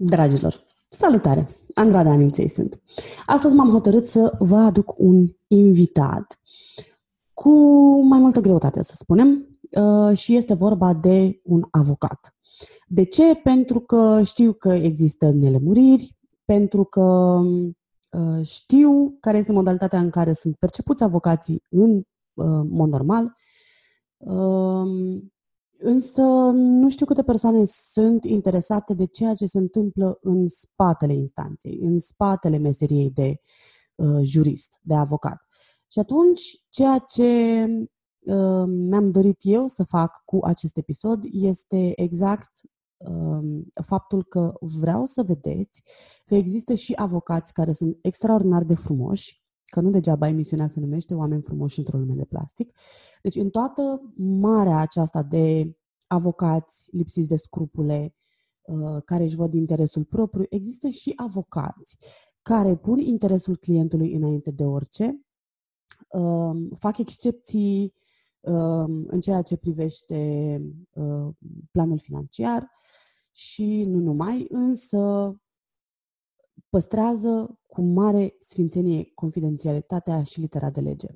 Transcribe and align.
Dragilor, 0.00 0.66
salutare! 0.88 1.48
Andrada 1.74 2.10
Aniței 2.10 2.48
sunt. 2.48 2.82
Astăzi 3.26 3.54
m-am 3.54 3.70
hotărât 3.70 4.06
să 4.06 4.36
vă 4.38 4.56
aduc 4.56 4.94
un 4.98 5.28
invitat 5.46 6.40
cu 7.32 7.50
mai 8.02 8.18
multă 8.18 8.40
greutate, 8.40 8.82
să 8.82 8.94
spunem, 8.98 9.58
uh, 9.80 10.16
și 10.16 10.34
este 10.34 10.54
vorba 10.54 10.94
de 10.94 11.40
un 11.44 11.62
avocat. 11.70 12.36
De 12.86 13.04
ce? 13.04 13.34
Pentru 13.34 13.80
că 13.80 14.22
știu 14.22 14.52
că 14.52 14.72
există 14.72 15.30
nelemuriri, 15.30 16.16
pentru 16.44 16.84
că 16.84 17.00
uh, 18.10 18.46
știu 18.46 19.16
care 19.20 19.38
este 19.38 19.52
modalitatea 19.52 19.98
în 19.98 20.10
care 20.10 20.32
sunt 20.32 20.56
percepuți 20.56 21.02
avocații 21.02 21.62
în 21.70 21.96
uh, 22.34 22.66
mod 22.68 22.88
normal, 22.88 23.32
um, 24.16 25.32
Însă 25.80 26.22
nu 26.54 26.88
știu 26.88 27.06
câte 27.06 27.22
persoane 27.22 27.64
sunt 27.64 28.24
interesate 28.24 28.94
de 28.94 29.06
ceea 29.06 29.34
ce 29.34 29.46
se 29.46 29.58
întâmplă 29.58 30.18
în 30.22 30.46
spatele 30.46 31.12
instanței, 31.12 31.78
în 31.82 31.98
spatele 31.98 32.56
meseriei 32.56 33.10
de 33.10 33.40
uh, 33.94 34.18
jurist, 34.22 34.78
de 34.82 34.94
avocat. 34.94 35.46
Și 35.90 35.98
atunci, 35.98 36.64
ceea 36.68 36.98
ce 36.98 37.64
uh, 38.18 38.64
mi-am 38.66 39.10
dorit 39.10 39.38
eu 39.40 39.66
să 39.66 39.84
fac 39.84 40.22
cu 40.24 40.38
acest 40.42 40.76
episod 40.76 41.22
este 41.30 42.00
exact 42.00 42.50
uh, 42.96 43.62
faptul 43.82 44.24
că 44.24 44.52
vreau 44.60 45.04
să 45.04 45.22
vedeți 45.22 45.82
că 46.24 46.34
există 46.34 46.74
și 46.74 46.92
avocați 46.96 47.52
care 47.52 47.72
sunt 47.72 47.98
extraordinar 48.00 48.64
de 48.64 48.74
frumoși, 48.74 49.42
că 49.68 49.80
nu 49.80 49.90
degeaba 49.90 50.28
emisiunea 50.28 50.68
se 50.68 50.80
numește 50.80 51.14
Oameni 51.14 51.42
frumoși 51.42 51.78
într-o 51.78 51.98
lume 51.98 52.14
de 52.14 52.24
plastic. 52.24 52.72
Deci 53.22 53.36
în 53.36 53.50
toată 53.50 54.12
marea 54.16 54.78
aceasta 54.78 55.22
de 55.22 55.76
avocați 56.06 56.96
lipsiți 56.96 57.28
de 57.28 57.36
scrupule, 57.36 58.14
uh, 58.62 59.02
care 59.04 59.24
își 59.24 59.36
văd 59.36 59.54
interesul 59.54 60.04
propriu, 60.04 60.44
există 60.48 60.88
și 60.88 61.12
avocați 61.16 61.96
care 62.42 62.76
pun 62.76 62.98
interesul 62.98 63.56
clientului 63.56 64.14
înainte 64.14 64.50
de 64.50 64.64
orice, 64.64 65.20
um, 66.08 66.68
fac 66.78 66.98
excepții 66.98 67.94
um, 68.40 69.04
în 69.06 69.20
ceea 69.20 69.42
ce 69.42 69.56
privește 69.56 70.60
uh, 70.92 71.28
planul 71.70 71.98
financiar 71.98 72.70
și 73.32 73.84
nu 73.84 73.98
numai, 73.98 74.46
însă 74.48 75.34
păstrează 76.68 77.58
cu 77.66 77.82
mare 77.82 78.36
sfințenie 78.38 79.10
confidențialitatea 79.14 80.22
și 80.22 80.40
litera 80.40 80.70
de 80.70 80.80
lege. 80.80 81.08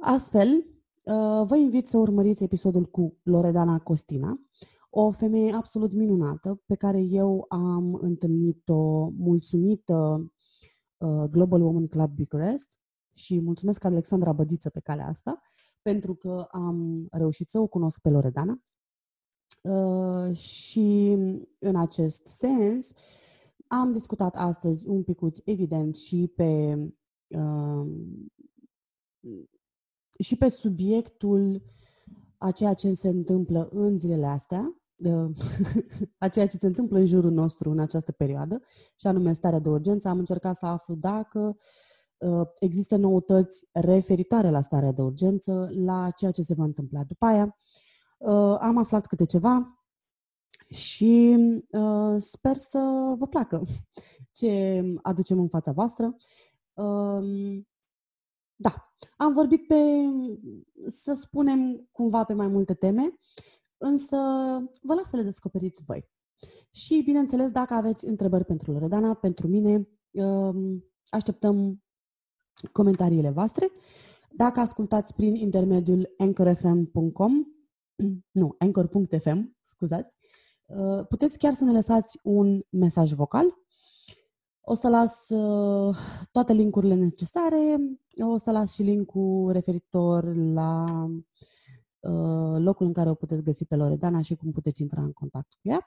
Astfel, 0.00 0.48
uh, 0.48 1.46
vă 1.46 1.56
invit 1.56 1.86
să 1.86 1.96
urmăriți 1.96 2.42
episodul 2.42 2.84
cu 2.84 3.16
Loredana 3.22 3.78
Costina, 3.78 4.40
o 4.90 5.10
femeie 5.10 5.52
absolut 5.52 5.92
minunată 5.92 6.62
pe 6.66 6.74
care 6.74 7.00
eu 7.00 7.44
am 7.48 7.94
întâlnit-o 7.94 9.08
mulțumită 9.08 10.30
uh, 10.98 11.24
Global 11.30 11.62
Woman 11.62 11.86
Club 11.86 12.10
Bucharest 12.16 12.78
și 13.12 13.40
mulțumesc 13.40 13.84
Alexandra 13.84 14.32
Bădiță 14.32 14.70
pe 14.70 14.80
calea 14.80 15.06
asta 15.06 15.42
pentru 15.82 16.14
că 16.14 16.46
am 16.50 17.06
reușit 17.10 17.48
să 17.50 17.58
o 17.58 17.66
cunosc 17.66 18.00
pe 18.00 18.08
Loredana. 18.08 18.62
Uh, 19.62 20.36
și 20.36 21.16
în 21.58 21.76
acest 21.76 22.26
sens, 22.26 22.92
am 23.72 23.92
discutat 23.92 24.34
astăzi 24.36 24.86
un 24.88 25.02
picuț, 25.02 25.38
evident, 25.44 25.96
și 25.96 26.32
pe, 26.36 26.78
uh, 27.28 27.86
și 30.18 30.36
pe 30.36 30.48
subiectul 30.48 31.62
a 32.38 32.50
ceea 32.50 32.74
ce 32.74 32.92
se 32.92 33.08
întâmplă 33.08 33.68
în 33.72 33.98
zilele 33.98 34.26
astea, 34.26 34.82
uh, 34.96 35.30
a 36.18 36.28
ceea 36.28 36.46
ce 36.46 36.56
se 36.56 36.66
întâmplă 36.66 36.98
în 36.98 37.06
jurul 37.06 37.30
nostru 37.30 37.70
în 37.70 37.78
această 37.78 38.12
perioadă, 38.12 38.62
și 38.96 39.06
anume 39.06 39.32
starea 39.32 39.58
de 39.58 39.68
urgență. 39.68 40.08
Am 40.08 40.18
încercat 40.18 40.56
să 40.56 40.66
aflu 40.66 40.94
dacă 40.94 41.56
uh, 42.18 42.46
există 42.60 42.96
noutăți 42.96 43.68
referitoare 43.72 44.50
la 44.50 44.60
starea 44.60 44.92
de 44.92 45.02
urgență, 45.02 45.68
la 45.72 46.10
ceea 46.10 46.30
ce 46.30 46.42
se 46.42 46.54
va 46.54 46.64
întâmpla 46.64 47.04
după 47.04 47.24
aia. 47.24 47.56
Uh, 48.18 48.56
am 48.60 48.76
aflat 48.76 49.06
câte 49.06 49.24
ceva, 49.24 49.79
și 50.70 51.36
uh, 51.70 52.14
sper 52.18 52.56
să 52.56 53.14
vă 53.18 53.26
placă 53.26 53.62
ce 54.38 54.82
aducem 55.02 55.38
în 55.38 55.48
fața 55.48 55.72
voastră. 55.72 56.16
Uh, 56.72 57.62
da, 58.56 58.94
am 59.16 59.32
vorbit 59.32 59.66
pe, 59.66 59.76
să 60.86 61.14
spunem, 61.14 61.88
cumva 61.92 62.24
pe 62.24 62.32
mai 62.32 62.46
multe 62.46 62.74
teme, 62.74 63.18
însă 63.78 64.16
vă 64.82 64.94
las 64.94 65.08
să 65.08 65.16
le 65.16 65.22
descoperiți 65.22 65.82
voi. 65.86 66.08
Și, 66.70 67.02
bineînțeles, 67.04 67.50
dacă 67.50 67.74
aveți 67.74 68.06
întrebări 68.06 68.44
pentru 68.44 68.72
Loredana, 68.72 69.14
pentru 69.14 69.48
mine, 69.48 69.88
uh, 70.10 70.80
așteptăm 71.08 71.82
comentariile 72.72 73.30
voastre. 73.30 73.70
Dacă 74.32 74.60
ascultați 74.60 75.14
prin 75.14 75.34
intermediul 75.34 76.14
anchorfm.com, 76.16 77.44
nu, 78.40 78.54
anchor.fm, 78.58 79.56
scuzați, 79.60 80.19
Uh, 80.19 80.19
puteți 81.08 81.38
chiar 81.38 81.52
să 81.52 81.64
ne 81.64 81.72
lăsați 81.72 82.18
un 82.22 82.62
mesaj 82.68 83.12
vocal. 83.12 83.58
O 84.60 84.74
să 84.74 84.88
las 84.88 85.28
uh, 85.28 85.96
toate 86.32 86.52
linkurile 86.52 86.94
necesare, 86.94 87.78
o 88.18 88.36
să 88.36 88.50
las 88.50 88.72
și 88.72 88.82
linkul 88.82 89.52
referitor 89.52 90.34
la 90.34 91.04
uh, 92.00 92.56
locul 92.58 92.86
în 92.86 92.92
care 92.92 93.10
o 93.10 93.14
puteți 93.14 93.42
găsi 93.42 93.64
pe 93.64 93.76
Loredana 93.76 94.20
și 94.20 94.36
cum 94.36 94.52
puteți 94.52 94.82
intra 94.82 95.02
în 95.02 95.12
contact 95.12 95.52
cu 95.52 95.68
ea. 95.68 95.86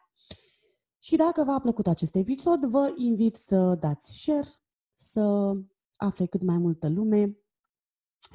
Și 1.00 1.16
dacă 1.16 1.44
v-a 1.44 1.60
plăcut 1.60 1.88
acest 1.88 2.16
episod, 2.16 2.66
vă 2.66 2.94
invit 2.96 3.36
să 3.36 3.76
dați 3.76 4.18
share, 4.18 4.50
să 4.96 5.54
afle 5.96 6.26
cât 6.26 6.42
mai 6.42 6.58
multă 6.58 6.90
lume 6.90 7.38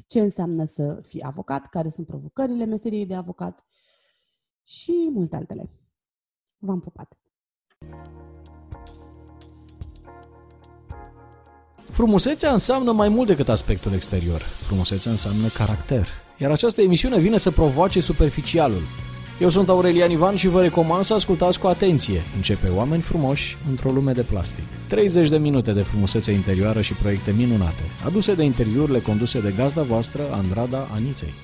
ce 0.07 0.21
înseamnă 0.21 0.65
să 0.65 1.01
fii 1.03 1.23
avocat, 1.23 1.67
care 1.67 1.89
sunt 1.89 2.07
provocările 2.07 2.65
meseriei 2.65 3.07
de 3.07 3.15
avocat 3.15 3.65
și 4.63 5.09
multe 5.13 5.37
altele. 5.37 5.71
V-am 6.59 6.81
pupat! 6.81 7.09
Frumusețea 11.91 12.53
înseamnă 12.53 12.93
mai 12.93 13.09
mult 13.09 13.27
decât 13.27 13.49
aspectul 13.49 13.93
exterior. 13.93 14.41
Frumusețea 14.41 15.11
înseamnă 15.11 15.49
caracter. 15.49 16.09
Iar 16.39 16.51
această 16.51 16.83
emisiune 16.83 17.19
vine 17.19 17.37
să 17.37 17.51
provoace 17.51 18.01
superficialul. 18.01 18.83
Eu 19.41 19.49
sunt 19.49 19.69
Aurelian 19.69 20.11
Ivan 20.11 20.37
și 20.37 20.49
vă 20.49 20.63
recomand 20.63 21.05
să 21.05 21.15
ascultați 21.15 21.61
cu 21.61 21.67
atenție. 21.67 22.23
Începe 22.37 22.69
Oameni 22.69 23.03
frumoși 23.03 23.59
într-o 23.69 23.91
lume 23.91 24.13
de 24.13 24.23
plastic. 24.23 24.65
30 24.89 25.29
de 25.29 25.39
minute 25.39 25.73
de 25.73 25.83
frumusețe 25.83 26.33
interioară 26.33 26.81
și 26.81 26.95
proiecte 26.95 27.31
minunate, 27.37 27.83
aduse 28.07 28.35
de 28.35 28.43
interviurile 28.43 29.01
conduse 29.01 29.41
de 29.41 29.55
gazda 29.57 29.83
voastră, 29.83 30.23
Andrada 30.33 30.89
Aniței. 30.95 31.35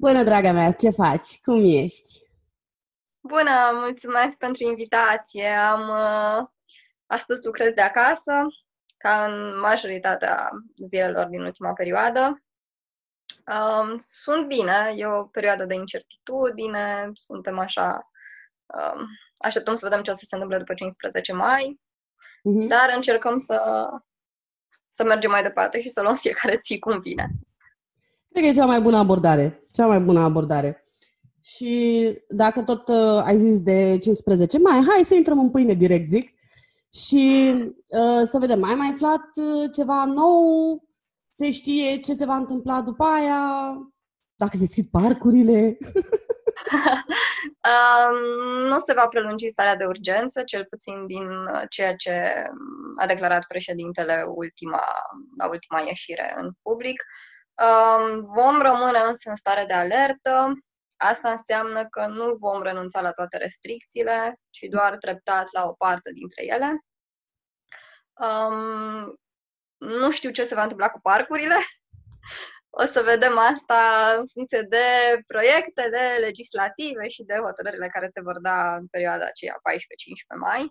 Bună, 0.00 0.22
draga 0.22 0.52
mea, 0.52 0.72
ce 0.72 0.90
faci? 0.90 1.40
Cum 1.42 1.62
ești? 1.64 2.22
Bună, 3.20 3.50
mulțumesc 3.72 4.36
pentru 4.36 4.64
invitație. 4.64 5.48
Am 5.48 5.88
uh, 5.88 6.48
astăzi 7.06 7.46
lucrez 7.46 7.72
de 7.72 7.80
acasă, 7.80 8.32
ca 8.96 9.24
în 9.24 9.58
majoritatea 9.60 10.50
zilelor 10.76 11.26
din 11.26 11.42
ultima 11.42 11.72
perioadă. 11.72 12.42
Um, 13.46 13.98
sunt 14.02 14.46
bine, 14.46 14.92
e 14.96 15.06
o 15.06 15.24
perioadă 15.24 15.64
de 15.64 15.74
incertitudine, 15.74 17.10
suntem 17.12 17.58
așa, 17.58 18.10
um, 18.66 19.06
așteptăm 19.36 19.74
să 19.74 19.88
vedem 19.88 20.02
ce 20.02 20.10
o 20.10 20.14
să 20.14 20.24
se 20.24 20.34
întâmple 20.34 20.58
după 20.58 20.74
15 20.74 21.32
mai, 21.32 21.80
uh-huh. 22.20 22.68
dar 22.68 22.92
încercăm 22.94 23.38
să, 23.38 23.86
să 24.88 25.04
mergem 25.04 25.30
mai 25.30 25.42
departe 25.42 25.80
și 25.80 25.88
să 25.88 26.02
luăm 26.02 26.14
fiecare 26.14 26.60
zi 26.64 26.78
cum 26.78 27.00
vine. 27.00 27.28
Cred 28.38 28.50
că 28.50 28.56
e 28.56 28.62
cea 28.62 28.68
mai 28.68 28.80
bună 28.80 28.96
abordare. 28.96 29.66
Cea 29.72 29.86
mai 29.86 29.98
bună 30.00 30.20
abordare. 30.20 30.84
Și 31.42 32.02
dacă 32.28 32.62
tot 32.62 32.88
uh, 32.88 33.22
ai 33.24 33.38
zis 33.38 33.60
de 33.60 33.98
15 34.00 34.58
mai, 34.58 34.84
hai 34.88 35.04
să 35.04 35.14
intrăm 35.14 35.38
în 35.38 35.50
pâine 35.50 35.74
direct, 35.74 36.08
zic. 36.08 36.30
Și 36.92 37.54
uh, 37.86 38.22
să 38.24 38.38
vedem, 38.38 38.64
ai 38.64 38.74
mai 38.74 38.90
aflat 38.94 39.24
uh, 39.34 39.70
ceva 39.72 40.04
nou? 40.04 40.82
Se 41.30 41.50
știe 41.50 41.96
ce 41.96 42.14
se 42.14 42.24
va 42.24 42.34
întâmpla 42.34 42.80
după 42.80 43.04
aia? 43.04 43.74
Dacă 44.34 44.56
se 44.56 44.64
deschid 44.64 44.86
parcurile? 44.90 45.78
um, 47.70 48.16
nu 48.68 48.78
se 48.78 48.92
va 48.96 49.06
prelungi 49.08 49.48
starea 49.48 49.76
de 49.76 49.84
urgență, 49.84 50.42
cel 50.42 50.66
puțin 50.70 51.04
din 51.04 51.26
uh, 51.26 51.62
ceea 51.68 51.94
ce 51.94 52.44
a 53.00 53.06
declarat 53.06 53.44
președintele 53.48 54.24
ultima, 54.34 54.82
la 55.38 55.48
ultima 55.48 55.80
ieșire 55.80 56.34
în 56.36 56.50
public. 56.62 57.02
Uh, 57.02 57.36
Vom 58.20 58.60
rămâne 58.62 58.98
însă 58.98 59.30
în 59.30 59.36
stare 59.36 59.64
de 59.64 59.72
alertă. 59.72 60.52
Asta 60.96 61.30
înseamnă 61.30 61.86
că 61.86 62.06
nu 62.06 62.34
vom 62.34 62.62
renunța 62.62 63.00
la 63.00 63.12
toate 63.12 63.36
restricțiile, 63.36 64.40
ci 64.50 64.66
doar 64.70 64.96
treptat 64.96 65.52
la 65.52 65.64
o 65.64 65.72
parte 65.72 66.10
dintre 66.12 66.44
ele. 66.44 66.84
Um, 68.20 69.18
nu 69.76 70.10
știu 70.10 70.30
ce 70.30 70.44
se 70.44 70.54
va 70.54 70.62
întâmpla 70.62 70.88
cu 70.88 71.00
parcurile. 71.00 71.54
o 72.82 72.84
să 72.84 73.02
vedem 73.02 73.38
asta 73.38 74.14
în 74.18 74.26
funcție 74.32 74.62
de 74.62 74.86
proiectele 75.26 76.16
legislative 76.20 77.08
și 77.08 77.22
de 77.22 77.34
hotărârile 77.34 77.88
care 77.88 78.10
se 78.12 78.20
vor 78.20 78.38
da 78.40 78.74
în 78.74 78.86
perioada 78.86 79.24
aceea 79.24 79.54
14-15 79.54 80.38
mai. 80.40 80.62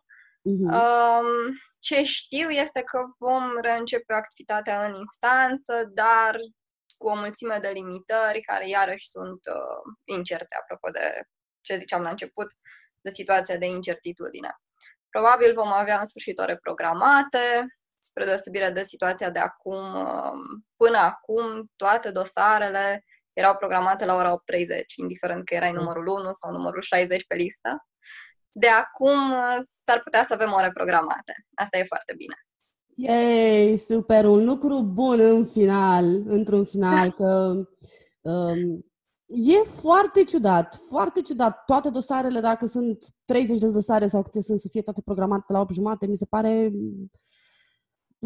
Uh-huh. 0.49 0.71
Um, 0.79 1.57
ce 1.79 2.03
știu 2.03 2.49
este 2.49 2.81
că 2.81 3.03
vom 3.17 3.59
reîncepe 3.61 4.13
activitatea 4.13 4.85
în 4.85 4.93
instanță, 4.93 5.89
dar 5.93 6.39
cu 6.97 7.07
o 7.07 7.15
mulțime 7.15 7.57
de 7.61 7.69
limitări 7.69 8.41
care 8.41 8.69
iarăși 8.69 9.09
sunt 9.09 9.41
uh, 9.45 9.93
incerte, 10.03 10.55
apropo 10.61 10.89
de 10.89 11.21
ce 11.61 11.77
ziceam 11.77 12.01
la 12.01 12.09
început, 12.09 12.47
de 13.01 13.09
situația 13.09 13.57
de 13.57 13.65
incertitudine. 13.65 14.57
Probabil 15.09 15.53
vom 15.53 15.71
avea 15.71 15.99
în 15.99 16.05
sfârșit 16.05 16.39
ore 16.39 16.57
programate, 16.57 17.65
spre 17.99 18.25
deosebire 18.25 18.69
de 18.69 18.83
situația 18.83 19.29
de 19.29 19.39
acum. 19.39 19.95
Um, 19.95 20.65
până 20.75 20.97
acum, 20.97 21.71
toate 21.75 22.11
dosarele 22.11 23.03
erau 23.33 23.55
programate 23.55 24.05
la 24.05 24.15
ora 24.15 24.33
8.30, 24.33 24.35
indiferent 24.95 25.45
că 25.45 25.53
erai 25.53 25.71
numărul 25.71 26.07
1 26.07 26.31
sau 26.31 26.51
numărul 26.51 26.81
60 26.81 27.25
pe 27.25 27.35
listă. 27.35 27.85
De 28.51 28.67
acum 28.67 29.31
uh, 29.31 29.57
s-ar 29.83 29.99
putea 29.99 30.23
să 30.23 30.33
avem 30.33 30.51
ore 30.51 30.71
programate. 30.71 31.33
Asta 31.53 31.77
e 31.77 31.83
foarte 31.83 32.13
bine. 32.13 32.46
Yay, 32.99 33.77
super, 33.77 34.25
un 34.25 34.45
lucru 34.45 34.81
bun 34.81 35.19
în 35.19 35.45
final, 35.45 36.05
într-un 36.25 36.65
final, 36.65 37.11
că 37.11 37.61
um, 38.21 38.85
e 39.25 39.57
foarte 39.81 40.23
ciudat, 40.23 40.75
foarte 40.89 41.21
ciudat. 41.21 41.63
Toate 41.65 41.89
dosarele, 41.89 42.39
dacă 42.39 42.65
sunt 42.65 43.05
30 43.25 43.59
de 43.59 43.67
dosare 43.67 44.07
sau 44.07 44.21
câte 44.21 44.41
sunt 44.41 44.59
să 44.59 44.67
fie 44.67 44.81
toate 44.81 45.01
programate 45.01 45.53
la 45.53 45.59
8 45.59 45.73
jumate, 45.73 46.05
mi 46.05 46.17
se 46.17 46.25
pare 46.25 46.71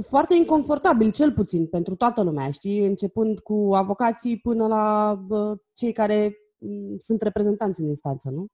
foarte 0.08 0.34
inconfortabil, 0.34 1.12
cel 1.12 1.34
puțin, 1.34 1.68
pentru 1.68 1.96
toată 1.96 2.22
lumea, 2.22 2.52
știi? 2.52 2.86
Începând 2.86 3.40
cu 3.40 3.70
avocații 3.74 4.40
până 4.40 4.68
la 4.68 5.16
bă, 5.16 5.56
cei 5.74 5.92
care 5.92 6.30
m- 6.30 6.98
sunt 6.98 7.22
reprezentanți 7.22 7.82
în 7.82 7.88
instanță, 7.88 8.30
nu? 8.30 8.46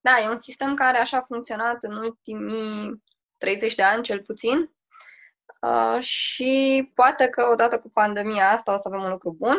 Da, 0.00 0.10
e 0.24 0.28
un 0.28 0.36
sistem 0.36 0.74
care 0.74 0.98
așa 0.98 1.16
a 1.16 1.20
funcționat 1.20 1.82
în 1.82 1.96
ultimii 1.96 3.02
30 3.36 3.74
de 3.74 3.82
ani, 3.82 4.02
cel 4.02 4.20
puțin. 4.20 4.70
Uh, 5.60 6.02
și 6.02 6.90
poate 6.94 7.28
că 7.28 7.48
odată 7.52 7.78
cu 7.78 7.90
pandemia 7.90 8.50
asta 8.50 8.72
o 8.72 8.76
să 8.76 8.88
avem 8.88 9.02
un 9.02 9.10
lucru 9.10 9.32
bun, 9.32 9.56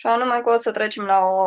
și 0.00 0.06
anume 0.06 0.40
că 0.40 0.50
o 0.50 0.56
să 0.56 0.70
trecem 0.70 1.04
la 1.04 1.18
o, 1.18 1.46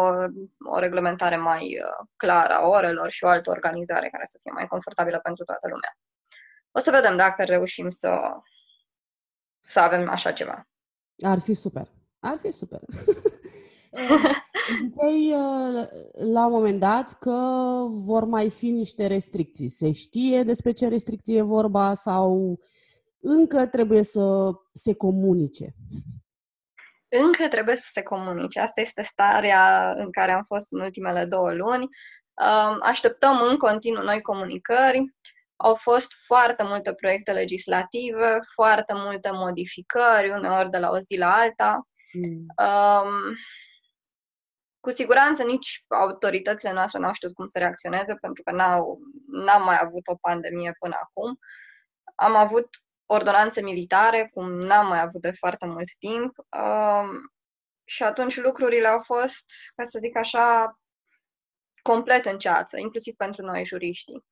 o 0.69 0.79
reglementare 0.79 1.37
mai 1.37 1.61
uh, 1.63 2.07
clară 2.15 2.53
a 2.53 2.67
orelor 2.67 3.09
și 3.09 3.23
o 3.23 3.27
altă 3.27 3.49
organizare 3.49 4.09
care 4.09 4.25
să 4.25 4.37
fie 4.41 4.51
mai 4.51 4.67
confortabilă 4.67 5.19
pentru 5.19 5.43
toată 5.43 5.67
lumea. 5.67 5.97
O 6.71 6.79
să 6.79 6.91
vedem 6.91 7.17
dacă 7.17 7.43
reușim 7.43 7.89
să, 7.89 8.19
să 9.59 9.79
avem 9.79 10.09
așa 10.09 10.31
ceva. 10.31 10.67
Ar 11.23 11.39
fi 11.39 11.53
super. 11.53 11.87
Ar 12.19 12.37
fi 12.37 12.51
super. 12.51 12.79
Ziceai 14.81 15.33
uh, 15.33 15.87
la 16.33 16.45
un 16.45 16.51
moment 16.51 16.79
dat 16.79 17.13
că 17.13 17.37
vor 17.89 18.23
mai 18.23 18.49
fi 18.49 18.69
niște 18.69 19.07
restricții. 19.07 19.69
Se 19.69 19.91
știe 19.91 20.43
despre 20.43 20.71
ce 20.71 20.87
restricții 20.87 21.35
e 21.35 21.41
vorba 21.41 21.93
sau 21.93 22.59
încă 23.23 23.67
trebuie 23.67 24.03
să 24.03 24.51
se 24.73 24.93
comunice? 24.93 25.73
Încă 27.07 27.47
trebuie 27.47 27.75
să 27.75 27.87
se 27.91 28.01
comunice. 28.01 28.59
Asta 28.59 28.81
este 28.81 29.01
starea 29.01 29.91
în 29.91 30.11
care 30.11 30.31
am 30.31 30.43
fost 30.43 30.71
în 30.71 30.79
ultimele 30.79 31.25
două 31.25 31.53
luni. 31.53 31.83
Um, 31.83 32.77
așteptăm 32.81 33.41
în 33.41 33.57
continuu 33.57 34.03
noi 34.03 34.21
comunicări. 34.21 35.13
Au 35.55 35.75
fost 35.75 36.13
foarte 36.25 36.63
multe 36.63 36.93
proiecte 36.93 37.31
legislative, 37.31 38.39
foarte 38.53 38.93
multe 38.95 39.29
modificări, 39.31 40.29
uneori 40.29 40.69
de 40.69 40.77
la 40.77 40.89
o 40.89 40.97
zi 40.99 41.17
la 41.17 41.33
alta. 41.33 41.87
Mm. 42.13 42.45
Um, 42.65 43.35
cu 44.79 44.89
siguranță 44.89 45.43
nici 45.43 45.83
autoritățile 45.87 46.71
noastre 46.71 46.99
n-au 46.99 47.13
știut 47.13 47.33
cum 47.33 47.45
să 47.45 47.59
reacționeze 47.59 48.15
pentru 48.15 48.43
că 48.43 48.51
n-au, 48.51 48.99
n-am 49.27 49.63
mai 49.63 49.77
avut 49.81 50.07
o 50.07 50.15
pandemie 50.15 50.75
până 50.79 50.95
acum. 51.03 51.39
Am 52.15 52.35
avut 52.35 52.67
ordonanțe 53.05 53.61
militare, 53.61 54.29
cum 54.33 54.51
n-am 54.51 54.87
mai 54.87 55.01
avut 55.01 55.21
de 55.21 55.31
foarte 55.31 55.65
mult 55.65 55.89
timp. 55.99 56.37
Um, 56.37 57.31
și 57.83 58.03
atunci 58.03 58.37
lucrurile 58.37 58.87
au 58.87 59.01
fost, 59.01 59.45
ca 59.75 59.83
să 59.83 59.99
zic 59.99 60.17
așa, 60.17 60.77
complet 61.81 62.25
în 62.25 62.37
ceață, 62.37 62.79
inclusiv 62.79 63.13
pentru 63.15 63.45
noi 63.45 63.65
juriștii. 63.65 64.23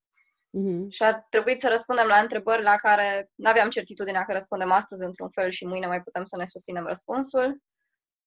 Mm-hmm. 0.57 0.88
Și 0.89 1.03
ar 1.03 1.25
trebui 1.29 1.59
să 1.59 1.68
răspundem 1.68 2.07
la 2.07 2.18
întrebări 2.18 2.63
la 2.63 2.75
care 2.75 3.29
nu 3.35 3.50
aveam 3.50 3.69
certitudinea 3.69 4.23
că 4.23 4.33
răspundem 4.33 4.71
astăzi 4.71 5.03
într-un 5.03 5.29
fel 5.29 5.50
și 5.50 5.65
mâine 5.65 5.88
mai 5.88 6.01
putem 6.01 6.25
să 6.25 6.38
ne 6.38 6.45
susținem 6.45 6.85
răspunsul. 6.85 7.57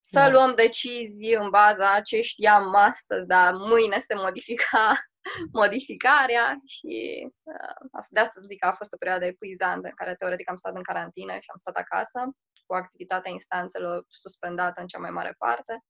Să 0.06 0.18
da. 0.18 0.30
luăm 0.30 0.54
decizii 0.54 1.34
în 1.34 1.50
baza 1.50 2.00
ce 2.00 2.20
știam 2.20 2.74
astăzi, 2.74 3.26
dar 3.26 3.54
mâine 3.54 3.98
se 3.98 4.14
modifica 4.14 4.94
modificarea 5.60 6.60
și 6.66 6.94
uh, 7.42 8.04
de 8.10 8.20
asta 8.20 8.40
zic 8.40 8.58
că 8.58 8.66
a 8.66 8.72
fost 8.72 8.92
o 8.92 8.96
perioadă 8.96 9.24
epuizantă 9.24 9.88
în 9.88 9.94
care 9.94 10.14
teoretic 10.14 10.50
am 10.50 10.56
stat 10.56 10.74
în 10.76 10.82
carantină 10.82 11.32
și 11.32 11.50
am 11.52 11.58
stat 11.58 11.76
acasă 11.76 12.20
cu 12.66 12.74
activitatea 12.74 13.30
instanțelor 13.30 14.04
suspendată 14.08 14.80
în 14.80 14.86
cea 14.86 14.98
mai 14.98 15.10
mare 15.10 15.34
parte. 15.38 15.84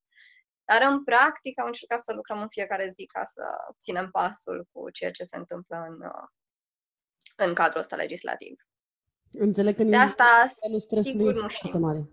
Dar 0.65 0.91
în 0.91 1.05
practică 1.05 1.61
am 1.61 1.67
încercat 1.67 2.01
să 2.01 2.13
lucrăm 2.13 2.41
în 2.41 2.49
fiecare 2.49 2.89
zi 2.89 3.05
ca 3.07 3.25
să 3.25 3.43
ținem 3.79 4.11
pasul 4.11 4.69
cu 4.73 4.91
ceea 4.91 5.11
ce 5.11 5.25
se 5.25 5.37
întâmplă 5.37 5.77
în, 5.89 6.01
uh, 6.01 6.27
în 7.37 7.55
cadrul 7.55 7.81
ăsta 7.81 7.97
legislativ. 7.97 8.57
Înțeleg 9.33 9.77
că 9.77 9.83
de 9.83 9.97
asta, 9.97 10.47
sigur, 11.03 11.35
nu 11.35 11.49
știu. 11.49 11.79
Mare. 11.79 12.09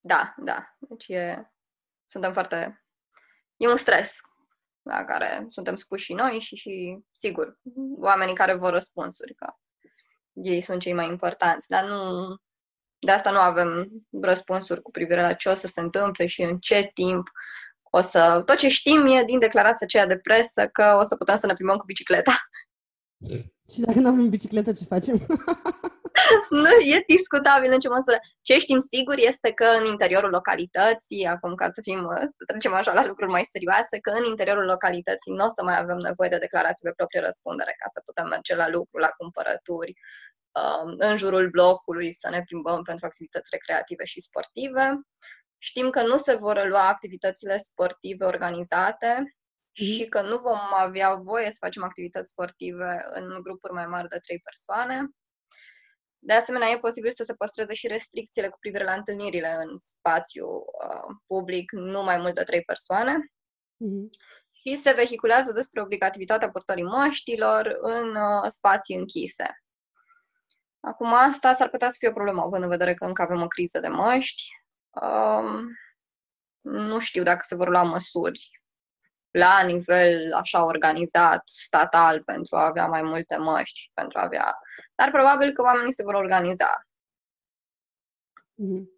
Da, 0.00 0.34
da. 0.36 0.76
Deci 0.78 1.08
e, 1.08 1.50
suntem 2.06 2.32
foarte... 2.32 2.84
E 3.56 3.68
un 3.68 3.76
stres 3.76 4.20
la 4.82 5.04
care 5.04 5.46
suntem 5.48 5.76
spuși 5.76 6.04
și 6.04 6.12
noi 6.12 6.38
și, 6.38 6.56
și, 6.56 6.98
sigur, 7.12 7.58
oamenii 7.98 8.34
care 8.34 8.54
vor 8.54 8.72
răspunsuri, 8.72 9.34
că 9.34 9.52
ei 10.32 10.60
sunt 10.60 10.80
cei 10.80 10.92
mai 10.92 11.06
importanți, 11.08 11.68
dar 11.68 11.84
nu... 11.84 12.36
De 13.00 13.10
asta 13.10 13.30
nu 13.30 13.38
avem 13.38 13.88
răspunsuri 14.10 14.82
cu 14.82 14.90
privire 14.90 15.20
la 15.20 15.32
ce 15.32 15.48
o 15.48 15.54
să 15.54 15.66
se 15.66 15.80
întâmple 15.80 16.26
și 16.26 16.42
în 16.42 16.58
ce 16.58 16.90
timp 16.94 17.28
o 17.82 18.00
să... 18.00 18.42
Tot 18.44 18.56
ce 18.56 18.68
știm 18.68 19.06
e 19.06 19.24
din 19.24 19.38
declarația 19.38 19.86
aceea 19.86 20.06
de 20.06 20.18
presă 20.18 20.68
că 20.72 20.96
o 21.00 21.02
să 21.02 21.16
putem 21.16 21.36
să 21.36 21.46
ne 21.46 21.54
plimbăm 21.54 21.76
cu 21.76 21.84
bicicleta. 21.84 22.36
Și 23.72 23.80
dacă 23.80 23.98
nu 23.98 24.08
avem 24.08 24.28
bicicletă, 24.28 24.72
ce 24.72 24.84
facem? 24.84 25.26
nu 26.64 26.70
e 26.94 27.04
discutabil 27.06 27.72
în 27.72 27.78
ce 27.78 27.88
măsură. 27.88 28.18
Ce 28.42 28.58
știm 28.58 28.78
sigur 28.78 29.14
este 29.16 29.52
că 29.52 29.64
în 29.78 29.84
interiorul 29.84 30.30
localității, 30.30 31.26
acum 31.26 31.54
ca 31.54 31.68
să 31.72 31.80
fim, 31.82 32.00
să 32.36 32.44
trecem 32.46 32.74
așa 32.74 32.92
la 32.92 33.06
lucruri 33.06 33.30
mai 33.30 33.46
serioase, 33.50 33.98
că 33.98 34.10
în 34.10 34.24
interiorul 34.24 34.64
localității 34.64 35.32
nu 35.32 35.44
o 35.44 35.48
să 35.48 35.62
mai 35.62 35.78
avem 35.78 35.96
nevoie 35.96 36.28
de 36.28 36.38
declarații 36.38 36.86
pe 36.88 36.96
proprie 36.96 37.20
răspundere 37.20 37.74
ca 37.78 37.90
să 37.94 38.02
putem 38.04 38.26
merge 38.28 38.54
la 38.54 38.68
lucru, 38.68 38.98
la 38.98 39.08
cumpărături, 39.08 39.92
um, 40.58 40.94
în 40.98 41.16
jurul 41.16 41.48
blocului, 41.50 42.12
să 42.12 42.28
ne 42.30 42.42
plimbăm 42.42 42.82
pentru 42.82 43.06
activități 43.06 43.48
recreative 43.50 44.04
și 44.04 44.20
sportive. 44.20 45.00
Știm 45.58 45.90
că 45.90 46.02
nu 46.02 46.16
se 46.16 46.34
vor 46.34 46.66
lua 46.68 46.88
activitățile 46.88 47.56
sportive 47.56 48.24
organizate 48.24 49.12
mm-hmm. 49.18 49.84
și 49.94 50.06
că 50.08 50.20
nu 50.20 50.38
vom 50.38 50.58
avea 50.74 51.14
voie 51.14 51.50
să 51.50 51.56
facem 51.60 51.82
activități 51.82 52.30
sportive 52.30 53.06
în 53.10 53.38
grupuri 53.42 53.72
mai 53.72 53.86
mari 53.86 54.08
de 54.08 54.18
trei 54.18 54.38
persoane. 54.38 55.08
De 56.18 56.32
asemenea, 56.32 56.68
e 56.68 56.78
posibil 56.78 57.10
să 57.10 57.22
se 57.22 57.34
păstreze 57.34 57.74
și 57.74 57.86
restricțiile 57.86 58.48
cu 58.48 58.58
privire 58.58 58.84
la 58.84 58.92
întâlnirile 58.92 59.48
în 59.48 59.76
spațiu 59.78 60.46
uh, 60.46 61.16
public, 61.26 61.72
nu 61.72 62.02
mai 62.02 62.16
mult 62.16 62.34
de 62.34 62.42
trei 62.42 62.62
persoane. 62.62 63.14
Mm-hmm. 63.84 64.08
Și 64.50 64.76
se 64.76 64.92
vehiculează 64.92 65.52
despre 65.52 65.80
obligativitatea 65.80 66.50
purtării 66.50 66.84
măștilor 66.84 67.76
în 67.80 68.14
uh, 68.14 68.50
spații 68.50 68.96
închise. 68.96 69.62
Acum, 70.80 71.14
asta 71.14 71.52
s-ar 71.52 71.68
putea 71.68 71.88
să 71.88 71.96
fie 71.98 72.08
o 72.08 72.12
problemă, 72.12 72.42
având 72.42 72.62
în 72.62 72.68
vedere 72.68 72.94
că 72.94 73.04
încă 73.04 73.22
avem 73.22 73.42
o 73.42 73.46
criză 73.46 73.80
de 73.80 73.88
măști. 73.88 74.42
Um, 74.90 75.68
nu 76.60 76.98
știu 76.98 77.22
dacă 77.22 77.40
se 77.42 77.54
vor 77.54 77.68
lua 77.68 77.82
măsuri 77.82 78.40
la 79.30 79.62
nivel 79.62 80.34
așa 80.34 80.64
organizat, 80.64 81.42
statal, 81.44 82.22
pentru 82.22 82.56
a 82.56 82.66
avea 82.66 82.86
mai 82.86 83.02
multe 83.02 83.36
măști, 83.36 83.90
pentru 83.94 84.18
a 84.18 84.22
avea... 84.22 84.58
Dar 84.98 85.10
probabil 85.10 85.52
că 85.52 85.62
oamenii 85.62 85.92
se 85.92 86.02
vor 86.02 86.14
organiza. 86.14 86.86
Mhm. 88.54 88.90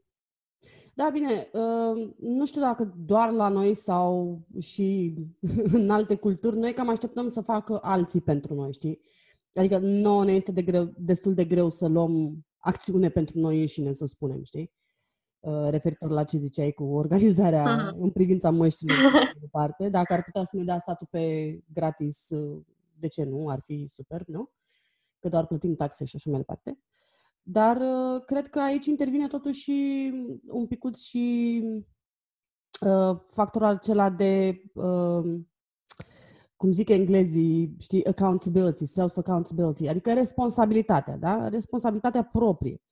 Da, 0.94 1.10
bine, 1.12 1.48
uh, 1.52 2.12
nu 2.18 2.46
știu 2.46 2.60
dacă 2.60 2.94
doar 2.96 3.30
la 3.30 3.48
noi 3.48 3.74
sau 3.74 4.40
și 4.60 5.14
în 5.78 5.90
alte 5.90 6.16
culturi, 6.16 6.56
noi 6.56 6.72
cam 6.72 6.88
așteptăm 6.88 7.28
să 7.28 7.40
facă 7.40 7.78
alții 7.82 8.20
pentru 8.20 8.54
noi, 8.54 8.72
știi? 8.72 9.00
Adică 9.54 9.78
nouă 9.78 10.24
ne 10.24 10.32
este 10.32 10.52
de 10.52 10.62
greu, 10.62 10.92
destul 10.96 11.34
de 11.34 11.44
greu 11.44 11.70
să 11.70 11.86
luăm 11.86 12.44
acțiune 12.58 13.08
pentru 13.08 13.38
noi 13.38 13.60
înșine, 13.60 13.92
să 13.92 14.06
spunem, 14.06 14.42
știi? 14.44 14.72
Uh, 15.38 15.68
referitor 15.70 16.10
la 16.10 16.24
ce 16.24 16.38
ziceai 16.38 16.72
cu 16.72 16.84
organizarea 16.84 17.64
uh-huh. 17.64 17.96
în 17.98 18.10
privința 18.10 18.50
măștilor 18.50 18.96
de 19.12 19.38
departe. 19.40 19.88
Dacă 19.88 20.12
ar 20.12 20.22
putea 20.24 20.44
să 20.44 20.56
ne 20.56 20.64
dea 20.64 20.78
statul 20.78 21.06
pe 21.10 21.58
gratis, 21.72 22.28
uh, 22.30 22.62
de 22.98 23.08
ce 23.08 23.24
nu? 23.24 23.48
Ar 23.48 23.60
fi 23.60 23.86
super, 23.88 24.22
nu? 24.26 24.50
Că 25.20 25.28
doar 25.28 25.46
plătim 25.46 25.74
taxe 25.74 26.04
și 26.04 26.16
așa 26.16 26.30
mai 26.30 26.38
departe. 26.38 26.78
Dar 27.42 27.76
uh, 27.76 28.24
cred 28.24 28.48
că 28.48 28.60
aici 28.60 28.86
intervine 28.86 29.26
totuși 29.26 29.70
un 30.46 30.66
pic 30.66 30.96
și 30.96 31.62
uh, 32.80 33.18
factorul 33.24 33.66
acela 33.66 34.10
de, 34.10 34.62
uh, 34.74 35.40
cum 36.56 36.72
zic 36.72 36.88
englezii, 36.88 37.76
știi, 37.78 38.06
accountability, 38.06 38.86
self-accountability, 38.86 39.88
adică 39.88 40.12
responsabilitatea, 40.12 41.16
da? 41.16 41.48
Responsabilitatea 41.48 42.24
proprie. 42.24 42.82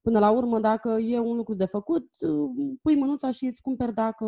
Până 0.00 0.18
la 0.18 0.30
urmă, 0.30 0.60
dacă 0.60 0.88
e 0.88 1.18
un 1.18 1.36
lucru 1.36 1.54
de 1.54 1.64
făcut, 1.64 2.10
uh, 2.20 2.76
pui 2.82 2.96
mânuța 2.96 3.30
și 3.30 3.46
îți 3.46 3.62
cumperi 3.62 3.94
dacă, 3.94 4.24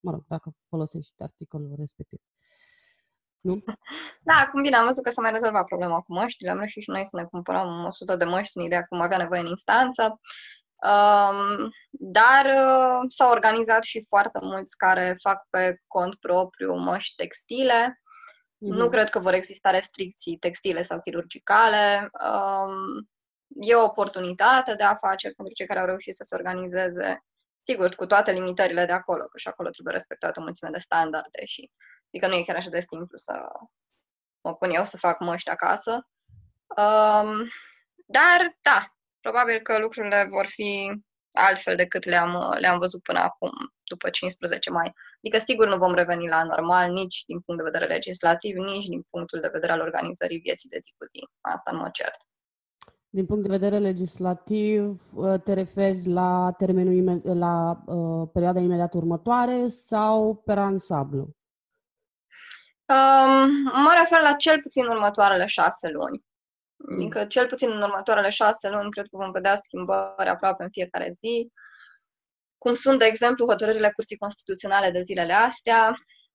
mă 0.00 0.10
rog, 0.10 0.24
dacă 0.26 0.54
folosești 0.68 1.22
articolul 1.22 1.74
respectiv. 1.76 2.20
Nu? 3.44 3.62
Da, 4.28 4.34
acum 4.34 4.62
bine, 4.62 4.76
am 4.76 4.86
văzut 4.86 5.02
că 5.02 5.10
s-a 5.10 5.20
mai 5.20 5.30
rezolvat 5.30 5.64
problema 5.64 6.00
cu 6.00 6.12
măștile. 6.12 6.50
Am 6.50 6.56
reușit 6.56 6.82
și 6.82 6.90
noi 6.90 7.06
să 7.06 7.16
ne 7.16 7.24
cumpărăm 7.24 7.84
100 7.84 8.16
de 8.16 8.24
măști 8.24 8.58
în 8.58 8.64
ideea 8.64 8.82
că 8.82 8.96
avea 8.96 9.18
nevoie 9.18 9.40
în 9.40 9.46
instanță. 9.46 10.20
Um, 10.84 11.70
dar 11.90 12.44
uh, 12.44 13.04
s-au 13.08 13.30
organizat 13.30 13.82
și 13.82 14.04
foarte 14.08 14.38
mulți 14.42 14.76
care 14.76 15.16
fac 15.22 15.46
pe 15.50 15.80
cont 15.86 16.14
propriu 16.14 16.74
măști 16.74 17.14
textile. 17.14 18.00
Mm-hmm. 18.00 18.76
Nu 18.76 18.88
cred 18.88 19.10
că 19.10 19.18
vor 19.18 19.32
exista 19.32 19.70
restricții 19.70 20.36
textile 20.36 20.82
sau 20.82 21.00
chirurgicale. 21.00 22.10
Um, 22.30 23.08
e 23.60 23.74
o 23.74 23.84
oportunitate 23.84 24.74
de 24.74 24.82
afaceri 24.82 25.34
pentru 25.34 25.54
cei 25.54 25.66
care 25.66 25.80
au 25.80 25.86
reușit 25.86 26.14
să 26.14 26.24
se 26.26 26.34
organizeze, 26.34 27.24
sigur, 27.60 27.94
cu 27.94 28.06
toate 28.06 28.32
limitările 28.32 28.86
de 28.86 28.92
acolo, 28.92 29.24
că 29.24 29.38
și 29.38 29.48
acolo 29.48 29.68
trebuie 29.68 29.94
respectată 29.94 30.40
o 30.40 30.42
mulțime 30.42 30.70
de 30.70 30.78
standarde 30.78 31.44
și 31.44 31.70
adică 32.14 32.28
nu 32.28 32.34
e 32.38 32.42
chiar 32.42 32.56
așa 32.56 32.68
de 32.68 32.80
simplu 32.80 33.16
să 33.16 33.48
mă 34.40 34.54
pun 34.54 34.70
eu 34.70 34.84
să 34.84 34.96
fac 34.96 35.20
măști 35.20 35.50
acasă. 35.50 36.08
Um, 36.76 37.48
dar, 38.06 38.58
da, 38.62 38.94
probabil 39.20 39.58
că 39.58 39.78
lucrurile 39.78 40.26
vor 40.30 40.46
fi 40.46 40.90
altfel 41.32 41.76
decât 41.76 42.04
le-am, 42.04 42.56
le-am 42.58 42.78
văzut 42.78 43.02
până 43.02 43.18
acum, 43.18 43.50
după 43.84 44.10
15 44.10 44.70
mai. 44.70 44.92
Adică, 45.22 45.38
sigur, 45.38 45.68
nu 45.68 45.76
vom 45.76 45.94
reveni 45.94 46.28
la 46.28 46.44
normal 46.44 46.92
nici 46.92 47.24
din 47.26 47.40
punct 47.40 47.62
de 47.62 47.70
vedere 47.70 47.92
legislativ, 47.92 48.56
nici 48.56 48.86
din 48.86 49.02
punctul 49.02 49.40
de 49.40 49.50
vedere 49.52 49.72
al 49.72 49.80
organizării 49.80 50.38
vieții 50.38 50.68
de 50.68 50.78
zi 50.78 50.94
cu 50.98 51.04
zi. 51.04 51.28
Asta 51.40 51.70
nu 51.70 51.78
mă 51.78 51.88
cert. 51.92 52.16
Din 53.08 53.26
punct 53.26 53.42
de 53.42 53.56
vedere 53.56 53.78
legislativ, 53.78 55.02
uh, 55.14 55.40
te 55.40 55.52
referi 55.52 56.08
la 56.08 56.54
termenul 56.58 57.20
la 57.24 57.82
uh, 57.86 58.28
perioada 58.32 58.60
imediat 58.60 58.94
următoare 58.94 59.68
sau 59.68 60.34
per 60.34 60.58
ansamblu? 60.58 61.36
Um, 62.86 63.50
mă 63.82 63.94
refer 63.98 64.20
la 64.20 64.32
cel 64.32 64.60
puțin 64.60 64.86
următoarele 64.86 65.46
șase 65.46 65.88
luni. 65.88 66.24
Mm. 66.76 66.96
Adică 66.96 67.24
cel 67.24 67.46
puțin 67.46 67.70
în 67.70 67.82
următoarele 67.82 68.28
șase 68.28 68.68
luni 68.68 68.90
cred 68.90 69.06
că 69.06 69.16
vom 69.16 69.30
vedea 69.30 69.56
schimbări 69.56 70.28
aproape 70.28 70.62
în 70.62 70.70
fiecare 70.70 71.10
zi. 71.10 71.52
Cum 72.58 72.74
sunt, 72.74 72.98
de 72.98 73.04
exemplu, 73.04 73.46
hotărârile 73.46 73.90
Curții 73.90 74.16
Constituționale 74.16 74.90
de 74.90 75.00
zilele 75.00 75.32
astea, 75.32 75.94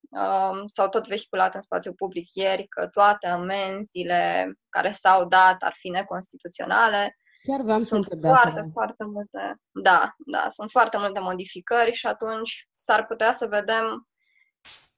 Um, 0.10 0.68
s-au 0.68 0.90
tot 0.90 1.08
vehiculat 1.08 1.56
în 1.56 1.62
spațiu 1.62 1.94
public 1.94 2.28
ieri 2.34 2.68
că 2.68 2.88
toate 2.88 3.28
amenziile 3.28 4.54
care 4.70 4.92
s-au 4.92 5.26
dat 5.26 5.62
ar 5.62 5.74
fi 5.76 5.90
neconstituționale. 5.90 7.18
Chiar 7.44 7.62
vreau 7.62 7.80
sunt 7.80 8.06
să 8.06 8.18
foarte, 8.22 8.48
asta. 8.48 8.70
foarte 8.74 9.04
multe. 9.04 9.56
Da, 9.72 10.14
da, 10.18 10.46
sunt 10.50 10.70
foarte 10.70 10.98
multe 10.98 11.20
modificări 11.20 11.92
și 11.92 12.08
atunci 12.08 12.68
s-ar 12.72 13.06
putea 13.06 13.34
să 13.34 13.48
vedem 13.48 14.08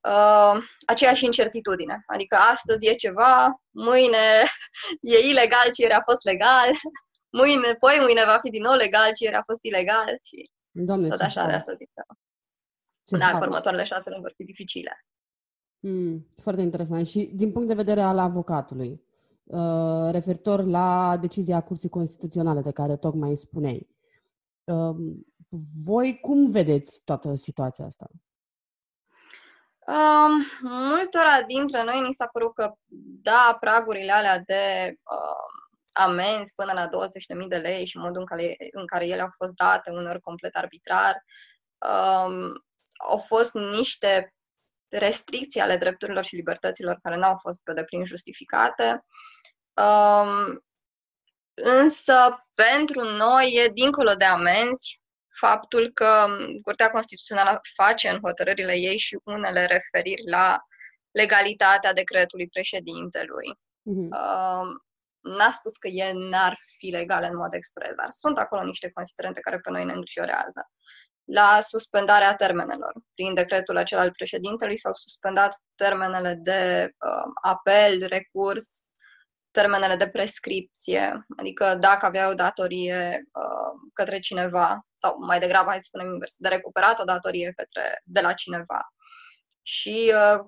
uh, 0.02 0.64
aceeași 0.86 1.26
incertitudine. 1.26 2.04
Adică 2.06 2.36
astăzi 2.36 2.88
e 2.88 2.94
ceva, 2.94 3.62
mâine 3.70 4.44
e 5.16 5.30
ilegal 5.30 5.72
ce 5.74 5.82
ieri 5.82 5.94
a 5.94 6.02
fost 6.02 6.24
legal, 6.24 6.68
mâine, 7.40 7.74
poi 7.80 7.98
mâine 8.00 8.24
va 8.26 8.40
fi 8.44 8.50
din 8.50 8.62
nou 8.62 8.76
legal 8.76 9.12
ce 9.14 9.24
ieri 9.24 9.36
a 9.36 9.44
fost 9.46 9.60
ilegal 9.64 10.20
și 10.24 10.52
Doamne, 10.72 11.08
tot 11.08 11.20
așa 11.20 11.46
de 11.46 11.54
asta 11.54 11.74
zic. 11.74 11.90
Ce 13.04 13.18
da, 13.18 13.32
că 13.32 13.46
următoarele 13.46 13.84
șase 13.84 14.10
luni 14.10 14.22
vor 14.22 14.34
fi 14.36 14.44
dificile. 14.44 15.06
Mm, 15.80 16.28
foarte 16.38 16.62
interesant. 16.62 17.08
Și 17.08 17.32
din 17.34 17.52
punct 17.52 17.68
de 17.68 17.74
vedere 17.74 18.02
al 18.02 18.18
avocatului, 18.18 19.02
uh, 19.44 20.10
referitor 20.12 20.64
la 20.64 21.18
decizia 21.22 21.62
Curții 21.62 21.90
Constituționale 21.90 22.62
de 22.62 22.72
care 22.72 22.96
tocmai 22.96 23.36
spuneai, 23.36 23.90
uh, 24.64 24.96
voi 25.86 26.20
cum 26.20 26.52
vedeți 26.52 27.02
toată 27.04 27.36
situația 27.36 27.86
asta? 27.86 28.08
Um, 29.92 30.46
multora 30.62 31.42
dintre 31.48 31.84
noi 31.84 32.02
ni 32.02 32.14
s-a 32.14 32.28
părut 32.28 32.54
că, 32.54 32.74
da, 33.22 33.58
pragurile 33.60 34.12
alea 34.12 34.40
de 34.40 34.94
uh, 34.94 35.62
amenzi 35.94 36.54
până 36.56 36.72
la 36.74 36.88
20.000 37.42 37.48
de 37.48 37.58
lei 37.58 37.86
și 37.86 37.98
modul 37.98 38.20
în 38.20 38.26
care, 38.26 38.56
în 38.72 38.86
care 38.86 39.08
ele 39.08 39.22
au 39.22 39.30
fost 39.38 39.54
date, 39.54 39.92
unor 39.92 40.20
complet 40.20 40.56
arbitrar, 40.56 41.24
um, 41.78 42.64
au 43.10 43.18
fost 43.18 43.54
niște 43.54 44.34
restricții 44.90 45.62
ale 45.62 45.78
drepturilor 45.78 46.24
și 46.24 46.36
libertăților 46.36 47.00
care 47.02 47.16
n-au 47.16 47.38
fost 47.38 47.64
pe 47.64 47.74
deplin 47.74 48.06
justificate. 48.06 49.06
Um, 49.74 50.64
însă, 51.54 52.46
pentru 52.54 53.04
noi 53.04 53.54
e 53.54 53.72
dincolo 53.74 54.14
de 54.14 54.26
amenzi 54.26 55.01
faptul 55.32 55.90
că 55.90 56.26
Curtea 56.62 56.90
Constituțională 56.92 57.60
face 57.76 58.10
în 58.10 58.20
hotărârile 58.24 58.78
ei 58.78 58.98
și 58.98 59.20
unele 59.24 59.66
referiri 59.66 60.22
la 60.30 60.58
legalitatea 61.12 61.94
decretului 61.94 62.48
președintelui. 62.48 63.50
Mm-hmm. 63.56 64.10
Um, 64.10 64.84
n-a 65.38 65.52
spus 65.52 65.78
că 65.78 65.88
e 65.88 66.12
n-ar 66.14 66.58
fi 66.78 66.90
legal 66.90 67.28
în 67.30 67.36
mod 67.36 67.54
expres, 67.54 67.94
dar 67.96 68.10
sunt 68.10 68.38
acolo 68.38 68.64
niște 68.64 68.92
considerente 68.92 69.40
care 69.40 69.60
pe 69.60 69.70
noi 69.70 69.86
ne 69.86 69.94
îngrijorează 69.94 70.70
la 71.24 71.60
suspendarea 71.62 72.36
termenelor. 72.36 72.94
Prin 73.14 73.34
decretul 73.34 73.78
acela 73.78 74.02
al 74.02 74.12
președintelui 74.12 74.78
s-au 74.78 74.94
suspendat 74.94 75.56
termenele 75.76 76.34
de 76.34 76.92
uh, 76.98 77.32
apel, 77.42 78.06
recurs, 78.08 78.84
termenele 79.52 79.96
de 79.96 80.10
prescripție, 80.10 81.26
adică 81.38 81.76
dacă 81.76 82.06
avea 82.06 82.30
o 82.30 82.34
datorie 82.34 83.24
uh, 83.32 83.90
către 83.94 84.20
cineva, 84.20 84.86
sau 85.02 85.18
mai 85.20 85.40
degrabă, 85.40 85.70
hai 85.70 85.80
să 85.80 85.88
spunem 85.88 86.12
invers, 86.12 86.36
de 86.38 86.48
recuperat 86.48 87.00
o 87.00 87.04
datorie 87.04 87.54
către, 87.56 88.02
de 88.04 88.22
la 88.22 88.34
cineva. 88.34 88.94
Și 89.62 90.14
uh, 90.16 90.46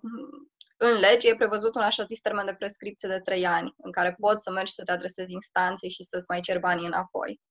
în 0.78 1.00
lege 1.00 1.30
e 1.30 1.36
prevăzut 1.36 1.76
un 1.76 1.82
așa 1.82 2.04
zis 2.04 2.20
termen 2.20 2.46
de 2.46 2.56
prescripție 2.56 3.10
de 3.10 3.20
trei 3.20 3.46
ani, 3.46 3.74
în 3.78 3.92
care 3.92 4.16
poți 4.20 4.44
să 4.44 4.52
mergi 4.52 4.74
să 4.74 4.84
te 4.84 4.92
adresezi 4.92 5.32
instanței 5.32 5.90
și 5.90 6.04
să-ți 6.04 6.26
mai 6.28 6.40
cer 6.40 6.60
banii 6.60 6.86
înapoi. 6.86 7.42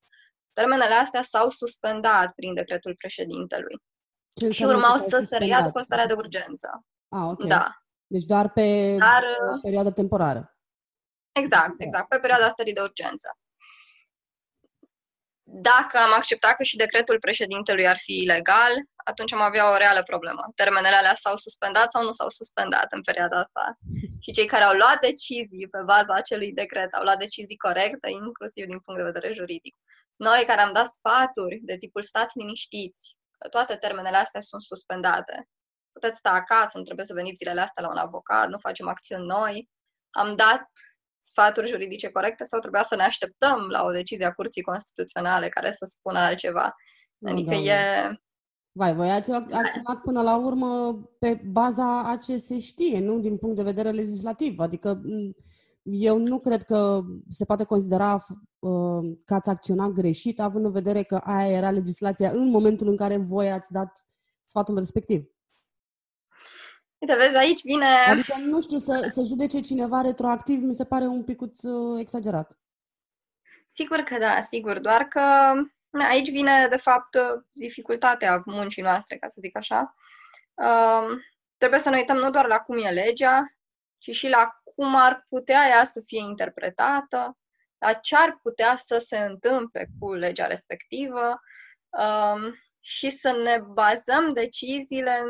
Termenele 0.53 0.95
astea 0.95 1.23
s-au 1.23 1.49
suspendat 1.49 2.33
prin 2.33 2.55
decretul 2.55 2.95
președintelui. 2.95 3.77
Ce 4.35 4.51
și 4.51 4.65
urmau 4.65 4.97
să 4.97 5.25
se 5.27 5.37
reia 5.37 5.63
după 5.63 5.81
starea 5.81 6.07
de 6.07 6.13
urgență. 6.13 6.85
Ah, 7.09 7.29
ok. 7.31 7.45
Da. 7.45 7.77
Deci 8.07 8.25
doar 8.25 8.53
pe 8.53 8.97
Dar, 8.99 9.25
perioadă 9.63 9.91
temporară. 9.91 10.57
Exact, 11.33 11.75
exact, 11.79 12.09
pe 12.09 12.19
perioada 12.19 12.49
stării 12.49 12.73
de 12.73 12.81
urgență. 12.81 13.39
Dacă 15.55 15.99
am 15.99 16.13
acceptat 16.13 16.57
că 16.57 16.63
și 16.63 16.77
decretul 16.77 17.19
președintelui 17.19 17.89
ar 17.89 17.99
fi 17.99 18.23
ilegal, 18.23 18.73
atunci 19.05 19.33
am 19.33 19.41
avea 19.41 19.73
o 19.73 19.77
reală 19.77 20.03
problemă. 20.03 20.53
Termenele 20.55 20.95
alea 20.95 21.15
s-au 21.15 21.37
suspendat 21.37 21.91
sau 21.91 22.03
nu 22.03 22.11
s-au 22.11 22.29
suspendat 22.29 22.87
în 22.93 23.03
perioada 23.03 23.41
asta. 23.41 23.79
Și 24.21 24.33
cei 24.33 24.47
care 24.47 24.65
au 24.65 24.75
luat 24.75 25.01
decizii 25.01 25.69
pe 25.71 25.81
baza 25.85 26.15
acelui 26.15 26.53
decret 26.53 26.93
au 26.95 27.03
luat 27.03 27.19
decizii 27.19 27.57
corecte, 27.57 28.11
inclusiv 28.11 28.67
din 28.67 28.81
punct 28.81 29.01
de 29.01 29.11
vedere 29.11 29.33
juridic. 29.33 29.77
Noi 30.17 30.45
care 30.47 30.61
am 30.61 30.73
dat 30.73 30.87
sfaturi 30.87 31.61
de 31.63 31.77
tipul 31.77 32.03
stați 32.03 32.39
liniștiți, 32.39 33.17
că 33.39 33.49
toate 33.49 33.77
termenele 33.77 34.17
astea 34.17 34.41
sunt 34.41 34.63
suspendate. 34.63 35.49
Puteți 35.93 36.19
sta 36.19 36.31
acasă, 36.31 36.79
nu 36.79 36.85
trebuie 36.85 37.07
să 37.07 37.15
veniți 37.15 37.37
zilele 37.37 37.61
astea 37.61 37.83
la 37.83 37.91
un 37.91 37.97
avocat, 37.97 38.49
nu 38.49 38.59
facem 38.59 38.89
acțiuni 38.89 39.27
noi. 39.27 39.69
Am 40.11 40.37
dat 40.37 40.71
sfaturi 41.23 41.69
juridice 41.69 42.11
corecte 42.11 42.45
sau 42.45 42.61
trebuia 42.61 42.83
să 42.83 42.97
ne 42.97 43.03
așteptăm 43.03 43.59
la 43.69 43.85
o 43.85 43.91
decizie 43.91 44.27
a 44.27 44.33
Curții 44.33 44.63
Constituționale 44.63 45.49
care 45.49 45.71
să 45.71 45.85
spună 45.85 46.21
altceva. 46.21 46.75
Adică 47.25 47.51
no, 47.51 47.57
e... 47.57 47.77
Vai, 48.75 48.95
voi 48.95 49.11
ați 49.11 49.31
acționat 49.31 50.01
până 50.03 50.23
la 50.23 50.37
urmă 50.37 51.01
pe 51.19 51.41
baza 51.51 52.11
a 52.11 52.17
ce 52.17 52.37
se 52.37 52.59
știe, 52.59 53.01
nu 53.01 53.19
din 53.19 53.39
punct 53.39 53.57
de 53.57 53.63
vedere 53.63 53.91
legislativ. 53.91 54.59
Adică 54.59 55.01
eu 55.83 56.19
nu 56.19 56.41
cred 56.41 56.63
că 56.63 57.01
se 57.29 57.45
poate 57.45 57.65
considera 57.65 58.15
uh, 58.59 59.17
că 59.25 59.35
ați 59.35 59.49
acționat 59.49 59.91
greșit, 59.91 60.41
având 60.41 60.65
în 60.65 60.73
vedere 60.73 61.03
că 61.03 61.17
aia 61.17 61.57
era 61.57 61.71
legislația 61.71 62.31
în 62.31 62.51
momentul 62.51 62.89
în 62.89 62.97
care 62.97 63.17
voi 63.17 63.53
ați 63.53 63.73
dat 63.73 64.07
sfatul 64.45 64.77
respectiv. 64.77 65.25
Uite, 67.03 67.17
vezi, 67.17 67.37
aici 67.37 67.63
vine... 67.63 67.87
Adică, 67.87 68.35
nu 68.39 68.61
știu, 68.61 68.79
să, 68.79 69.11
să 69.13 69.23
judece 69.23 69.61
cineva 69.61 70.01
retroactiv 70.01 70.63
mi 70.63 70.75
se 70.75 70.85
pare 70.85 71.05
un 71.05 71.25
pic 71.25 71.41
uh, 71.41 71.51
exagerat. 71.99 72.59
Sigur 73.67 73.99
că 73.99 74.19
da, 74.19 74.41
sigur, 74.41 74.79
doar 74.79 75.05
că 75.05 75.21
na, 75.91 76.09
aici 76.09 76.31
vine, 76.31 76.67
de 76.71 76.77
fapt, 76.77 77.19
dificultatea 77.53 78.43
muncii 78.45 78.83
noastre, 78.83 79.17
ca 79.17 79.29
să 79.29 79.37
zic 79.41 79.57
așa. 79.57 79.95
Uh, 80.55 81.19
trebuie 81.57 81.81
să 81.81 81.91
ne 81.91 81.97
uităm 81.97 82.17
nu 82.17 82.31
doar 82.31 82.47
la 82.47 82.59
cum 82.59 82.79
e 82.79 82.91
legea, 82.91 83.53
ci 83.99 84.11
și 84.11 84.29
la 84.29 84.61
cum 84.65 84.97
ar 84.97 85.27
putea 85.29 85.69
ea 85.69 85.85
să 85.85 86.01
fie 86.07 86.21
interpretată, 86.21 87.39
la 87.79 87.93
ce 87.93 88.17
ar 88.17 88.39
putea 88.43 88.77
să 88.77 88.99
se 88.99 89.19
întâmple 89.19 89.89
cu 89.99 90.13
legea 90.13 90.47
respectivă 90.47 91.41
um, 91.89 92.55
și 92.85 93.11
să 93.11 93.41
ne 93.45 93.63
bazăm 93.73 94.33
deciziile 94.33 95.23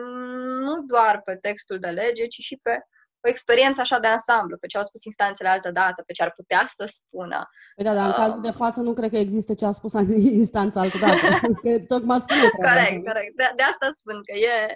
nu 0.60 0.82
doar 0.82 1.22
pe 1.24 1.36
textul 1.36 1.78
de 1.78 1.88
lege, 1.88 2.26
ci 2.26 2.40
și 2.40 2.58
pe 2.62 2.78
o 3.24 3.28
experiență 3.28 3.80
așa 3.80 3.98
de 3.98 4.06
ansamblu, 4.06 4.56
pe 4.58 4.66
ce 4.66 4.76
au 4.76 4.82
spus 4.82 5.04
instanțele 5.04 5.48
altă 5.48 5.70
dată, 5.70 6.02
pe 6.06 6.12
ce 6.12 6.22
ar 6.22 6.32
putea 6.32 6.64
să 6.76 6.84
spună. 6.92 7.40
Păi 7.74 7.84
da, 7.84 7.94
dar 7.94 8.06
în 8.06 8.12
cazul 8.12 8.40
de 8.40 8.48
um, 8.48 8.54
față 8.54 8.80
nu 8.80 8.92
cred 8.92 9.10
că 9.10 9.16
există 9.16 9.54
ce 9.54 9.64
a 9.64 9.70
spus 9.70 9.92
instanța 10.42 10.80
altă 10.80 10.98
dată. 10.98 11.26
că 11.62 11.78
tocmai 11.86 12.20
spune 12.20 12.48
Corect, 12.50 13.06
corect. 13.08 13.36
De, 13.36 13.46
de 13.56 13.62
asta 13.62 13.86
spun 13.94 14.14
că 14.26 14.34
e, 14.38 14.74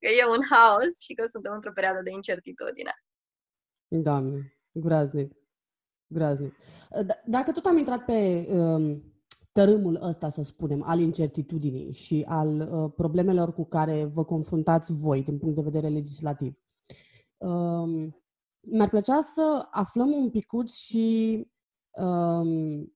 că 0.00 0.08
e 0.18 0.24
un 0.36 0.42
haos 0.50 0.92
și 1.00 1.14
că 1.14 1.24
suntem 1.26 1.52
într-o 1.52 1.72
perioadă 1.72 2.00
de 2.02 2.10
incertitudine. 2.10 2.94
Doamne, 3.88 4.38
groaznic. 4.72 5.32
Groaznic. 6.06 6.54
D- 7.08 7.22
dacă 7.24 7.52
tot 7.52 7.64
am 7.64 7.76
intrat 7.76 8.04
pe 8.04 8.46
um, 8.48 9.11
tărâmul 9.52 9.98
ăsta, 10.02 10.28
să 10.28 10.42
spunem, 10.42 10.82
al 10.82 11.00
incertitudinii 11.00 11.92
și 11.92 12.24
al 12.28 12.68
uh, 12.72 12.92
problemelor 12.96 13.52
cu 13.52 13.64
care 13.64 14.04
vă 14.04 14.24
confruntați 14.24 14.92
voi 14.92 15.22
din 15.22 15.38
punct 15.38 15.54
de 15.54 15.62
vedere 15.62 15.88
legislativ, 15.88 16.58
um, 17.36 18.16
mi-ar 18.60 18.88
plăcea 18.88 19.20
să 19.20 19.68
aflăm 19.70 20.12
un 20.12 20.30
picuț 20.30 20.72
și 20.72 21.38
um, 21.90 22.92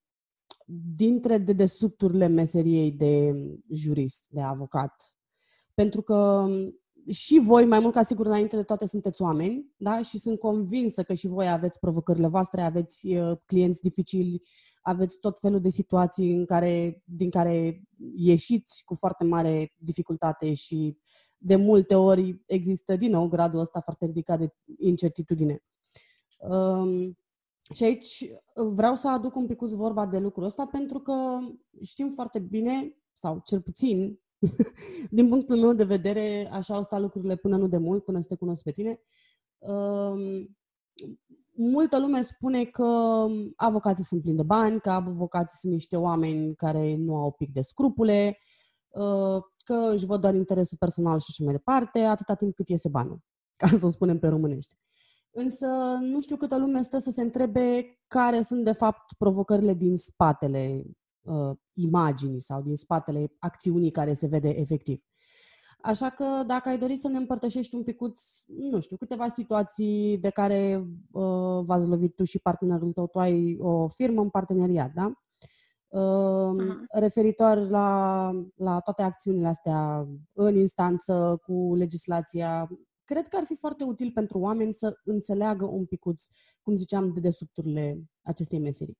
dintre 0.96 1.38
dedesubturile 1.38 2.26
meseriei 2.26 2.92
de 2.92 3.32
jurist, 3.70 4.26
de 4.30 4.40
avocat. 4.40 5.18
Pentru 5.74 6.02
că 6.02 6.48
și 7.10 7.38
voi, 7.38 7.64
mai 7.64 7.78
mult 7.78 7.94
ca 7.94 8.02
sigur, 8.02 8.26
înainte 8.26 8.56
de 8.56 8.62
toate, 8.62 8.86
sunteți 8.86 9.22
oameni, 9.22 9.72
da? 9.76 10.02
Și 10.02 10.18
sunt 10.18 10.38
convinsă 10.38 11.02
că 11.02 11.14
și 11.14 11.26
voi 11.26 11.50
aveți 11.50 11.78
provocările 11.78 12.26
voastre, 12.26 12.62
aveți 12.62 13.06
uh, 13.06 13.36
clienți 13.44 13.82
dificili, 13.82 14.42
aveți 14.86 15.18
tot 15.18 15.40
felul 15.40 15.60
de 15.60 15.68
situații 15.68 16.32
în 16.32 16.44
care, 16.44 17.02
din 17.04 17.30
care 17.30 17.82
ieșiți 18.16 18.82
cu 18.84 18.94
foarte 18.94 19.24
mare 19.24 19.72
dificultate 19.76 20.54
și 20.54 20.98
de 21.38 21.56
multe 21.56 21.94
ori 21.94 22.42
există 22.46 22.96
din 22.96 23.10
nou 23.10 23.28
gradul 23.28 23.60
ăsta 23.60 23.80
foarte 23.80 24.06
ridicat 24.06 24.38
de 24.38 24.48
incertitudine. 24.78 25.62
Um, 26.38 27.18
și 27.74 27.84
aici 27.84 28.30
vreau 28.54 28.94
să 28.94 29.08
aduc 29.08 29.36
un 29.36 29.46
pic 29.46 29.58
vorba 29.58 30.06
de 30.06 30.18
lucrul 30.18 30.44
ăsta 30.44 30.66
pentru 30.66 30.98
că 30.98 31.38
știm 31.82 32.08
foarte 32.08 32.38
bine, 32.38 32.96
sau 33.14 33.40
cel 33.44 33.60
puțin 33.60 34.20
din 35.10 35.28
punctul 35.28 35.56
meu 35.56 35.72
de 35.72 35.84
vedere, 35.84 36.48
așa 36.52 36.74
au 36.74 36.82
stat 36.82 37.00
lucrurile 37.00 37.36
până 37.36 37.56
nu 37.56 37.66
de 37.68 37.78
mult, 37.78 38.04
până 38.04 38.20
să 38.20 38.26
te 38.28 38.36
cunosc 38.36 38.62
pe 38.62 38.72
tine. 38.72 39.00
Um, 39.58 40.56
multă 41.56 41.98
lume 41.98 42.22
spune 42.22 42.64
că 42.64 43.26
avocații 43.56 44.04
sunt 44.04 44.22
plini 44.22 44.36
de 44.36 44.42
bani, 44.42 44.80
că 44.80 44.90
avocații 44.90 45.58
sunt 45.58 45.72
niște 45.72 45.96
oameni 45.96 46.54
care 46.54 46.96
nu 46.96 47.16
au 47.16 47.32
pic 47.32 47.52
de 47.52 47.60
scrupule, 47.60 48.38
uh, 48.88 49.42
că 49.64 49.90
își 49.92 50.06
văd 50.06 50.20
doar 50.20 50.34
interesul 50.34 50.76
personal 50.78 51.18
și 51.18 51.26
așa 51.28 51.44
mai 51.44 51.52
departe, 51.52 51.98
atâta 51.98 52.34
timp 52.34 52.54
cât 52.54 52.68
iese 52.68 52.88
banul, 52.88 53.18
ca 53.60 53.68
să 53.68 53.86
o 53.86 53.90
spunem 53.90 54.18
pe 54.18 54.28
românește. 54.28 54.74
Însă 55.30 55.66
nu 56.00 56.20
știu 56.20 56.36
câtă 56.36 56.58
lume 56.58 56.82
stă 56.82 56.98
să 56.98 57.10
se 57.10 57.22
întrebe 57.22 57.98
care 58.06 58.42
sunt 58.42 58.64
de 58.64 58.72
fapt 58.72 59.12
provocările 59.18 59.74
din 59.74 59.96
spatele 59.96 60.82
uh, 61.22 61.56
imaginii 61.72 62.40
sau 62.40 62.62
din 62.62 62.76
spatele 62.76 63.32
acțiunii 63.38 63.90
care 63.90 64.12
se 64.12 64.26
vede 64.26 64.48
efectiv. 64.48 65.04
Așa 65.80 66.10
că 66.10 66.42
dacă 66.46 66.68
ai 66.68 66.78
dori 66.78 66.96
să 66.96 67.08
ne 67.08 67.16
împărtășești 67.16 67.74
un 67.74 67.82
picuț, 67.82 68.20
nu 68.46 68.80
știu, 68.80 68.96
câteva 68.96 69.28
situații 69.28 70.18
de 70.18 70.30
care 70.30 70.86
uh, 71.10 71.64
v-ați 71.64 71.86
lovit 71.86 72.14
tu 72.14 72.24
și 72.24 72.38
partenerul 72.38 72.92
tău, 72.92 73.06
tu 73.06 73.18
ai 73.18 73.56
o 73.60 73.88
firmă 73.88 74.20
în 74.20 74.30
parteneriat, 74.30 74.92
da? 74.92 75.12
Uh, 75.88 76.56
uh-huh. 76.64 76.98
Referitor 76.98 77.68
la, 77.68 78.30
la 78.54 78.80
toate 78.80 79.02
acțiunile 79.02 79.46
astea 79.46 80.06
în 80.32 80.56
instanță, 80.56 81.40
cu 81.42 81.74
legislația, 81.74 82.68
cred 83.04 83.28
că 83.28 83.36
ar 83.36 83.44
fi 83.44 83.56
foarte 83.56 83.84
util 83.84 84.10
pentru 84.14 84.38
oameni 84.38 84.72
să 84.72 85.00
înțeleagă 85.04 85.64
un 85.64 85.86
picuț, 85.86 86.24
cum 86.62 86.76
ziceam, 86.76 87.12
de 87.12 87.20
desubturile 87.20 87.98
acestei 88.22 88.58
meserii. 88.58 88.98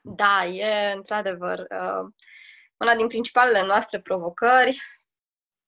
Da, 0.00 0.46
e 0.46 0.92
într-adevăr 0.96 1.58
uh, 1.58 2.12
una 2.82 2.94
din 2.94 3.06
principalele 3.06 3.66
noastre 3.66 4.00
provocări 4.00 4.82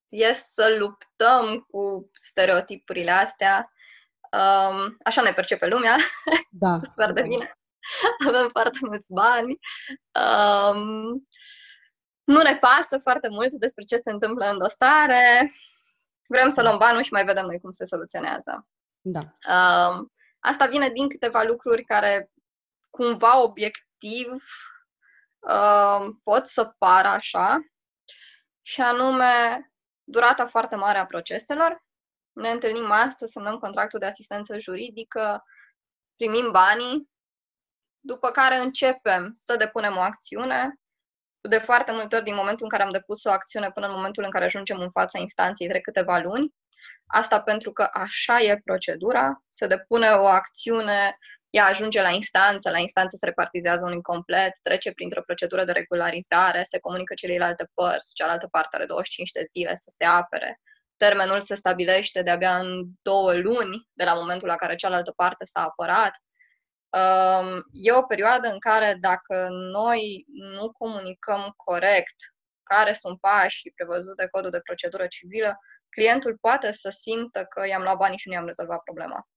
este 0.08 0.46
să 0.52 0.76
luptăm 0.78 1.66
cu 1.70 2.10
stereotipurile 2.12 3.10
astea. 3.10 3.72
Um, 4.32 4.96
așa 5.04 5.22
ne 5.22 5.32
percepe 5.32 5.66
lumea. 5.66 5.96
Da. 6.50 6.78
foarte 6.94 7.20
da. 7.20 7.26
bine. 7.26 7.58
Avem 8.26 8.48
foarte 8.48 8.78
mulți 8.80 9.12
bani. 9.12 9.58
Um, 10.20 11.28
nu 12.24 12.42
ne 12.42 12.56
pasă 12.56 12.98
foarte 12.98 13.28
mult 13.28 13.52
despre 13.52 13.84
ce 13.84 13.96
se 13.96 14.10
întâmplă 14.10 14.50
în 14.50 14.58
dosare. 14.58 15.52
Vrem 16.26 16.50
să 16.50 16.62
luăm 16.62 16.78
banul 16.78 17.02
și 17.02 17.12
mai 17.12 17.24
vedem 17.24 17.46
noi 17.46 17.60
cum 17.60 17.70
se 17.70 17.84
soluționează. 17.84 18.66
Da. 19.00 19.20
Um, 19.20 20.12
asta 20.40 20.66
vine 20.66 20.88
din 20.88 21.08
câteva 21.08 21.42
lucruri 21.42 21.84
care 21.84 22.30
cumva 22.90 23.42
obiect 23.42 23.84
obiectiv 24.04 24.44
uh, 25.48 26.06
pot 26.22 26.46
să 26.46 26.74
pară 26.78 27.08
așa, 27.08 27.58
și 28.66 28.80
anume 28.80 29.32
durata 30.04 30.46
foarte 30.46 30.76
mare 30.76 30.98
a 30.98 31.06
proceselor. 31.06 31.84
Ne 32.32 32.50
întâlnim 32.50 32.90
astăzi, 32.90 33.32
semnăm 33.32 33.58
contractul 33.58 33.98
de 33.98 34.06
asistență 34.06 34.58
juridică, 34.58 35.44
primim 36.16 36.50
banii, 36.50 37.10
după 38.00 38.30
care 38.30 38.56
începem 38.56 39.32
să 39.34 39.56
depunem 39.56 39.96
o 39.96 40.00
acțiune. 40.00 40.74
De 41.40 41.58
foarte 41.58 41.92
multe 41.92 42.16
ori, 42.16 42.24
din 42.24 42.34
momentul 42.34 42.64
în 42.64 42.68
care 42.68 42.82
am 42.82 42.90
depus 42.90 43.24
o 43.24 43.30
acțiune 43.30 43.70
până 43.70 43.86
în 43.86 43.92
momentul 43.92 44.24
în 44.24 44.30
care 44.30 44.44
ajungem 44.44 44.78
în 44.78 44.90
fața 44.90 45.18
instanței, 45.18 45.68
trec 45.68 45.82
câteva 45.82 46.18
luni. 46.18 46.54
Asta 47.06 47.42
pentru 47.42 47.72
că 47.72 47.88
așa 47.92 48.40
e 48.40 48.60
procedura. 48.64 49.42
Se 49.50 49.66
depune 49.66 50.10
o 50.10 50.26
acțiune 50.26 51.18
ea 51.56 51.64
ajunge 51.66 52.02
la 52.02 52.10
instanță, 52.10 52.70
la 52.70 52.78
instanță 52.78 53.16
se 53.16 53.24
repartizează 53.24 53.84
un 53.84 53.92
incomplet, 53.92 54.52
trece 54.62 54.92
printr-o 54.92 55.22
procedură 55.22 55.64
de 55.64 55.72
regularizare, 55.72 56.62
se 56.62 56.78
comunică 56.78 57.14
celelalte 57.14 57.70
părți, 57.74 58.14
cealaltă 58.14 58.48
parte 58.50 58.76
are 58.76 58.86
25 58.86 59.30
de 59.30 59.46
zile 59.52 59.74
să 59.74 59.92
se 59.98 60.04
apere. 60.04 60.60
Termenul 60.96 61.40
se 61.40 61.54
stabilește 61.54 62.22
de-abia 62.22 62.56
în 62.58 62.84
două 63.02 63.34
luni 63.34 63.88
de 63.92 64.04
la 64.04 64.14
momentul 64.14 64.48
la 64.48 64.54
care 64.54 64.74
cealaltă 64.74 65.12
parte 65.16 65.44
s-a 65.44 65.62
apărat. 65.62 66.12
Um, 66.88 67.62
e 67.72 67.92
o 67.92 68.02
perioadă 68.02 68.48
în 68.48 68.58
care 68.58 68.96
dacă 69.00 69.48
noi 69.50 70.24
nu 70.26 70.72
comunicăm 70.72 71.52
corect 71.56 72.16
care 72.62 72.92
sunt 72.92 73.20
pașii 73.20 73.72
prevăzuți 73.76 74.16
de 74.16 74.28
codul 74.30 74.50
de 74.50 74.60
procedură 74.60 75.06
civilă, 75.06 75.58
clientul 75.88 76.38
poate 76.40 76.72
să 76.72 76.88
simtă 77.00 77.44
că 77.44 77.66
i-am 77.66 77.82
luat 77.82 77.96
banii 77.96 78.18
și 78.18 78.28
nu 78.28 78.34
i-am 78.34 78.46
rezolvat 78.46 78.82
problema. 78.82 79.28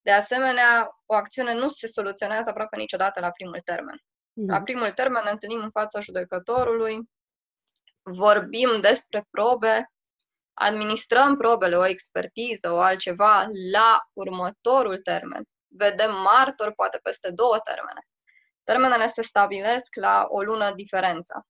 De 0.00 0.10
asemenea, 0.12 1.00
o 1.06 1.14
acțiune 1.14 1.54
nu 1.54 1.68
se 1.68 1.86
soluționează 1.86 2.50
aproape 2.50 2.76
niciodată 2.76 3.20
la 3.20 3.30
primul 3.30 3.60
termen. 3.64 4.02
Mm. 4.32 4.48
La 4.48 4.62
primul 4.62 4.90
termen 4.90 5.22
ne 5.24 5.30
întâlnim 5.30 5.62
în 5.62 5.70
fața 5.70 6.00
judecătorului, 6.00 7.00
vorbim 8.02 8.80
despre 8.80 9.26
probe, 9.30 9.92
administrăm 10.54 11.36
probele, 11.36 11.76
o 11.76 11.86
expertiză, 11.86 12.70
o 12.70 12.80
altceva, 12.80 13.48
la 13.72 13.98
următorul 14.12 14.98
termen. 14.98 15.42
Vedem 15.66 16.10
martor 16.22 16.72
poate 16.74 16.98
peste 17.02 17.30
două 17.30 17.58
termene. 17.58 18.00
Termenele 18.64 19.06
se 19.06 19.22
stabilesc 19.22 19.94
la 19.94 20.26
o 20.28 20.42
lună 20.42 20.72
diferență. 20.74 21.46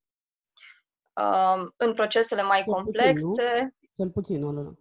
Um, 1.13 1.73
în 1.77 1.95
procesele 1.95 2.43
mai 2.43 2.63
cel 2.63 2.73
complexe... 2.73 3.23
Puțin, 3.23 3.75
Cel 3.97 4.11
puțin 4.11 4.43
o 4.45 4.51
lună. 4.51 4.79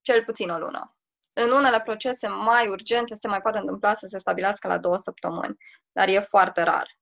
Cel 0.00 0.24
puțin 0.24 0.50
o 0.50 0.58
lună. 0.58 0.96
În 1.34 1.50
unele 1.50 1.80
procese 1.80 2.28
mai 2.28 2.68
urgente 2.68 3.14
se 3.14 3.28
mai 3.28 3.40
poate 3.40 3.58
întâmpla 3.58 3.94
să 3.94 4.06
se 4.06 4.18
stabilească 4.18 4.68
la 4.68 4.78
două 4.78 4.96
săptămâni, 4.96 5.56
dar 5.92 6.08
e 6.08 6.18
foarte 6.20 6.62
rar. 6.62 7.00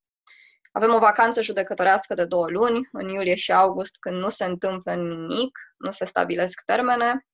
Avem 0.73 0.95
o 0.95 0.99
vacanță 0.99 1.43
judecătorească 1.43 2.15
de 2.15 2.25
două 2.25 2.49
luni, 2.49 2.89
în 2.93 3.09
iulie 3.09 3.35
și 3.35 3.53
august, 3.53 3.97
când 3.99 4.17
nu 4.17 4.29
se 4.29 4.45
întâmplă 4.45 4.95
nimic, 4.95 5.59
nu 5.77 5.91
se 5.91 6.05
stabilesc 6.05 6.63
termene. 6.65 7.27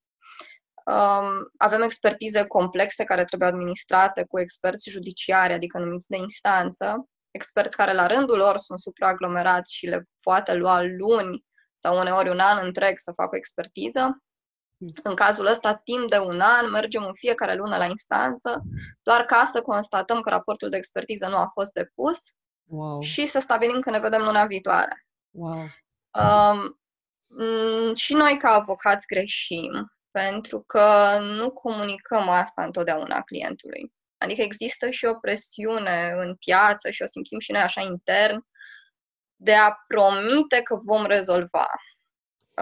Um, 0.85 1.50
avem 1.56 1.82
expertize 1.82 2.46
complexe 2.46 3.04
care 3.04 3.24
trebuie 3.24 3.48
administrate 3.48 4.24
cu 4.24 4.40
experți 4.40 4.90
judiciari, 4.90 5.52
adică 5.52 5.78
numiți 5.78 6.09
de 6.09 6.16
instanță, 6.16 7.09
experți 7.30 7.76
care 7.76 7.92
la 7.92 8.06
rândul 8.06 8.37
lor 8.37 8.56
sunt 8.56 8.80
supraaglomerați 8.80 9.74
și 9.74 9.87
le 9.87 10.04
poate 10.20 10.54
lua 10.54 10.82
luni 10.82 11.44
sau 11.78 11.98
uneori 11.98 12.28
un 12.28 12.38
an 12.38 12.59
întreg 12.66 12.98
să 12.98 13.12
facă 13.12 13.30
o 13.32 13.37
expertiză. 13.37 14.22
În 15.02 15.14
cazul 15.14 15.46
ăsta, 15.46 15.74
timp 15.74 16.08
de 16.08 16.18
un 16.18 16.40
an, 16.40 16.70
mergem 16.70 17.04
în 17.04 17.14
fiecare 17.14 17.54
lună 17.54 17.76
la 17.76 17.84
instanță, 17.84 18.62
doar 19.02 19.24
ca 19.24 19.44
să 19.52 19.62
constatăm 19.62 20.20
că 20.20 20.30
raportul 20.30 20.68
de 20.68 20.76
expertiză 20.76 21.28
nu 21.28 21.36
a 21.36 21.50
fost 21.52 21.72
depus 21.72 22.18
wow. 22.64 23.00
și 23.00 23.26
să 23.26 23.38
stabilim 23.38 23.80
că 23.80 23.90
ne 23.90 23.98
vedem 23.98 24.22
luna 24.22 24.46
viitoare. 24.46 25.06
Wow. 25.30 25.62
Um, 26.10 26.76
și 27.94 28.14
noi, 28.14 28.36
ca 28.36 28.50
avocați, 28.50 29.06
greșim 29.06 29.90
pentru 30.10 30.60
că 30.60 31.18
nu 31.20 31.50
comunicăm 31.50 32.28
asta 32.28 32.64
întotdeauna 32.64 33.22
clientului. 33.22 33.92
Adică 34.18 34.42
există 34.42 34.90
și 34.90 35.04
o 35.04 35.14
presiune 35.14 36.14
în 36.16 36.34
piață 36.34 36.90
și 36.90 37.02
o 37.02 37.06
simțim 37.06 37.38
și 37.38 37.52
noi 37.52 37.60
așa 37.60 37.80
intern 37.80 38.46
de 39.36 39.54
a 39.54 39.76
promite 39.86 40.62
că 40.62 40.80
vom 40.84 41.06
rezolva. 41.06 41.66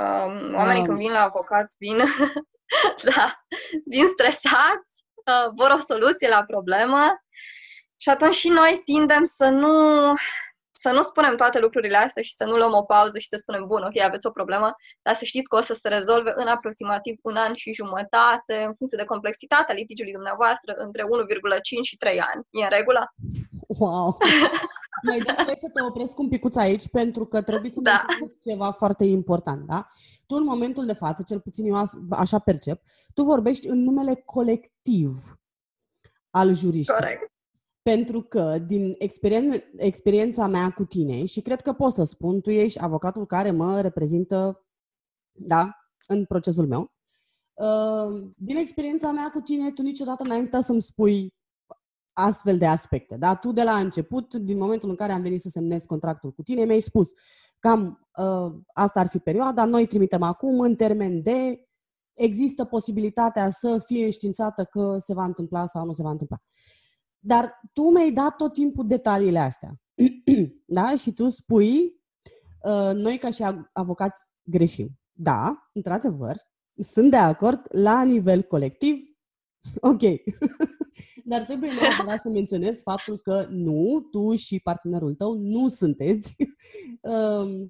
Um, 0.01 0.55
oamenii 0.55 0.81
um. 0.81 0.87
când 0.87 0.99
vin 0.99 1.13
la 1.13 1.23
avocați 1.23 1.77
vin, 1.79 1.97
da, 3.15 3.33
vin 3.87 4.07
stresați, 4.09 4.95
uh, 5.15 5.53
vor 5.57 5.71
o 5.71 5.79
soluție 5.79 6.29
la 6.29 6.45
problemă 6.45 7.25
și 7.97 8.09
atunci 8.09 8.35
și 8.35 8.49
noi 8.49 8.83
tindem 8.85 9.25
să 9.25 9.49
nu 9.49 10.13
să 10.77 10.91
nu 10.91 11.03
spunem 11.03 11.37
toate 11.37 11.59
lucrurile 11.59 11.97
astea 11.97 12.23
și 12.23 12.35
să 12.35 12.45
nu 12.45 12.57
luăm 12.57 12.73
o 12.73 12.83
pauză 12.83 13.19
și 13.19 13.29
să 13.29 13.37
spunem, 13.37 13.65
bun, 13.67 13.83
ok, 13.83 13.99
aveți 13.99 14.27
o 14.27 14.31
problemă, 14.31 14.75
dar 15.03 15.15
să 15.15 15.25
știți 15.25 15.49
că 15.49 15.57
o 15.57 15.61
să 15.61 15.75
se 15.75 15.89
rezolve 15.89 16.33
în 16.35 16.47
aproximativ 16.47 17.19
un 17.23 17.37
an 17.37 17.55
și 17.55 17.73
jumătate, 17.73 18.55
în 18.67 18.75
funcție 18.75 18.99
de 18.99 19.05
complexitatea 19.05 19.75
litigiului 19.75 20.13
dumneavoastră, 20.13 20.73
între 20.77 21.03
1,5 21.03 21.07
și 21.83 21.97
3 21.97 22.21
ani. 22.21 22.47
E 22.51 22.63
în 22.63 22.71
regulă? 22.71 23.15
Wow! 23.69 24.19
Mai 25.05 25.19
da 25.19 25.35
să 25.37 25.71
te 25.73 25.83
opresc 25.83 26.19
un 26.19 26.29
picuț 26.29 26.57
aici, 26.57 26.89
pentru 26.89 27.27
că 27.27 27.43
trebuie 27.43 27.71
să 27.71 27.81
da. 27.81 28.05
ceva 28.41 28.71
foarte 28.71 29.05
important, 29.05 29.67
da? 29.67 29.87
Tu, 30.27 30.35
în 30.35 30.45
momentul 30.45 30.87
de 30.87 30.93
față, 30.93 31.23
cel 31.27 31.41
puțin 31.41 31.67
eu 31.67 31.83
așa 32.11 32.39
percep, 32.39 32.83
tu 33.15 33.23
vorbești 33.23 33.69
în 33.69 33.83
numele 33.83 34.15
colectiv 34.15 35.39
al 36.31 36.55
juriștilor. 36.55 37.01
Corect. 37.01 37.33
Pentru 37.83 38.23
că, 38.23 38.59
din 38.59 38.95
experien- 38.99 39.65
experiența 39.77 40.47
mea 40.47 40.71
cu 40.71 40.85
tine, 40.85 41.25
și 41.25 41.41
cred 41.41 41.61
că 41.61 41.73
pot 41.73 41.93
să 41.93 42.03
spun, 42.05 42.41
tu 42.41 42.51
ești 42.51 42.83
avocatul 42.83 43.27
care 43.27 43.51
mă 43.51 43.81
reprezintă, 43.81 44.67
da, 45.33 45.71
în 46.07 46.25
procesul 46.25 46.67
meu, 46.67 46.93
uh, 47.55 48.33
din 48.37 48.57
experiența 48.57 49.11
mea 49.11 49.31
cu 49.31 49.41
tine, 49.41 49.73
tu 49.73 49.83
niciodată 49.83 50.25
n-ai 50.25 50.41
uitat 50.41 50.65
să-mi 50.65 50.83
spui 50.83 51.34
astfel 52.15 52.59
de 52.59 52.67
aspecte. 52.67 53.17
Da? 53.17 53.35
Tu 53.35 53.53
de 53.53 53.63
la 53.63 53.79
început, 53.79 54.35
din 54.35 54.59
momentul 54.59 54.89
în 54.89 54.97
care 54.97 55.13
am 55.13 55.23
venit 55.23 55.41
să 55.41 55.49
semnez 55.49 55.85
contractul 55.85 56.33
cu 56.33 56.43
tine, 56.43 56.65
mi-ai 56.65 56.81
spus 56.81 57.09
cam 57.59 58.09
uh, 58.17 58.53
asta 58.73 59.01
ar 59.01 59.07
fi 59.07 59.19
perioada, 59.19 59.65
noi 59.65 59.87
trimitem 59.87 60.23
acum 60.23 60.61
în 60.61 60.77
termen 60.77 61.23
de 61.23 61.69
există 62.15 62.65
posibilitatea 62.65 63.51
să 63.51 63.83
fie 63.85 64.05
înștiințată 64.05 64.65
că 64.65 64.97
se 64.99 65.15
va 65.15 65.25
întâmpla 65.25 65.67
sau 65.67 65.85
nu 65.85 65.93
se 65.93 66.03
va 66.03 66.11
întâmpla. 66.11 66.37
Dar 67.19 67.61
tu 67.73 67.83
mi-ai 67.83 68.13
dat 68.13 68.37
tot 68.37 68.53
timpul 68.53 68.87
detaliile 68.87 69.39
astea. 69.39 69.75
da? 70.67 70.97
Și 70.97 71.13
tu 71.13 71.29
spui, 71.29 72.01
uh, 72.63 72.95
noi 72.95 73.19
ca 73.19 73.31
și 73.31 73.45
avocați 73.73 74.23
greșim. 74.43 74.89
Da, 75.13 75.69
într-adevăr, 75.73 76.37
sunt 76.81 77.11
de 77.11 77.17
acord 77.17 77.61
la 77.69 78.05
nivel 78.05 78.43
colectiv, 78.43 79.14
ok. 79.93 80.01
Dar 81.31 81.43
trebuie 81.43 81.71
neapărat 81.81 82.21
să 82.21 82.29
menționez 82.29 82.83
faptul 82.83 83.19
că 83.19 83.47
nu, 83.51 84.09
tu 84.11 84.35
și 84.35 84.61
partenerul 84.61 85.15
tău 85.15 85.35
nu 85.39 85.69
sunteți, 85.69 86.37
uh, 87.01 87.47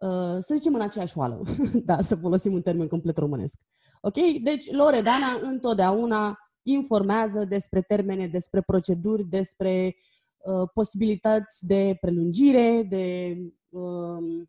uh, 0.00 0.38
să 0.40 0.52
zicem, 0.54 0.74
în 0.74 0.80
aceeași 0.80 1.18
oală. 1.18 1.42
da, 1.84 2.00
să 2.00 2.16
folosim 2.16 2.52
un 2.52 2.62
termen 2.62 2.88
complet 2.88 3.16
românesc. 3.16 3.60
Ok? 4.00 4.16
Deci, 4.42 4.70
Loredana 4.70 5.38
întotdeauna 5.42 6.38
informează 6.62 7.44
despre 7.44 7.80
termene, 7.80 8.26
despre 8.26 8.60
proceduri, 8.60 9.24
despre 9.24 9.96
uh, 10.36 10.68
posibilități 10.74 11.66
de 11.66 11.96
prelungire, 12.00 12.82
de, 12.88 13.36
uh, 13.68 14.46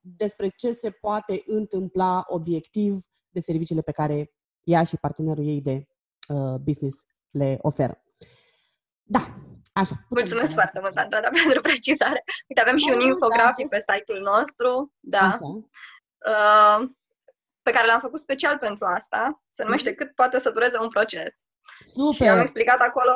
despre 0.00 0.48
ce 0.56 0.72
se 0.72 0.90
poate 0.90 1.42
întâmpla 1.46 2.24
obiectiv 2.28 3.04
de 3.30 3.40
serviciile 3.40 3.80
pe 3.80 3.92
care 3.92 4.32
ea 4.64 4.84
și 4.84 4.96
partenerul 4.96 5.46
ei 5.46 5.60
de 5.60 5.86
uh, 6.28 6.54
business 6.54 7.06
le 7.30 7.58
oferă. 7.60 8.04
Da, 9.02 9.42
Așa. 9.72 9.94
Mulțumesc 10.08 10.52
foarte 10.52 10.78
mult, 10.80 10.96
Andrada, 10.96 11.28
pentru 11.42 11.60
precizare. 11.60 12.24
Uite, 12.48 12.60
avem 12.60 12.76
și 12.76 12.90
un 12.92 12.98
da, 12.98 13.04
infografic 13.04 13.68
da, 13.68 13.76
pe 13.76 13.84
site-ul 13.92 14.20
nostru. 14.20 14.92
Da. 15.00 15.18
Așa. 15.18 15.46
Uh, 16.32 16.88
pe 17.62 17.70
care 17.70 17.86
l-am 17.86 18.00
făcut 18.00 18.20
special 18.20 18.58
pentru 18.58 18.84
asta, 18.84 19.42
se 19.50 19.64
numește 19.64 19.88
mm. 19.88 19.94
Cât 19.94 20.14
poate 20.14 20.40
să 20.40 20.50
dureze 20.50 20.78
un 20.80 20.88
proces. 20.88 21.32
Super! 21.86 22.14
Și 22.14 22.28
am 22.28 22.40
explicat 22.40 22.80
acolo 22.80 23.12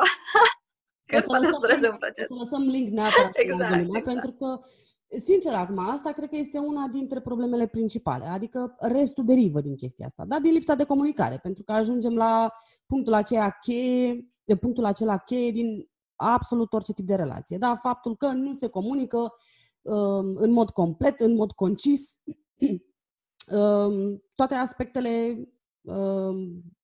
cât 1.10 1.24
poate 1.24 1.44
să 1.44 1.56
dureze 1.60 1.80
link, 1.80 1.92
un 1.92 1.98
proces. 1.98 2.26
Să 2.26 2.34
lăsăm 2.34 2.62
link 2.62 2.92
neapărat 2.92 3.30
exact, 3.44 3.74
exact. 3.74 4.04
pentru 4.04 4.30
că 4.30 4.60
Sincer, 5.08 5.54
acum, 5.54 5.78
asta 5.78 6.12
cred 6.12 6.28
că 6.28 6.36
este 6.36 6.58
una 6.58 6.86
dintre 6.86 7.20
problemele 7.20 7.66
principale, 7.66 8.24
adică 8.24 8.76
restul 8.78 9.24
derivă 9.24 9.60
din 9.60 9.76
chestia 9.76 10.06
asta, 10.06 10.24
da? 10.24 10.38
din 10.38 10.52
lipsa 10.52 10.74
de 10.74 10.84
comunicare, 10.84 11.38
pentru 11.38 11.62
că 11.62 11.72
ajungem 11.72 12.14
la 12.14 12.52
punctul 12.86 13.14
acela 13.14 13.50
cheie, 13.50 14.30
de 14.44 14.56
punctul 14.56 14.84
acela 14.84 15.18
cheie 15.18 15.50
din 15.50 15.88
absolut 16.16 16.72
orice 16.72 16.92
tip 16.92 17.06
de 17.06 17.14
relație. 17.14 17.58
Da? 17.58 17.76
Faptul 17.76 18.16
că 18.16 18.26
nu 18.26 18.52
se 18.52 18.66
comunică 18.66 19.34
um, 19.82 20.36
în 20.36 20.50
mod 20.50 20.70
complet, 20.70 21.20
în 21.20 21.34
mod 21.34 21.52
concis, 21.52 22.20
toate 24.34 24.54
aspectele 24.54 25.44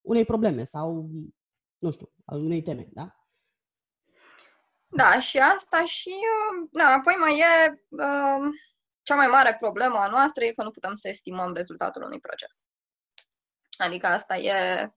unei 0.01 0.25
probleme 0.25 0.63
sau, 0.63 1.09
nu 1.77 1.91
știu, 1.91 2.09
al 2.25 2.39
unei 2.39 2.61
teme, 2.61 2.89
da? 2.93 3.22
Da, 4.95 5.19
și 5.19 5.37
asta 5.37 5.85
și, 5.85 6.15
da, 6.71 6.87
apoi 6.87 7.15
mai 7.19 7.37
e 7.37 7.83
uh, 7.89 8.53
cea 9.01 9.15
mai 9.15 9.27
mare 9.27 9.55
problemă 9.59 9.97
a 9.97 10.07
noastră 10.07 10.43
e 10.43 10.51
că 10.51 10.63
nu 10.63 10.71
putem 10.71 10.95
să 10.95 11.07
estimăm 11.07 11.53
rezultatul 11.53 12.03
unui 12.03 12.19
proces. 12.19 12.65
Adică 13.77 14.07
asta 14.07 14.37
e... 14.37 14.89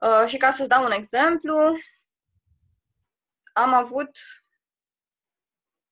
Uh, 0.00 0.26
și 0.26 0.36
ca 0.36 0.50
să-ți 0.50 0.68
dau 0.68 0.84
un 0.84 0.90
exemplu, 0.90 1.78
am 3.52 3.74
avut 3.74 4.10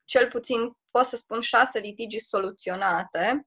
cel 0.05 0.29
puțin, 0.29 0.77
pot 0.91 1.05
să 1.05 1.17
spun, 1.17 1.41
șase 1.41 1.79
litigi 1.79 2.19
soluționate 2.19 3.47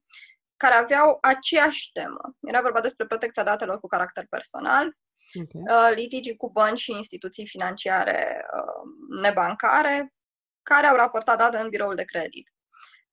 care 0.58 0.74
aveau 0.74 1.17
aceeași 1.21 1.91
temă. 1.91 2.36
Era 2.39 2.62
vorba 2.62 2.82
despre 2.82 3.06
protecția 3.06 3.43
datelor 3.43 3.80
cu 3.80 3.88
caracter 3.88 4.26
personal, 4.30 4.97
okay. 5.36 5.89
uh, 5.89 5.96
litigii 5.96 6.36
cu 6.36 6.52
bănci 6.52 6.80
și 6.80 6.91
instituții 6.91 7.48
financiare 7.48 8.46
uh, 8.54 9.20
nebancare, 9.22 10.13
care 10.63 10.88
au 10.88 10.96
raportat 10.96 11.38
date 11.38 11.58
în 11.58 11.70
biroul 11.70 11.96
de 11.96 12.04
credit. 12.04 12.54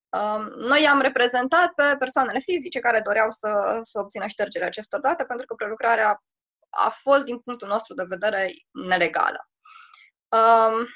Uh, 0.09 0.45
noi 0.57 0.87
am 0.87 1.01
reprezentat 1.01 1.73
pe 1.73 1.97
persoanele 1.99 2.39
fizice 2.39 2.79
care 2.79 3.01
doreau 3.01 3.31
să, 3.31 3.79
să 3.81 4.01
obțină 4.01 4.27
ștergerea 4.27 4.67
acestor 4.67 5.01
date 5.01 5.25
pentru 5.25 5.47
că 5.47 5.55
prelucrarea 5.55 6.23
a 6.71 6.89
fost, 6.89 7.25
din 7.25 7.39
punctul 7.39 7.69
nostru 7.69 7.95
de 7.95 8.05
vedere, 8.09 8.51
nelegală. 8.73 9.49
Uh, 10.29 10.87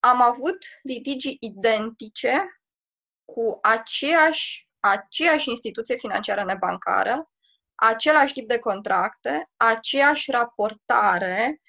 am 0.00 0.22
avut 0.22 0.58
litigii 0.82 1.36
identice 1.40 2.60
cu 3.24 3.58
aceeași 3.62 4.64
aceeași 4.84 5.50
instituție 5.50 5.96
financiară 5.96 6.44
nebancară, 6.44 7.30
același 7.74 8.32
tip 8.32 8.48
de 8.48 8.58
contracte, 8.58 9.50
aceeași 9.56 10.30
raportare. 10.30 11.60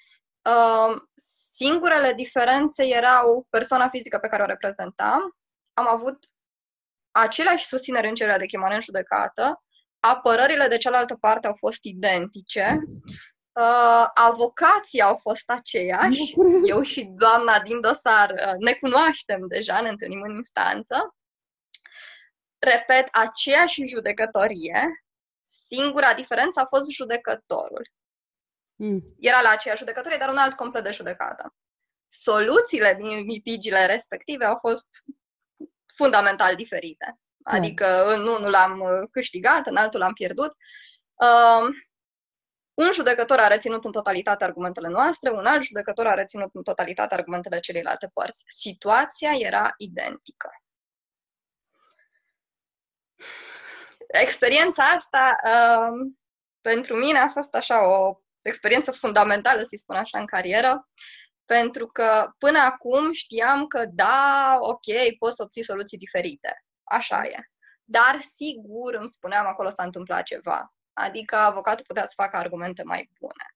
Um, 0.42 1.10
singurele 1.54 2.12
diferențe 2.12 2.86
erau 2.86 3.46
persoana 3.50 3.88
fizică 3.88 4.18
pe 4.18 4.28
care 4.28 4.42
o 4.42 4.46
reprezentam. 4.46 5.36
Am 5.72 5.88
avut 5.88 6.18
aceleași 7.10 7.66
susținere 7.66 8.08
în 8.08 8.14
cererea 8.14 8.38
de 8.38 8.46
chemare 8.46 8.74
în 8.74 8.80
judecată, 8.80 9.62
apărările 10.00 10.68
de 10.68 10.76
cealaltă 10.76 11.14
parte 11.14 11.46
au 11.46 11.54
fost 11.54 11.84
identice, 11.84 12.78
uh, 13.52 14.06
avocații 14.14 15.00
au 15.00 15.14
fost 15.14 15.50
aceiași, 15.50 16.34
eu 16.72 16.82
și 16.82 17.04
doamna 17.04 17.60
din 17.60 17.80
dosar 17.80 18.30
uh, 18.30 18.54
ne 18.58 18.72
cunoaștem 18.72 19.46
deja, 19.48 19.80
ne 19.80 19.88
întâlnim 19.88 20.20
în 20.20 20.36
instanță, 20.36 21.14
repet, 22.58 23.08
aceeași 23.10 23.86
judecătorie, 23.86 25.05
singura 25.66 26.14
diferență 26.14 26.60
a 26.60 26.66
fost 26.66 26.90
judecătorul. 26.90 27.90
Mm. 28.74 29.02
Era 29.20 29.40
la 29.40 29.48
aceeași 29.48 29.80
judecătorie, 29.80 30.18
dar 30.18 30.28
un 30.28 30.36
alt 30.36 30.54
complet 30.54 30.84
de 30.84 30.90
judecată. 30.90 31.54
Soluțiile 32.08 32.94
din 32.94 33.18
litigiile 33.18 33.86
respective 33.86 34.44
au 34.44 34.56
fost 34.56 34.88
fundamental 35.96 36.54
diferite. 36.54 37.18
Adică 37.42 38.04
mm. 38.06 38.12
în 38.12 38.26
unul 38.26 38.50
l-am 38.50 38.82
câștigat, 39.10 39.66
în 39.66 39.76
altul 39.76 40.00
l-am 40.00 40.12
pierdut. 40.12 40.50
Uh, 41.14 41.74
un 42.74 42.92
judecător 42.92 43.38
a 43.38 43.46
reținut 43.46 43.84
în 43.84 43.92
totalitate 43.92 44.44
argumentele 44.44 44.88
noastre, 44.88 45.30
un 45.30 45.46
alt 45.46 45.62
judecător 45.62 46.06
a 46.06 46.14
reținut 46.14 46.50
în 46.52 46.62
totalitate 46.62 47.14
argumentele 47.14 47.60
celelalte 47.60 48.10
părți. 48.12 48.42
Situația 48.46 49.30
era 49.38 49.74
identică. 49.76 50.50
Experiența 54.06 54.82
asta 54.84 55.36
uh, 55.44 56.12
pentru 56.60 56.96
mine 56.96 57.18
a 57.18 57.28
fost 57.28 57.54
așa 57.54 57.88
o 57.88 58.20
experiență 58.42 58.92
fundamentală, 58.92 59.62
să-i 59.62 59.78
spun 59.78 59.96
așa, 59.96 60.18
în 60.18 60.26
carieră, 60.26 60.88
pentru 61.44 61.86
că 61.86 62.30
până 62.38 62.58
acum 62.58 63.12
știam 63.12 63.66
că 63.66 63.84
da, 63.92 64.56
ok, 64.60 65.16
poți 65.18 65.36
să 65.36 65.42
obții 65.42 65.64
soluții 65.64 65.98
diferite. 65.98 66.64
Așa 66.84 67.22
e. 67.22 67.50
Dar 67.84 68.20
sigur 68.20 68.94
îmi 68.94 69.08
spuneam 69.08 69.46
acolo 69.46 69.68
s-a 69.68 69.82
întâmplat 69.82 70.22
ceva. 70.22 70.74
Adică 70.92 71.36
avocatul 71.36 71.84
putea 71.86 72.02
să 72.02 72.12
facă 72.14 72.36
argumente 72.36 72.82
mai 72.82 73.10
bune. 73.20 73.46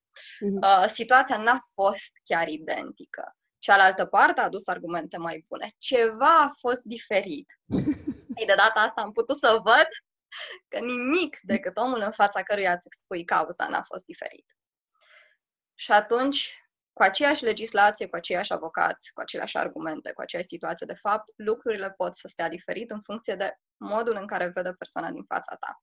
uh, 0.61 0.89
situația 0.89 1.37
n-a 1.37 1.59
fost 1.73 2.11
chiar 2.23 2.47
identică. 2.47 3.35
Cealaltă 3.57 4.05
parte 4.05 4.39
a 4.41 4.43
adus 4.43 4.67
argumente 4.67 5.17
mai 5.17 5.45
bune. 5.47 5.71
Ceva 5.77 6.39
a 6.39 6.49
fost 6.59 6.81
diferit. 6.83 7.47
Ei, 8.39 8.45
de 8.45 8.53
data 8.57 8.79
asta 8.79 9.01
am 9.01 9.11
putut 9.11 9.37
să 9.37 9.59
văd 9.63 9.87
că 10.67 10.79
nimic 10.79 11.39
decât 11.41 11.77
omul 11.77 12.01
în 12.01 12.11
fața 12.11 12.43
căruia 12.43 12.73
îți 12.73 12.87
expui 12.87 13.23
cauza 13.23 13.67
n-a 13.67 13.83
fost 13.83 14.05
diferit. 14.05 14.45
Și 15.75 15.91
atunci, 15.91 16.63
cu 16.93 17.03
aceeași 17.03 17.43
legislație, 17.43 18.07
cu 18.07 18.15
aceiași 18.15 18.53
avocați, 18.53 19.13
cu 19.13 19.21
aceleași 19.21 19.57
argumente, 19.57 20.11
cu 20.13 20.21
aceeași 20.21 20.47
situație 20.47 20.85
de 20.85 20.93
fapt, 20.93 21.29
lucrurile 21.35 21.91
pot 21.91 22.15
să 22.15 22.27
stea 22.27 22.49
diferit 22.49 22.91
în 22.91 23.01
funcție 23.01 23.35
de 23.35 23.53
modul 23.77 24.15
în 24.15 24.27
care 24.27 24.47
vede 24.47 24.73
persoana 24.73 25.11
din 25.11 25.23
fața 25.23 25.55
ta. 25.55 25.81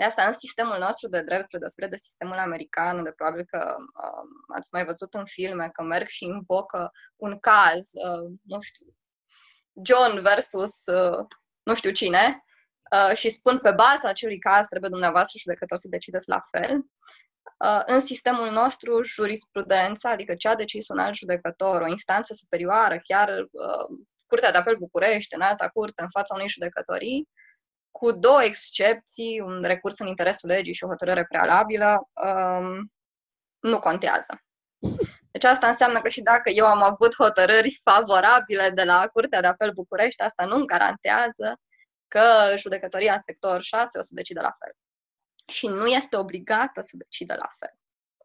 De 0.00 0.06
asta, 0.06 0.22
în 0.26 0.34
sistemul 0.38 0.78
nostru 0.78 1.08
de 1.08 1.22
drept, 1.22 1.44
spre 1.44 1.58
deosebire 1.58 1.90
de 1.90 1.96
sistemul 1.96 2.38
american, 2.38 2.96
unde 2.96 3.10
probabil 3.10 3.44
că 3.44 3.76
uh, 3.78 4.28
ați 4.54 4.68
mai 4.72 4.84
văzut 4.84 5.14
în 5.14 5.24
filme 5.24 5.68
că 5.72 5.82
merg 5.82 6.06
și 6.06 6.24
invocă 6.24 6.90
un 7.16 7.38
caz, 7.38 7.90
uh, 7.92 8.38
nu 8.42 8.60
știu, 8.60 8.86
John 9.84 10.20
versus 10.20 10.86
uh, 10.86 11.26
nu 11.62 11.74
știu 11.74 11.90
cine, 11.90 12.44
uh, 12.90 13.16
și 13.16 13.30
spun 13.30 13.58
pe 13.58 13.70
baza 13.70 14.08
acelui 14.08 14.38
caz 14.38 14.66
trebuie 14.66 14.90
dumneavoastră 14.90 15.38
judecător 15.38 15.78
să 15.78 15.88
decideți 15.88 16.28
la 16.28 16.40
fel. 16.50 16.84
Uh, 17.64 17.82
în 17.86 18.00
sistemul 18.00 18.50
nostru, 18.50 19.02
jurisprudența, 19.02 20.10
adică 20.10 20.34
ce 20.34 20.48
a 20.48 20.54
decis 20.54 20.88
un 20.88 20.98
alt 20.98 21.14
judecător, 21.14 21.80
o 21.80 21.88
instanță 21.88 22.34
superioară, 22.34 22.98
chiar 23.02 23.28
uh, 23.28 23.98
Curtea 24.26 24.50
de 24.50 24.58
Apel 24.58 24.76
București, 24.76 25.34
în 25.34 25.40
alta 25.40 25.68
curte, 25.68 26.02
în 26.02 26.08
fața 26.10 26.34
unei 26.34 26.48
judecătorii, 26.48 27.28
cu 27.90 28.12
două 28.12 28.42
excepții, 28.42 29.40
un 29.40 29.62
recurs 29.62 29.98
în 29.98 30.06
interesul 30.06 30.48
legii 30.48 30.74
și 30.74 30.84
o 30.84 30.88
hotărâre 30.88 31.24
prealabilă, 31.24 32.08
um, 32.12 32.92
nu 33.60 33.78
contează. 33.78 34.42
Deci 35.30 35.44
asta 35.44 35.66
înseamnă 35.68 36.00
că 36.00 36.08
și 36.08 36.22
dacă 36.22 36.50
eu 36.50 36.66
am 36.66 36.82
avut 36.82 37.14
hotărâri 37.14 37.80
favorabile 37.82 38.70
de 38.70 38.84
la 38.84 39.06
Curtea 39.06 39.40
de 39.40 39.46
Apel 39.46 39.72
București, 39.72 40.22
asta 40.22 40.44
nu 40.44 40.64
garantează 40.64 41.60
că 42.10 42.54
judecătoria 42.56 43.14
în 43.14 43.20
sector 43.20 43.62
6 43.62 43.98
o 43.98 44.02
să 44.02 44.10
decide 44.12 44.40
la 44.40 44.56
fel. 44.58 44.76
Și 45.46 45.66
nu 45.66 45.86
este 45.86 46.16
obligată 46.16 46.80
să 46.80 46.96
decide 46.96 47.34
la 47.34 47.48
fel. 47.58 47.78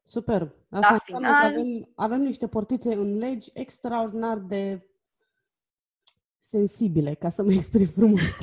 Super. 0.05 0.41
Asta 0.69 0.91
la 0.91 0.97
final... 0.97 1.21
că 1.21 1.45
avem, 1.45 1.91
avem 1.95 2.19
niște 2.19 2.47
portițe 2.47 2.93
în 2.93 3.17
legi 3.17 3.49
extraordinar 3.53 4.37
de 4.37 4.85
sensibile, 6.39 7.13
ca 7.13 7.29
să 7.29 7.43
mă 7.43 7.51
exprim 7.51 7.87
frumos. 7.87 8.21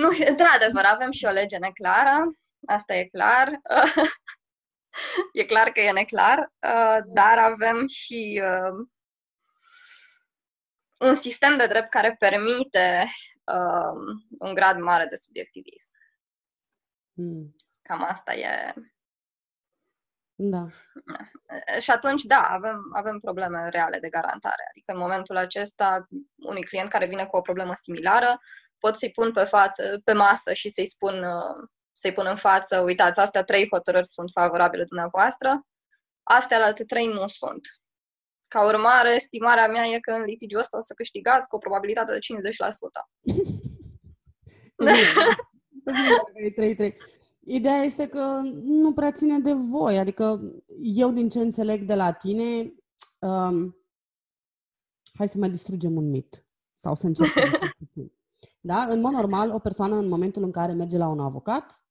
nu, 0.00 0.08
într-adevăr, 0.28 0.84
avem 0.84 1.10
și 1.10 1.24
o 1.24 1.30
lege 1.30 1.58
neclară, 1.58 2.38
asta 2.66 2.94
e 2.94 3.04
clar. 3.04 3.60
e 5.32 5.44
clar 5.44 5.68
că 5.68 5.80
e 5.80 5.92
neclar, 5.92 6.38
uh, 6.38 6.98
dar 7.06 7.38
avem 7.38 7.86
și 7.86 8.42
uh, 8.42 8.86
un 11.04 11.14
sistem 11.14 11.56
de 11.56 11.66
drept 11.66 11.90
care 11.90 12.16
permite 12.18 13.06
uh, 13.44 14.16
un 14.38 14.54
grad 14.54 14.78
mare 14.78 15.06
de 15.06 15.16
subiectivism. 15.16 15.94
Mm. 17.12 17.54
Cam 17.82 18.02
asta 18.02 18.34
e. 18.34 18.74
Da. 20.34 20.66
Și 21.80 21.90
atunci, 21.90 22.22
da, 22.22 22.40
avem, 22.40 22.90
avem 22.92 23.18
probleme 23.18 23.68
reale 23.68 23.98
de 23.98 24.08
garantare. 24.08 24.66
Adică 24.68 24.92
în 24.92 24.98
momentul 24.98 25.36
acesta, 25.36 26.08
unui 26.36 26.62
client 26.62 26.88
care 26.88 27.06
vine 27.06 27.26
cu 27.26 27.36
o 27.36 27.40
problemă 27.40 27.72
similară, 27.82 28.40
pot 28.78 28.96
să-i 28.96 29.10
pun 29.10 29.32
pe 29.32 29.44
față, 29.44 30.00
pe 30.04 30.12
masă 30.12 30.52
și 30.52 30.68
să-i 30.68 30.90
spun, 30.90 31.22
uh, 31.22 31.68
să-i 31.92 32.12
pun 32.12 32.26
în 32.26 32.36
față, 32.36 32.80
uitați, 32.80 33.20
astea 33.20 33.44
trei 33.44 33.68
hotărâri 33.70 34.06
sunt 34.06 34.30
favorabile 34.30 34.84
dumneavoastră, 34.84 35.66
astea 36.22 36.64
alte 36.64 36.84
trei 36.84 37.06
nu 37.06 37.26
sunt. 37.26 37.60
Ca 38.54 38.66
urmare, 38.66 39.14
estimarea 39.14 39.68
mea 39.68 39.84
e 39.84 40.00
că 40.00 40.10
în 40.10 40.22
litigiul 40.22 40.60
ăsta 40.60 40.76
o 40.76 40.80
să 40.80 40.94
câștigați 40.94 41.48
cu 41.48 41.56
o 41.56 41.58
probabilitate 41.58 42.12
de 42.12 42.18
50%. 42.18 42.20
Ideea 47.40 47.82
este 47.82 48.06
că 48.06 48.40
nu 48.62 48.92
prea 48.92 49.12
ține 49.12 49.38
de 49.38 49.52
voi. 49.52 49.98
Adică 49.98 50.40
eu, 50.82 51.10
din 51.10 51.28
ce 51.28 51.40
înțeleg 51.40 51.82
de 51.82 51.94
la 51.94 52.12
tine, 52.12 52.74
um, 53.18 53.76
hai 55.14 55.28
să 55.28 55.38
mai 55.38 55.50
distrugem 55.50 55.96
un 55.96 56.10
mit. 56.10 56.46
Sau 56.72 56.94
să 56.94 57.06
încercăm. 57.06 57.42
da? 58.70 58.86
În 58.88 59.00
mod 59.00 59.12
normal, 59.12 59.50
o 59.50 59.58
persoană, 59.58 59.96
în 59.96 60.08
momentul 60.08 60.42
în 60.42 60.50
care 60.50 60.72
merge 60.72 60.96
la 60.96 61.08
un 61.08 61.20
avocat, 61.20 61.84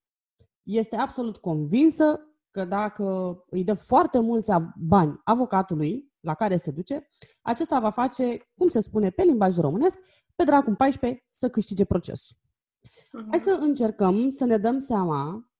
este 0.61 0.95
absolut 0.95 1.37
convinsă 1.37 2.27
că 2.51 2.65
dacă 2.65 3.37
îi 3.49 3.63
dă 3.63 3.73
foarte 3.73 4.19
mulți 4.19 4.51
bani 4.75 5.21
avocatului 5.23 6.12
la 6.23 6.33
care 6.33 6.57
se 6.57 6.71
duce, 6.71 7.09
acesta 7.41 7.79
va 7.79 7.89
face, 7.89 8.37
cum 8.55 8.67
se 8.67 8.79
spune 8.79 9.09
pe 9.09 9.23
limbaj 9.23 9.57
românesc, 9.57 9.99
pe 10.35 10.43
dracu 10.43 10.71
14 10.71 11.25
să 11.29 11.49
câștige 11.49 11.85
procesul. 11.85 12.37
Uh-huh. 12.37 13.29
Hai 13.29 13.39
să 13.39 13.57
încercăm 13.59 14.29
să 14.29 14.45
ne 14.45 14.57
dăm 14.57 14.79
seama 14.79 15.51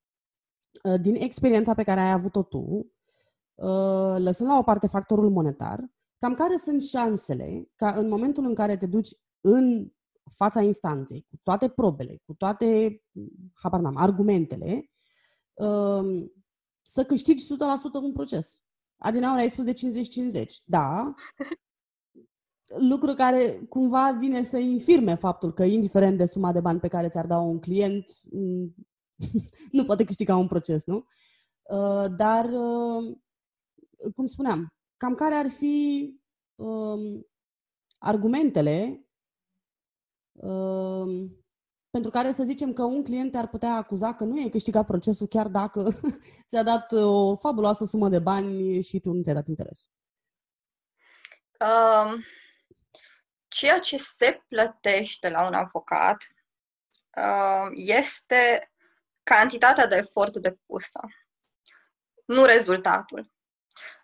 uh, 0.83 1.01
din 1.01 1.15
experiența 1.15 1.73
pe 1.73 1.83
care 1.83 1.99
ai 1.99 2.11
avut-o 2.11 2.43
tu, 2.43 2.91
uh, 3.55 4.15
lăsând 4.17 4.49
la 4.49 4.57
o 4.57 4.63
parte 4.63 4.87
factorul 4.87 5.29
monetar, 5.29 5.91
cam 6.17 6.33
care 6.33 6.57
sunt 6.57 6.83
șansele 6.83 7.71
ca 7.75 7.91
în 7.91 8.07
momentul 8.07 8.45
în 8.45 8.55
care 8.55 8.77
te 8.77 8.85
duci 8.85 9.09
în 9.41 9.91
fața 10.35 10.61
instanței, 10.61 11.25
cu 11.29 11.35
toate 11.43 11.69
probele, 11.69 12.21
cu 12.25 12.33
toate, 12.33 13.01
habar 13.53 13.79
n-am, 13.79 13.97
argumentele, 13.97 14.91
uh, 15.53 16.29
să 16.81 17.03
câștigi 17.03 17.43
100% 17.43 18.01
un 18.01 18.11
proces. 18.11 18.62
Adinaur 19.03 19.37
ai 19.37 19.49
spus 19.49 19.63
de 19.63 19.73
50-50. 19.73 20.45
Da. 20.63 21.13
Lucru 22.77 23.13
care 23.13 23.65
cumva 23.69 24.11
vine 24.11 24.43
să 24.43 24.57
infirme 24.57 25.15
faptul 25.15 25.53
că, 25.53 25.63
indiferent 25.63 26.17
de 26.17 26.25
suma 26.25 26.51
de 26.51 26.59
bani 26.59 26.79
pe 26.79 26.87
care 26.87 27.09
ți-ar 27.09 27.27
da 27.27 27.37
un 27.37 27.59
client, 27.59 28.05
nu 29.71 29.85
poate 29.85 30.03
câștiga 30.03 30.35
un 30.35 30.47
proces, 30.47 30.85
nu? 30.85 31.05
Uh, 31.61 32.15
dar, 32.17 32.45
uh, 32.45 33.17
cum 34.15 34.25
spuneam, 34.25 34.67
cam 34.97 35.15
care 35.15 35.35
ar 35.35 35.49
fi 35.49 36.09
um, 36.55 37.27
argumentele 37.97 39.07
um, 40.31 41.42
pentru 41.93 42.11
care 42.11 42.31
să 42.31 42.43
zicem 42.43 42.73
că 42.73 42.83
un 42.83 43.03
client 43.03 43.35
ar 43.35 43.47
putea 43.47 43.73
acuza 43.73 44.13
că 44.13 44.23
nu 44.23 44.39
e 44.39 44.49
câștigat 44.49 44.85
procesul 44.85 45.27
chiar 45.27 45.47
dacă 45.47 45.99
ți-a 46.49 46.63
dat 46.63 46.91
o 46.91 47.35
fabuloasă 47.35 47.85
sumă 47.85 48.09
de 48.09 48.19
bani 48.19 48.81
și 48.81 48.99
tu 48.99 49.11
nu 49.11 49.21
ți-ai 49.21 49.35
dat 49.35 49.47
interes. 49.47 49.89
Um, 51.59 52.23
ceea 53.47 53.79
ce 53.79 53.97
se 53.97 54.43
plătește 54.47 55.29
la 55.29 55.45
un 55.47 55.53
avocat 55.53 56.17
uh, 57.17 57.71
este 57.73 58.71
cantitatea 59.23 59.87
de 59.87 59.95
efort 59.95 60.37
depusă, 60.37 60.99
nu 62.25 62.45
rezultatul. 62.45 63.31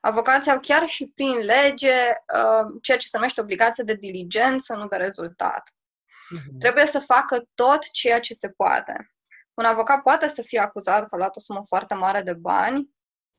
Avocații 0.02 0.52
au 0.52 0.60
chiar 0.60 0.88
și 0.88 1.12
prin 1.16 1.38
lege 1.38 2.08
uh, 2.36 2.80
ceea 2.82 2.98
ce 2.98 3.08
se 3.08 3.18
numește 3.18 3.42
obligație 3.42 3.84
de 3.84 3.94
diligență, 3.94 4.76
nu 4.76 4.88
de 4.88 4.96
rezultat. 4.96 5.74
Uh-huh. 6.38 6.60
Trebuie 6.60 6.86
să 6.86 7.00
facă 7.00 7.44
tot 7.54 7.92
ceea 7.92 8.20
ce 8.20 8.34
se 8.34 8.50
poate. 8.50 9.12
Un 9.54 9.66
avocat 9.66 10.02
poate 10.02 10.28
să 10.28 10.42
fie 10.42 10.60
acuzat 10.60 11.00
că 11.00 11.16
a 11.16 11.18
luat 11.18 11.36
o 11.36 11.40
sumă 11.40 11.64
foarte 11.68 11.94
mare 11.94 12.22
de 12.22 12.34
bani 12.34 12.90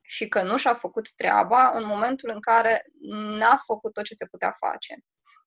și 0.01 0.29
că 0.29 0.43
nu 0.43 0.57
și-a 0.57 0.75
făcut 0.75 1.13
treaba 1.15 1.71
în 1.75 1.87
momentul 1.87 2.31
în 2.31 2.41
care 2.41 2.85
n-a 3.39 3.63
făcut 3.65 3.93
tot 3.93 4.05
ce 4.05 4.15
se 4.15 4.27
putea 4.27 4.51
face. 4.51 4.95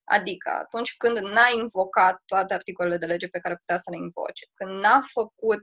Adică 0.04 0.50
atunci 0.50 0.98
când 0.98 1.18
n-a 1.18 1.50
invocat 1.56 2.22
toate 2.26 2.54
articolele 2.54 2.98
de 2.98 3.06
lege 3.06 3.28
pe 3.28 3.40
care 3.40 3.56
putea 3.56 3.78
să 3.78 3.90
le 3.92 3.98
invoce, 3.98 4.46
când 4.54 4.80
n-a 4.80 5.02
făcut 5.12 5.60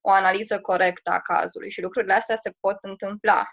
o 0.00 0.10
analiză 0.10 0.60
corectă 0.60 1.10
a 1.10 1.20
cazului 1.20 1.70
și 1.70 1.82
lucrurile 1.82 2.14
astea 2.14 2.36
se 2.36 2.54
pot 2.60 2.76
întâmpla 2.80 3.44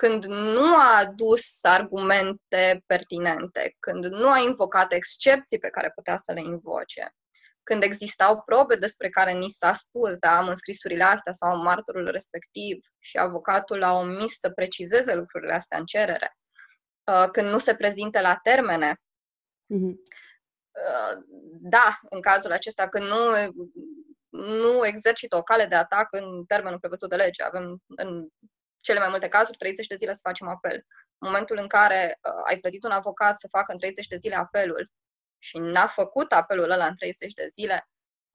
când 0.00 0.24
nu 0.24 0.76
a 0.76 0.98
adus 0.98 1.64
argumente 1.64 2.82
pertinente, 2.86 3.76
când 3.78 4.04
nu 4.04 4.30
a 4.30 4.38
invocat 4.38 4.92
excepții 4.92 5.58
pe 5.58 5.68
care 5.70 5.90
putea 5.94 6.16
să 6.16 6.32
le 6.32 6.40
invoce, 6.40 7.14
când 7.62 7.82
existau 7.82 8.42
probe 8.42 8.74
despre 8.74 9.08
care 9.08 9.32
ni 9.32 9.48
s-a 9.48 9.72
spus, 9.72 10.18
da, 10.18 10.36
am 10.36 10.48
înscrisurile 10.48 11.04
astea 11.04 11.32
sau 11.32 11.50
am 11.50 11.62
martorul 11.62 12.10
respectiv 12.10 12.84
și 12.98 13.18
avocatul 13.18 13.82
a 13.82 13.92
omis 13.92 14.38
să 14.38 14.50
precizeze 14.50 15.14
lucrurile 15.14 15.52
astea 15.52 15.78
în 15.78 15.84
cerere, 15.84 16.36
uh, 17.04 17.28
când 17.32 17.48
nu 17.48 17.58
se 17.58 17.74
prezintă 17.74 18.20
la 18.20 18.36
termene, 18.42 18.94
mm-hmm. 19.74 19.94
da, 21.60 21.98
în 22.10 22.20
cazul 22.20 22.52
acesta, 22.52 22.88
când 22.88 23.06
nu 23.06 23.52
nu 24.30 24.86
exercită 24.86 25.36
o 25.36 25.42
cale 25.42 25.64
de 25.64 25.74
atac 25.74 26.12
în 26.12 26.44
termenul 26.44 26.78
prevăzut 26.78 27.08
de 27.08 27.16
lege. 27.16 27.42
Avem 27.42 27.82
în 27.86 28.28
cele 28.80 28.98
mai 28.98 29.08
multe 29.08 29.28
cazuri, 29.28 29.56
30 29.58 29.86
de 29.86 29.94
zile 29.94 30.12
să 30.12 30.20
facem 30.22 30.48
apel. 30.48 30.74
În 31.18 31.28
momentul 31.28 31.58
în 31.58 31.66
care 31.66 32.18
uh, 32.22 32.42
ai 32.46 32.58
plătit 32.58 32.84
un 32.84 32.90
avocat 32.90 33.38
să 33.38 33.48
facă 33.48 33.72
în 33.72 33.78
30 33.78 34.06
de 34.06 34.16
zile 34.16 34.34
apelul 34.34 34.90
și 35.38 35.58
n-a 35.58 35.86
făcut 35.86 36.32
apelul 36.32 36.70
ăla 36.70 36.86
în 36.86 36.96
30 36.96 37.32
de 37.32 37.46
zile, 37.52 37.88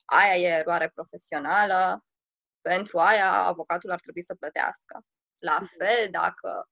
aia 0.06 0.36
e 0.36 0.58
eroare 0.58 0.90
profesională, 0.90 2.06
pentru 2.62 3.00
aia 3.00 3.32
avocatul 3.32 3.92
ar 3.92 4.00
trebui 4.00 4.22
să 4.24 4.36
plătească. 4.36 5.06
La 5.38 5.58
Mhm. 5.62 5.76
fel, 5.78 6.08
dacă 6.12 6.70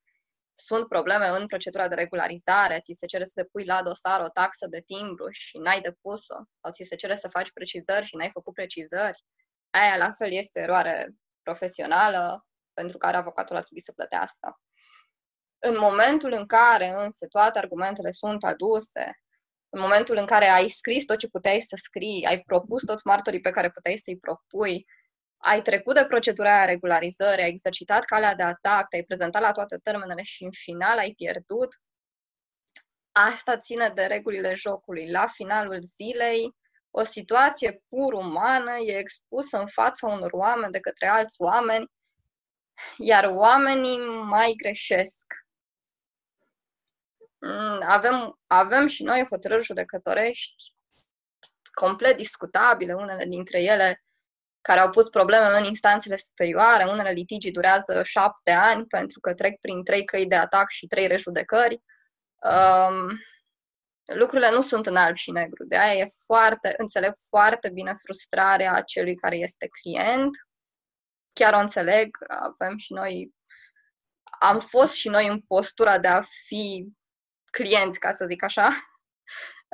sunt 0.53 0.88
probleme 0.88 1.27
în 1.27 1.47
procedura 1.47 1.88
de 1.88 1.95
regularizare, 1.95 2.79
ți 2.79 2.93
se 2.97 3.05
cere 3.05 3.23
să 3.23 3.31
depui 3.36 3.65
la 3.65 3.83
dosar 3.83 4.21
o 4.21 4.29
taxă 4.29 4.67
de 4.67 4.81
timbru 4.81 5.29
și 5.29 5.57
n-ai 5.57 5.81
depus-o, 5.81 6.36
sau 6.62 6.71
ți 6.71 6.83
se 6.83 6.95
cere 6.95 7.15
să 7.15 7.27
faci 7.27 7.51
precizări 7.51 8.05
și 8.05 8.15
n-ai 8.15 8.29
făcut 8.33 8.53
precizări, 8.53 9.23
aia 9.69 9.97
la 9.97 10.12
fel 10.12 10.31
este 10.31 10.59
o 10.59 10.62
eroare 10.62 11.09
profesională 11.41 12.45
pentru 12.73 12.97
care 12.97 13.17
avocatul 13.17 13.55
ar 13.55 13.62
trebui 13.62 13.81
să 13.81 13.91
plătească. 13.91 14.59
În 15.59 15.77
momentul 15.77 16.31
în 16.31 16.45
care 16.45 16.88
însă 16.88 17.27
toate 17.27 17.59
argumentele 17.59 18.12
sunt 18.12 18.43
aduse, 18.43 19.12
în 19.69 19.79
momentul 19.79 20.17
în 20.17 20.25
care 20.25 20.47
ai 20.47 20.69
scris 20.69 21.05
tot 21.05 21.17
ce 21.17 21.27
puteai 21.27 21.62
să 21.62 21.79
scrii, 21.83 22.25
ai 22.25 22.39
propus 22.39 22.83
toți 22.83 23.07
martorii 23.07 23.41
pe 23.41 23.49
care 23.49 23.69
puteai 23.69 23.97
să-i 23.97 24.17
propui, 24.17 24.86
ai 25.38 25.62
trecut 25.62 25.95
de 25.95 26.05
procedura 26.05 26.55
aia 26.55 26.65
regularizării, 26.65 27.43
ai 27.43 27.49
exercitat 27.49 28.03
calea 28.03 28.36
de 28.36 28.43
atac, 28.43 28.88
te-ai 28.88 29.03
prezentat 29.03 29.41
la 29.41 29.51
toate 29.51 29.77
termenele 29.77 30.21
și 30.23 30.43
în 30.43 30.51
final 30.51 30.97
ai 30.97 31.12
pierdut, 31.12 31.81
asta 33.12 33.57
ține 33.57 33.89
de 33.89 34.05
regulile 34.05 34.53
jocului. 34.53 35.12
La 35.12 35.27
finalul 35.27 35.81
zilei, 35.81 36.55
o 36.91 37.03
situație 37.03 37.83
pur 37.89 38.13
umană 38.13 38.77
e 38.77 38.97
expusă 38.97 39.59
în 39.59 39.67
fața 39.67 40.07
unor 40.07 40.31
oameni 40.31 40.71
de 40.71 40.79
către 40.79 41.07
alți 41.07 41.41
oameni, 41.41 41.91
iar 42.98 43.24
oamenii 43.24 43.98
mai 44.24 44.54
greșesc. 44.58 45.26
Mm, 47.38 47.82
Avem, 47.88 48.39
avem 48.48 48.88
și 48.88 49.04
noi 49.04 49.26
hotărâri 49.30 49.63
judecătorești 49.63 50.74
complet 51.74 52.17
discutabile, 52.17 52.93
unele 52.93 53.26
dintre 53.26 53.62
ele 53.62 54.04
care 54.62 54.80
au 54.80 54.89
pus 54.89 55.10
probleme 55.10 55.58
în 55.58 55.63
instanțele 55.63 56.15
superioare, 56.15 56.84
unele 56.84 57.12
litigii 57.12 57.52
durează 57.52 58.04
șapte 58.04 58.52
ani 58.52 58.86
pentru 58.86 59.19
că 59.19 59.34
trec 59.34 59.60
prin 59.60 59.84
trei 59.84 60.06
căi 60.06 60.28
de 60.28 60.36
atac 60.36 60.69
și 60.69 60.88
trei 60.88 61.08
rejudecări. 61.08 61.82
Um, 62.41 63.19
lucrurile 64.13 64.52
nu 64.52 64.62
sunt 64.62 64.86
în 64.86 64.96
alb 64.96 65.15
și 65.15 65.32
negru. 65.32 65.65
De 65.65 65.78
aia 65.78 65.93
e 65.93 66.08
foarte, 66.26 66.74
înțeleg 66.78 67.13
foarte 67.30 67.69
bine 67.69 67.93
frustrarea 67.93 68.82
celui 68.82 69.15
care 69.15 69.38
este 69.38 69.67
client. 69.67 70.30
Chiar 71.34 71.54
o 71.54 71.58
înțeleg, 71.58 72.17
avem 72.28 72.78
și 72.78 72.93
noi, 72.93 73.34
am 74.39 74.60
fost 74.60 74.93
și 74.93 75.10
noi 75.10 75.28
în 75.28 75.41
postura 75.41 76.00
de 76.00 76.08
a 76.08 76.22
fi 76.22 76.88
clienți, 77.52 78.00
ca 78.00 78.12
să 78.12 78.26
zic 78.26 78.43
așa, 78.43 78.69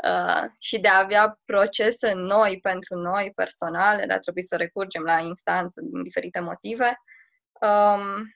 uh, 0.03 0.43
și 0.59 0.79
de 0.79 0.87
a 0.87 0.99
avea 0.99 1.39
procese 1.45 2.11
noi 2.13 2.59
pentru 2.59 2.95
noi 2.95 3.31
personale, 3.35 4.05
de 4.05 4.13
a 4.13 4.19
trebui 4.19 4.43
să 4.43 4.55
recurgem 4.55 5.03
la 5.03 5.19
instanță 5.19 5.81
din 5.81 6.03
diferite 6.03 6.39
motive. 6.39 7.01
Um, 7.61 8.33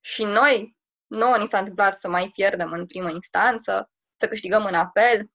și 0.00 0.24
noi, 0.24 0.76
nouă 1.06 1.36
ni 1.36 1.46
s-a 1.46 1.58
întâmplat 1.58 1.98
să 1.98 2.08
mai 2.08 2.30
pierdem 2.34 2.72
în 2.72 2.86
primă 2.86 3.10
instanță, 3.10 3.90
să 4.16 4.28
câștigăm 4.28 4.64
în 4.64 4.74
apel. 4.74 5.30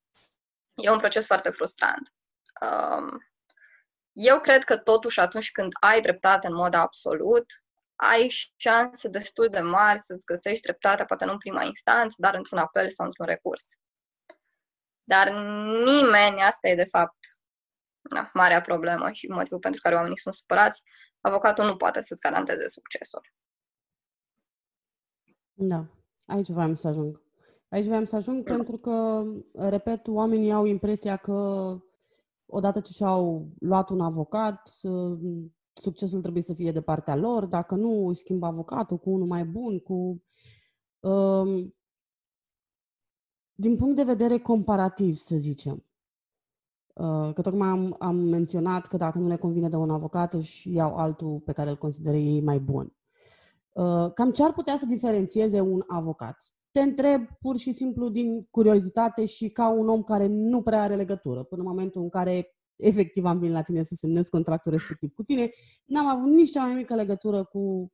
E 0.74 0.90
un 0.90 1.00
proces 1.00 1.26
foarte 1.26 1.50
frustrant. 1.50 2.14
Um, 2.62 3.27
eu 4.20 4.40
cred 4.40 4.64
că 4.64 4.78
totuși 4.78 5.20
atunci 5.20 5.52
când 5.52 5.72
ai 5.80 6.02
dreptate 6.02 6.48
în 6.48 6.54
mod 6.54 6.74
absolut, 6.74 7.46
ai 7.96 8.28
șanse 8.56 9.08
destul 9.08 9.48
de 9.50 9.60
mari 9.60 10.00
să-ți 10.00 10.26
găsești 10.26 10.62
dreptatea, 10.62 11.06
poate 11.06 11.26
nu 11.26 11.32
în 11.32 11.38
prima 11.38 11.64
instanță, 11.64 12.16
dar 12.18 12.36
într-un 12.36 12.58
apel 12.58 12.90
sau 12.90 13.06
într-un 13.06 13.26
recurs. 13.26 13.66
Dar 15.04 15.30
nimeni, 15.86 16.42
asta 16.42 16.68
e 16.68 16.76
de 16.76 16.86
fapt 16.86 17.18
na, 18.02 18.30
marea 18.34 18.62
problemă 18.62 19.12
și 19.12 19.28
motivul 19.28 19.60
pentru 19.60 19.82
care 19.82 19.96
oamenii 19.96 20.20
sunt 20.20 20.34
supărați, 20.34 20.84
avocatul 21.22 21.66
nu 21.66 21.76
poate 21.76 22.02
să-ți 22.02 22.22
garanteze 22.22 22.68
succesul. 22.68 23.22
Da, 25.54 25.86
aici 26.26 26.50
voiam 26.50 26.76
să 26.76 26.88
ajung. 26.88 27.22
Aici 27.70 27.86
voiam 27.86 28.06
să 28.06 28.16
ajung 28.16 28.44
pentru 28.44 28.78
că, 28.78 29.24
repet, 29.54 30.08
oamenii 30.08 30.52
au 30.52 30.66
impresia 30.66 31.16
că 31.16 31.78
odată 32.48 32.80
ce 32.80 32.92
și-au 32.92 33.48
luat 33.60 33.90
un 33.90 34.02
avocat, 34.02 34.70
succesul 35.74 36.22
trebuie 36.22 36.44
să 36.44 36.54
fie 36.54 36.72
de 36.72 36.82
partea 36.82 37.16
lor, 37.16 37.46
dacă 37.46 37.76
nu, 37.76 38.08
îi 38.08 38.16
schimbă 38.16 38.46
avocatul 38.46 38.98
cu 38.98 39.10
unul 39.10 39.28
mai 39.28 39.46
bun, 39.46 39.80
cu... 39.80 40.24
Um, 41.00 41.76
din 43.54 43.76
punct 43.76 43.96
de 43.96 44.04
vedere 44.04 44.38
comparativ, 44.38 45.16
să 45.16 45.36
zicem, 45.36 45.86
uh, 46.94 47.34
că 47.34 47.42
tocmai 47.42 47.68
am, 47.68 47.96
am 48.00 48.16
menționat 48.16 48.86
că 48.86 48.98
dacă 48.98 49.18
nu 49.18 49.28
le 49.28 49.38
convine 49.38 49.70
de 49.70 49.76
un 49.76 49.90
avocat, 49.90 50.34
își 50.34 50.74
iau 50.74 50.96
altul 50.96 51.40
pe 51.40 51.52
care 51.52 51.70
îl 51.70 51.78
consideră 51.78 52.16
ei 52.16 52.42
mai 52.42 52.60
bun. 52.60 52.96
Uh, 53.72 54.14
cam 54.14 54.32
ce 54.32 54.44
ar 54.44 54.54
putea 54.54 54.78
să 54.78 54.86
diferențieze 54.86 55.60
un 55.60 55.84
avocat? 55.88 56.54
Te 56.78 56.84
întreb 56.84 57.28
pur 57.40 57.58
și 57.58 57.72
simplu 57.72 58.10
din 58.10 58.46
curiozitate 58.46 59.26
și 59.26 59.50
ca 59.50 59.70
un 59.70 59.90
om 59.90 60.04
care 60.04 60.26
nu 60.28 60.62
prea 60.62 60.82
are 60.82 60.96
legătură. 60.96 61.44
Până 61.44 61.62
în 61.62 61.68
momentul 61.68 62.02
în 62.02 62.10
care 62.10 62.56
efectiv 62.76 63.26
am 63.26 63.40
venit 63.40 63.54
la 63.54 63.62
tine 63.62 63.84
să 63.84 63.96
semnez 63.98 64.28
contractul 64.28 64.72
respectiv 64.72 65.14
cu 65.14 65.24
tine, 65.24 65.50
n-am 65.86 66.08
avut 66.08 66.32
nici 66.32 66.52
cea 66.52 66.66
mai 66.66 66.74
mică 66.74 66.96
legătură 66.96 67.44
cu, 67.44 67.92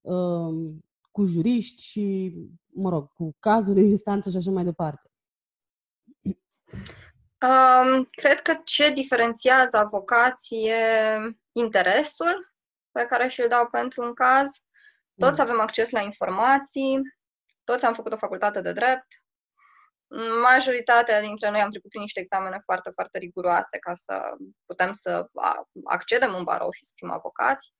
uh, 0.00 0.74
cu 1.10 1.24
juriști 1.24 1.82
și, 1.82 2.34
mă 2.66 2.88
rog, 2.88 3.12
cu 3.12 3.36
cazuri 3.38 3.80
în 3.80 3.86
instanță 3.86 4.30
și 4.30 4.36
așa 4.36 4.50
mai 4.50 4.64
departe. 4.64 5.10
Um, 7.42 8.04
cred 8.10 8.40
că 8.40 8.60
ce 8.64 8.92
diferențiază 8.92 9.76
avocații 9.76 10.68
e 10.68 11.36
interesul 11.52 12.54
pe 12.90 13.04
care 13.04 13.28
și-l 13.28 13.48
dau 13.48 13.68
pentru 13.70 14.02
un 14.02 14.14
caz. 14.14 14.50
Toți 15.16 15.40
avem 15.40 15.60
acces 15.60 15.90
la 15.90 16.00
informații, 16.00 17.00
toți 17.64 17.84
am 17.84 17.94
făcut 17.94 18.12
o 18.12 18.16
facultate 18.16 18.60
de 18.60 18.72
drept, 18.72 19.06
majoritatea 20.42 21.20
dintre 21.20 21.50
noi 21.50 21.60
am 21.60 21.70
trecut 21.70 21.88
prin 21.88 22.00
niște 22.00 22.20
examene 22.20 22.60
foarte, 22.64 22.90
foarte 22.90 23.18
riguroase 23.18 23.78
ca 23.78 23.94
să 23.94 24.36
putem 24.66 24.92
să 24.92 25.26
accedem 25.84 26.34
în 26.34 26.44
barou 26.44 26.70
și 26.70 26.84
să 26.84 26.92
fim 26.96 27.10
avocați. 27.10 27.72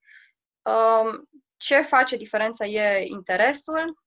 Um, 0.61 1.29
ce 1.57 1.81
face 1.81 2.15
diferența 2.15 2.65
e 2.65 3.05
interesul, 3.05 4.01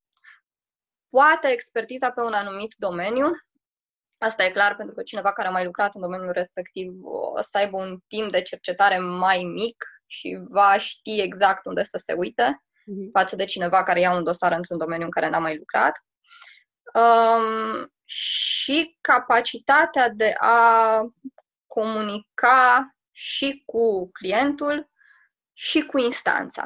poate 1.08 1.48
expertiza 1.48 2.10
pe 2.10 2.20
un 2.20 2.32
anumit 2.32 2.74
domeniu. 2.78 3.30
Asta 4.18 4.44
e 4.44 4.50
clar 4.50 4.76
pentru 4.76 4.94
că 4.94 5.02
cineva 5.02 5.32
care 5.32 5.48
a 5.48 5.50
mai 5.50 5.64
lucrat 5.64 5.94
în 5.94 6.00
domeniul 6.00 6.32
respectiv 6.32 6.92
o 7.02 7.42
să 7.42 7.58
aibă 7.58 7.76
un 7.76 7.98
timp 8.06 8.30
de 8.30 8.42
cercetare 8.42 8.98
mai 8.98 9.42
mic 9.42 9.84
și 10.06 10.38
va 10.48 10.78
ști 10.78 11.20
exact 11.20 11.64
unde 11.64 11.82
să 11.82 12.00
se 12.04 12.12
uite 12.12 12.65
față 13.12 13.36
de 13.36 13.44
cineva 13.44 13.82
care 13.82 14.00
ia 14.00 14.12
un 14.12 14.24
dosar 14.24 14.52
într-un 14.52 14.78
domeniu 14.78 15.04
în 15.04 15.10
care 15.10 15.28
n-a 15.28 15.38
mai 15.38 15.56
lucrat. 15.56 16.04
Um, 16.94 17.92
și 18.04 18.98
capacitatea 19.00 20.08
de 20.08 20.34
a 20.38 21.00
comunica 21.66 22.90
și 23.10 23.62
cu 23.66 24.10
clientul 24.12 24.90
și 25.52 25.82
cu 25.82 25.98
instanța. 25.98 26.64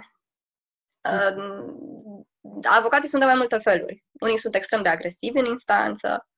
Uh, 1.10 1.64
avocații 2.62 3.08
sunt 3.08 3.20
de 3.20 3.26
mai 3.26 3.36
multe 3.36 3.58
feluri. 3.58 4.04
Unii 4.12 4.38
sunt 4.38 4.54
extrem 4.54 4.82
de 4.82 4.88
agresivi 4.88 5.38
în 5.38 5.44
instanță, 5.44 6.28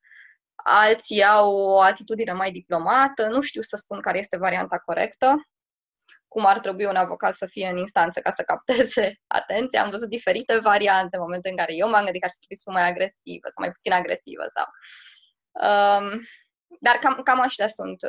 alții 0.55 1.25
au 1.25 1.55
o 1.55 1.81
atitudine 1.81 2.33
mai 2.33 2.51
diplomată, 2.51 3.27
nu 3.27 3.41
știu 3.41 3.61
să 3.61 3.77
spun 3.77 4.01
care 4.01 4.19
este 4.19 4.37
varianta 4.37 4.79
corectă, 4.79 5.49
cum 6.33 6.47
ar 6.47 6.59
trebui 6.59 6.85
un 6.85 6.97
avocat 6.97 7.35
să 7.35 7.47
fie 7.47 7.69
în 7.69 7.77
instanță 7.77 8.21
ca 8.21 8.31
să 8.31 8.43
capteze 8.43 9.21
atenția. 9.39 9.83
Am 9.83 9.91
văzut 9.91 10.09
diferite 10.09 10.59
variante 10.59 11.17
în 11.17 11.23
momentul 11.23 11.51
în 11.51 11.57
care 11.57 11.75
eu 11.75 11.89
m-am 11.89 12.05
gândit 12.05 12.21
că 12.21 12.27
ar 12.27 12.35
trebui 12.39 12.57
să 12.57 12.63
fiu 12.65 12.73
mai 12.73 12.89
agresivă 12.89 13.47
sau 13.49 13.65
mai 13.65 13.71
puțin 13.71 13.93
agresivă. 13.93 14.45
Sau... 14.57 14.67
Um, 15.67 16.21
dar 16.81 16.97
cam, 16.97 17.21
cam 17.23 17.41
așa 17.41 17.67
sunt. 17.67 18.01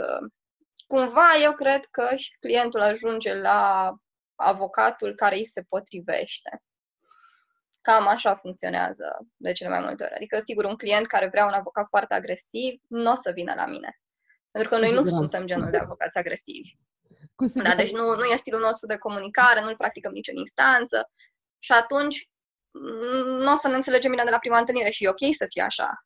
Cumva 0.88 1.30
eu 1.42 1.54
cred 1.54 1.86
că 1.86 2.16
și 2.16 2.38
clientul 2.40 2.82
ajunge 2.82 3.34
la 3.36 3.94
avocatul 4.36 5.16
care 5.16 5.36
îi 5.36 5.46
se 5.46 5.62
potrivește. 5.62 6.64
Cam 7.82 8.08
așa 8.08 8.36
funcționează 8.36 9.28
de 9.36 9.52
cele 9.52 9.70
mai 9.70 9.80
multe 9.80 10.04
ori. 10.04 10.14
Adică, 10.14 10.40
sigur, 10.40 10.64
un 10.66 10.76
client 10.76 11.06
care 11.08 11.28
vrea 11.28 11.46
un 11.46 11.54
avocat 11.54 11.88
foarte 11.90 12.14
agresiv 12.14 12.82
nu 12.88 13.12
o 13.12 13.16
să 13.16 13.32
vină 13.32 13.54
la 13.56 13.66
mine. 13.66 14.00
Pentru 14.52 14.70
că 14.70 14.78
noi 14.78 14.92
nu 14.92 15.06
suntem 15.06 15.46
genul 15.46 15.70
de 15.70 15.78
avocați 15.78 16.18
agresivi. 16.18 16.76
Cu 17.54 17.62
da, 17.62 17.76
deci 17.76 17.92
nu, 17.92 18.16
nu 18.16 18.24
e 18.24 18.36
stilul 18.36 18.60
nostru 18.60 18.88
de 18.88 18.98
comunicare, 18.98 19.62
nu-l 19.62 19.76
practicăm 19.76 20.12
nici 20.12 20.28
în 20.28 20.38
instanță 20.38 21.10
și 21.60 21.72
atunci 21.72 22.28
nu 23.44 23.52
o 23.52 23.56
să 23.56 23.68
ne 23.68 23.76
înțelegem 23.76 24.12
bine 24.12 24.24
de 24.24 24.30
la 24.30 24.38
prima 24.38 24.58
întâlnire 24.58 24.90
și 24.90 25.04
e 25.04 25.10
ok 25.10 25.36
să 25.38 25.46
fie 25.50 25.62
așa. 25.62 26.06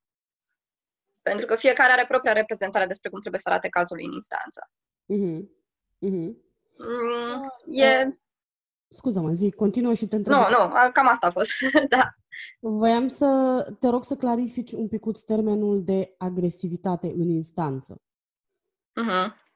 Pentru 1.22 1.46
că 1.46 1.56
fiecare 1.56 1.92
are 1.92 2.06
propria 2.06 2.34
reprezentare 2.34 2.86
despre 2.86 3.10
cum 3.10 3.20
trebuie 3.20 3.42
să 3.42 3.50
arate 3.50 3.70
cazul 3.70 3.98
în 4.02 4.12
instanță. 4.12 4.70
Mm-hmm. 5.14 5.42
Mm-hmm. 6.06 6.46
Mm, 6.78 7.52
e... 7.74 8.18
Scuză-mă, 8.90 9.32
zic, 9.32 9.56
continuă 9.56 9.94
și 9.94 10.08
te 10.08 10.16
întreb. 10.16 10.36
Nu, 10.36 10.50
nu, 10.50 10.92
cam 10.94 11.08
asta 11.08 11.28
a 11.28 11.32
fost, 11.32 11.50
da. 11.96 12.16
Voiam 12.60 13.08
să 13.08 13.28
te 13.80 13.88
rog 13.88 14.04
să 14.04 14.16
clarifici 14.16 14.72
un 14.72 14.88
picuț 14.88 15.20
termenul 15.20 15.84
de 15.84 16.16
agresivitate 16.18 17.08
în 17.08 17.30
instanță. 17.30 18.02
Mm-hmm. 19.02 19.47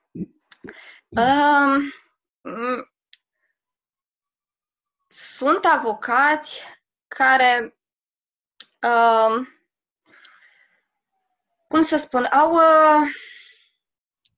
Um, 1.10 1.94
sunt 5.08 5.66
avocați 5.66 6.62
care, 7.08 7.78
uh, 8.82 9.48
cum 11.68 11.82
să 11.82 11.98
spun, 11.98 12.24
au. 12.24 12.54
Uh, 12.54 13.08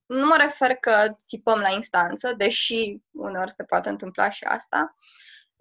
nu 0.05 0.26
mă 0.26 0.36
refer 0.38 0.76
că 0.76 1.15
țipăm 1.28 1.59
la 1.59 1.69
instanță, 1.69 2.34
deși 2.38 2.97
uneori 3.11 3.51
se 3.51 3.63
poate 3.63 3.89
întâmpla 3.89 4.30
și 4.30 4.43
asta. 4.43 4.95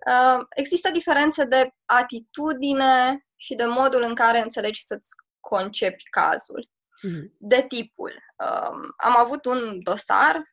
Uh, 0.06 0.44
există 0.50 0.90
diferențe 0.90 1.44
de 1.44 1.74
atitudine 1.84 3.26
și 3.36 3.54
de 3.54 3.64
modul 3.64 4.02
în 4.02 4.14
care 4.14 4.38
înțelegi 4.38 4.84
să-ți 4.84 5.10
concepi 5.40 6.08
cazul. 6.10 6.68
Mm-hmm. 6.68 7.30
De 7.38 7.64
tipul. 7.68 8.12
Um, 8.36 8.94
am 8.96 9.16
avut 9.16 9.44
un 9.44 9.82
dosar 9.82 10.51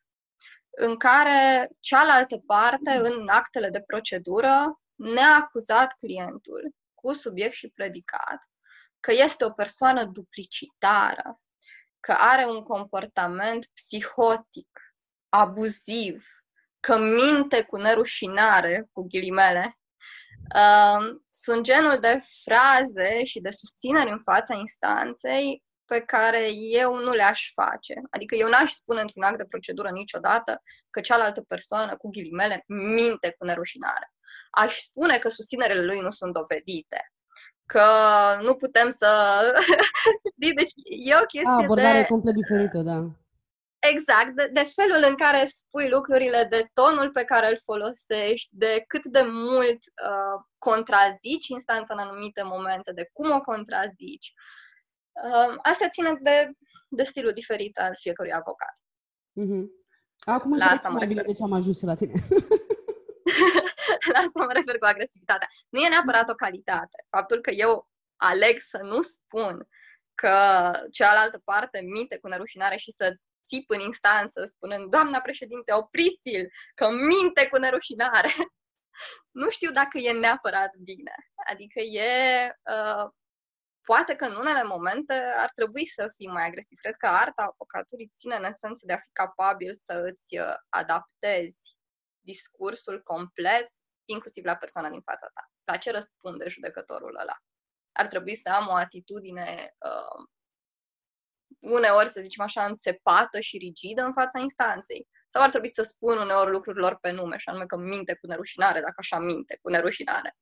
în 0.70 0.96
care 0.96 1.70
cealaltă 1.80 2.36
parte, 2.46 2.90
în 2.90 3.28
actele 3.28 3.68
de 3.68 3.80
procedură, 3.80 4.80
ne-a 4.94 5.34
acuzat 5.34 5.92
clientul 5.98 6.74
cu 6.94 7.12
subiect 7.12 7.54
și 7.54 7.68
predicat 7.68 8.48
că 9.00 9.12
este 9.12 9.44
o 9.44 9.50
persoană 9.50 10.04
duplicitară, 10.04 11.40
că 12.00 12.12
are 12.12 12.44
un 12.44 12.62
comportament 12.62 13.66
psihotic, 13.74 14.94
abuziv, 15.28 16.26
că 16.80 16.98
minte 16.98 17.62
cu 17.62 17.76
nerușinare, 17.76 18.88
cu 18.92 19.06
ghilimele, 19.08 19.78
uh, 20.54 21.20
sunt 21.28 21.62
genul 21.62 21.98
de 21.98 22.22
fraze 22.42 23.24
și 23.24 23.40
de 23.40 23.50
susțineri 23.50 24.10
în 24.10 24.20
fața 24.22 24.54
instanței 24.54 25.62
pe 25.92 26.00
care 26.00 26.46
eu 26.52 26.96
nu 26.96 27.12
le-aș 27.12 27.52
face. 27.54 27.94
Adică 28.10 28.34
eu 28.34 28.48
n-aș 28.48 28.70
spune 28.72 29.00
într-un 29.00 29.22
act 29.22 29.38
de 29.38 29.44
procedură 29.44 29.90
niciodată 29.90 30.62
că 30.90 31.00
cealaltă 31.00 31.40
persoană, 31.40 31.96
cu 31.96 32.08
ghilimele, 32.10 32.64
minte 32.66 33.34
cu 33.38 33.44
nerușinare. 33.44 34.12
Aș 34.50 34.76
spune 34.76 35.18
că 35.18 35.28
susținerile 35.28 35.84
lui 35.84 36.00
nu 36.00 36.10
sunt 36.10 36.32
dovedite 36.32 37.12
că 37.66 37.86
nu 38.42 38.54
putem 38.54 38.90
să... 38.90 39.08
deci 40.56 40.72
e 40.84 41.14
o 41.14 41.24
chestie 41.24 41.50
A, 41.50 41.62
abordare 41.62 42.00
de... 42.00 42.06
complet 42.06 42.34
diferită, 42.34 42.78
da. 42.78 43.06
Exact, 43.78 44.30
de, 44.34 44.50
de 44.52 44.72
felul 44.74 45.04
în 45.08 45.16
care 45.16 45.46
spui 45.46 45.88
lucrurile, 45.88 46.46
de 46.50 46.70
tonul 46.72 47.10
pe 47.10 47.24
care 47.24 47.48
îl 47.48 47.58
folosești, 47.64 48.48
de 48.50 48.84
cât 48.86 49.04
de 49.04 49.22
mult 49.22 49.80
uh, 50.08 50.44
contrazici 50.58 51.48
instanța 51.48 51.94
în 51.94 51.98
anumite 51.98 52.42
momente, 52.42 52.92
de 52.92 53.08
cum 53.12 53.30
o 53.30 53.40
contrazici. 53.40 54.32
Uh, 55.12 55.56
asta 55.62 55.88
ține 55.88 56.18
de, 56.20 56.50
de 56.88 57.02
stilul 57.02 57.32
diferit 57.32 57.78
al 57.78 57.94
fiecărui 57.98 58.32
avocat. 58.32 58.74
Mm-hmm. 59.40 59.64
Acum 60.18 60.56
la 60.56 60.64
asta 60.64 60.88
mai 60.88 61.06
bine 61.06 61.22
de 61.22 61.32
ce 61.32 61.42
am 61.42 61.52
ajuns 61.52 61.80
la 61.80 61.94
tine. 61.94 62.12
la 64.12 64.18
asta 64.18 64.44
mă 64.44 64.52
refer 64.52 64.78
cu 64.78 64.84
agresivitatea. 64.84 65.48
Nu 65.68 65.80
e 65.80 65.88
neapărat 65.88 66.28
o 66.28 66.34
calitate. 66.34 67.04
Faptul 67.08 67.40
că 67.40 67.50
eu 67.50 67.88
aleg 68.16 68.60
să 68.60 68.80
nu 68.82 69.02
spun 69.02 69.68
că 70.14 70.70
cealaltă 70.90 71.40
parte 71.44 71.80
minte 71.80 72.18
cu 72.18 72.28
nerușinare 72.28 72.76
și 72.76 72.92
să 72.92 73.16
țip 73.46 73.70
în 73.70 73.80
instanță 73.80 74.44
spunând, 74.44 74.90
doamna 74.90 75.20
președinte, 75.20 75.72
opriți-l, 75.72 76.50
că 76.74 76.90
minte 76.90 77.48
cu 77.50 77.58
nerușinare. 77.58 78.32
nu 79.40 79.50
știu 79.50 79.72
dacă 79.72 79.98
e 79.98 80.12
neapărat 80.12 80.76
bine. 80.76 81.14
Adică 81.50 81.80
e... 81.80 82.46
Uh, 82.46 83.10
poate 83.82 84.14
că 84.14 84.24
în 84.24 84.34
unele 84.34 84.62
momente 84.62 85.12
ar 85.14 85.50
trebui 85.54 85.86
să 85.86 86.12
fii 86.16 86.28
mai 86.28 86.44
agresiv. 86.46 86.78
Cred 86.78 86.96
că 86.96 87.06
arta 87.06 87.42
avocaturii 87.42 88.12
ține 88.16 88.36
în 88.36 88.44
esență 88.44 88.86
de 88.86 88.92
a 88.92 88.98
fi 88.98 89.10
capabil 89.12 89.74
să 89.74 90.02
îți 90.06 90.38
uh, 90.38 90.54
adaptezi 90.68 91.76
discursul 92.20 93.02
complet, 93.02 93.70
inclusiv 94.04 94.44
la 94.44 94.56
persoana 94.56 94.90
din 94.90 95.00
fața 95.00 95.30
ta. 95.34 95.50
La 95.64 95.76
ce 95.76 95.90
răspunde 95.90 96.48
judecătorul 96.48 97.16
ăla? 97.20 97.36
Ar 97.92 98.06
trebui 98.06 98.36
să 98.36 98.48
am 98.48 98.66
o 98.66 98.74
atitudine 98.74 99.74
uh, 99.78 100.26
uneori, 101.58 102.08
să 102.08 102.20
zicem 102.20 102.44
așa, 102.44 102.64
înțepată 102.64 103.40
și 103.40 103.56
rigidă 103.56 104.02
în 104.02 104.12
fața 104.12 104.38
instanței. 104.38 105.08
Sau 105.26 105.42
ar 105.42 105.50
trebui 105.50 105.68
să 105.68 105.82
spun 105.82 106.18
uneori 106.18 106.50
lucrurilor 106.50 106.98
pe 107.00 107.10
nume, 107.10 107.36
și 107.36 107.48
anume 107.48 107.66
că 107.66 107.76
minte 107.76 108.14
cu 108.14 108.26
nerușinare, 108.26 108.80
dacă 108.80 108.94
așa 108.96 109.18
minte 109.18 109.58
cu 109.62 109.68
nerușinare. 109.68 110.36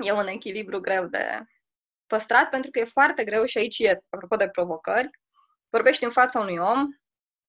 E 0.00 0.12
un 0.12 0.26
echilibru 0.26 0.80
greu 0.80 1.06
de 1.06 1.44
păstrat, 2.06 2.48
pentru 2.48 2.70
că 2.70 2.78
e 2.78 2.84
foarte 2.84 3.24
greu 3.24 3.44
și 3.44 3.58
aici 3.58 3.78
e, 3.78 4.02
apropo 4.10 4.36
de 4.36 4.48
provocări, 4.48 5.10
vorbești 5.68 6.04
în 6.04 6.10
fața 6.10 6.40
unui 6.40 6.56
om, 6.56 6.88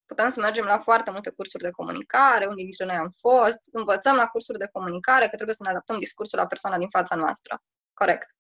putem 0.06 0.30
să 0.30 0.40
mergem 0.40 0.66
la 0.66 0.78
foarte 0.78 1.12
multe 1.12 1.30
cursuri 1.30 1.64
de 1.64 1.72
comunicare, 1.72 2.46
unii 2.46 2.64
dintre 2.64 2.86
noi 2.86 2.96
am 2.96 3.10
fost, 3.10 3.60
învățăm 3.72 4.16
la 4.16 4.28
cursuri 4.28 4.58
de 4.58 4.70
comunicare 4.72 5.28
că 5.28 5.36
trebuie 5.36 5.56
să 5.56 5.64
ne 5.64 5.70
adaptăm 5.70 6.00
discursul 6.00 6.40
la 6.40 6.48
persoana 6.48 6.78
din 6.78 6.90
fața 6.90 7.16
noastră. 7.16 7.64
Corect. 7.94 8.36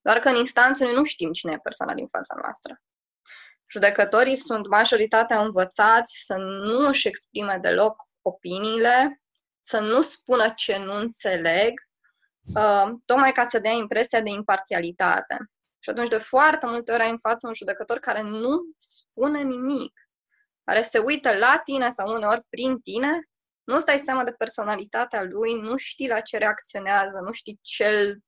Doar 0.00 0.18
că 0.18 0.28
în 0.28 0.36
instanță 0.36 0.84
noi 0.84 0.94
nu 0.94 1.04
știm 1.04 1.32
cine 1.32 1.52
e 1.52 1.58
persoana 1.58 1.94
din 1.94 2.06
fața 2.06 2.34
noastră. 2.42 2.82
Judecătorii 3.70 4.36
sunt 4.36 4.68
majoritatea 4.68 5.40
învățați 5.40 6.22
să 6.24 6.34
nu 6.36 6.88
își 6.88 7.08
exprime 7.08 7.58
deloc 7.60 8.02
opiniile, 8.22 9.22
să 9.60 9.80
nu 9.80 10.02
spună 10.02 10.52
ce 10.56 10.76
nu 10.76 10.94
înțeleg, 10.94 11.72
uh, 12.54 12.92
tocmai 13.04 13.32
ca 13.32 13.44
să 13.44 13.58
dea 13.58 13.72
impresia 13.72 14.20
de 14.20 14.30
imparțialitate. 14.30 15.36
Și 15.78 15.90
atunci, 15.90 16.08
de 16.08 16.18
foarte 16.18 16.66
multe 16.66 16.92
ori, 16.92 17.02
ai 17.02 17.10
în 17.10 17.18
față 17.18 17.46
un 17.46 17.54
judecător 17.54 17.98
care 17.98 18.22
nu 18.22 18.62
spune 18.78 19.42
nimic 19.42 19.92
care 20.64 20.82
se 20.82 20.98
uită 20.98 21.36
la 21.36 21.60
tine 21.64 21.90
sau 21.90 22.14
uneori 22.14 22.42
prin 22.48 22.78
tine, 22.78 23.28
nu-ți 23.64 23.86
dai 23.86 24.02
seama 24.04 24.24
de 24.24 24.32
personalitatea 24.32 25.22
lui, 25.22 25.54
nu 25.54 25.76
știi 25.76 26.08
la 26.08 26.20
ce 26.20 26.38
reacționează, 26.38 27.20
nu 27.24 27.32
știi 27.32 27.58
ce 27.62 27.86
îl 27.86 28.18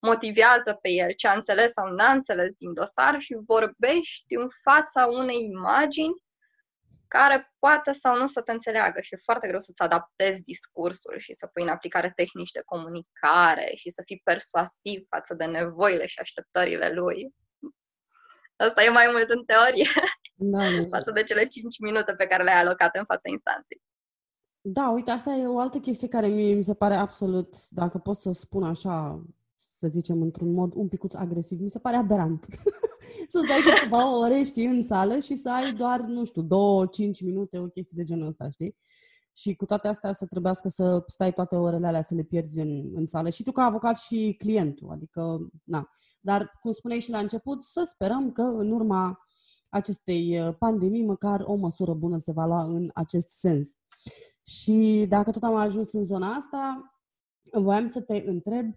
motivează 0.00 0.78
pe 0.82 0.90
el, 0.90 1.12
ce 1.12 1.28
a 1.28 1.32
înțeles 1.32 1.72
sau 1.72 1.92
n-a 1.92 2.10
înțeles 2.10 2.52
din 2.58 2.74
dosar 2.74 3.20
și 3.20 3.36
vorbești 3.46 4.34
în 4.34 4.48
fața 4.62 5.06
unei 5.06 5.44
imagini 5.44 6.21
care 7.16 7.52
poate 7.58 7.92
sau 7.92 8.16
nu 8.16 8.26
să 8.26 8.40
te 8.40 8.52
înțeleagă 8.52 9.00
și 9.00 9.14
e 9.14 9.26
foarte 9.28 9.46
greu 9.46 9.60
să-ți 9.60 9.82
adaptezi 9.82 10.42
discursul 10.42 11.18
și 11.18 11.32
să 11.32 11.46
pui 11.46 11.62
în 11.62 11.68
aplicare 11.68 12.12
tehnici 12.16 12.50
de 12.50 12.62
comunicare 12.64 13.72
și 13.74 13.90
să 13.90 14.02
fii 14.04 14.20
persuasiv 14.24 15.06
față 15.08 15.34
de 15.34 15.44
nevoile 15.44 16.06
și 16.06 16.18
așteptările 16.18 16.88
lui. 16.88 17.34
Asta 18.56 18.82
e 18.82 18.88
mai 18.88 19.08
mult 19.12 19.30
în 19.30 19.44
teorie 19.44 19.88
da, 20.34 20.62
față 20.96 21.10
de 21.10 21.22
cele 21.22 21.46
5 21.46 21.78
minute 21.78 22.12
pe 22.12 22.26
care 22.26 22.42
le-ai 22.42 22.60
alocate 22.60 22.98
în 22.98 23.04
fața 23.04 23.28
instanței. 23.28 23.82
Da, 24.60 24.90
uite, 24.90 25.10
asta 25.10 25.30
e 25.30 25.46
o 25.46 25.58
altă 25.58 25.78
chestie 25.78 26.08
care 26.08 26.26
mie 26.26 26.54
mi 26.54 26.64
se 26.64 26.74
pare 26.74 26.94
absolut, 26.94 27.68
dacă 27.68 27.98
pot 27.98 28.16
să 28.16 28.32
spun 28.32 28.62
așa, 28.62 29.24
să 29.78 29.86
zicem, 29.88 30.22
într-un 30.22 30.52
mod 30.52 30.72
un 30.74 30.88
picuț 30.88 31.14
agresiv, 31.14 31.60
mi 31.60 31.70
se 31.70 31.78
pare 31.78 31.96
aberant. 31.96 32.46
să 33.28 33.40
stai 33.44 33.60
câteva 33.60 34.18
ore, 34.18 34.42
știi, 34.42 34.66
în 34.66 34.82
sală 34.82 35.18
și 35.18 35.36
să 35.36 35.50
ai 35.50 35.72
doar, 35.72 36.00
nu 36.00 36.24
știu, 36.24 36.42
două, 36.42 36.86
cinci 36.86 37.22
minute, 37.22 37.58
o 37.58 37.66
chestie 37.66 37.96
de 37.96 38.02
genul 38.02 38.26
ăsta, 38.26 38.50
știi? 38.50 38.76
Și 39.32 39.54
cu 39.54 39.64
toate 39.64 39.88
astea 39.88 40.12
să 40.12 40.26
trebuiască 40.26 40.68
să 40.68 41.02
stai 41.06 41.32
toate 41.32 41.56
orele 41.56 41.86
alea 41.86 42.02
să 42.02 42.14
le 42.14 42.22
pierzi 42.22 42.60
în, 42.60 42.90
în 42.94 43.06
sală. 43.06 43.30
Și 43.30 43.42
tu 43.42 43.52
ca 43.52 43.62
avocat 43.62 43.98
și 43.98 44.34
clientul, 44.38 44.90
adică, 44.90 45.50
na. 45.64 45.88
Dar, 46.20 46.58
cum 46.60 46.72
spuneai 46.72 47.00
și 47.00 47.10
la 47.10 47.18
început, 47.18 47.64
să 47.64 47.88
sperăm 47.92 48.32
că 48.32 48.42
în 48.42 48.70
urma 48.70 49.18
acestei 49.68 50.40
uh, 50.40 50.54
pandemii, 50.58 51.04
măcar 51.04 51.40
o 51.44 51.54
măsură 51.54 51.94
bună 51.94 52.18
se 52.18 52.32
va 52.32 52.46
lua 52.46 52.64
în 52.64 52.90
acest 52.94 53.28
sens. 53.28 53.70
Și 54.46 55.06
dacă 55.08 55.30
tot 55.30 55.42
am 55.42 55.54
ajuns 55.54 55.92
în 55.92 56.04
zona 56.04 56.34
asta, 56.34 56.92
voiam 57.52 57.86
să 57.86 58.00
te 58.00 58.22
întreb 58.26 58.74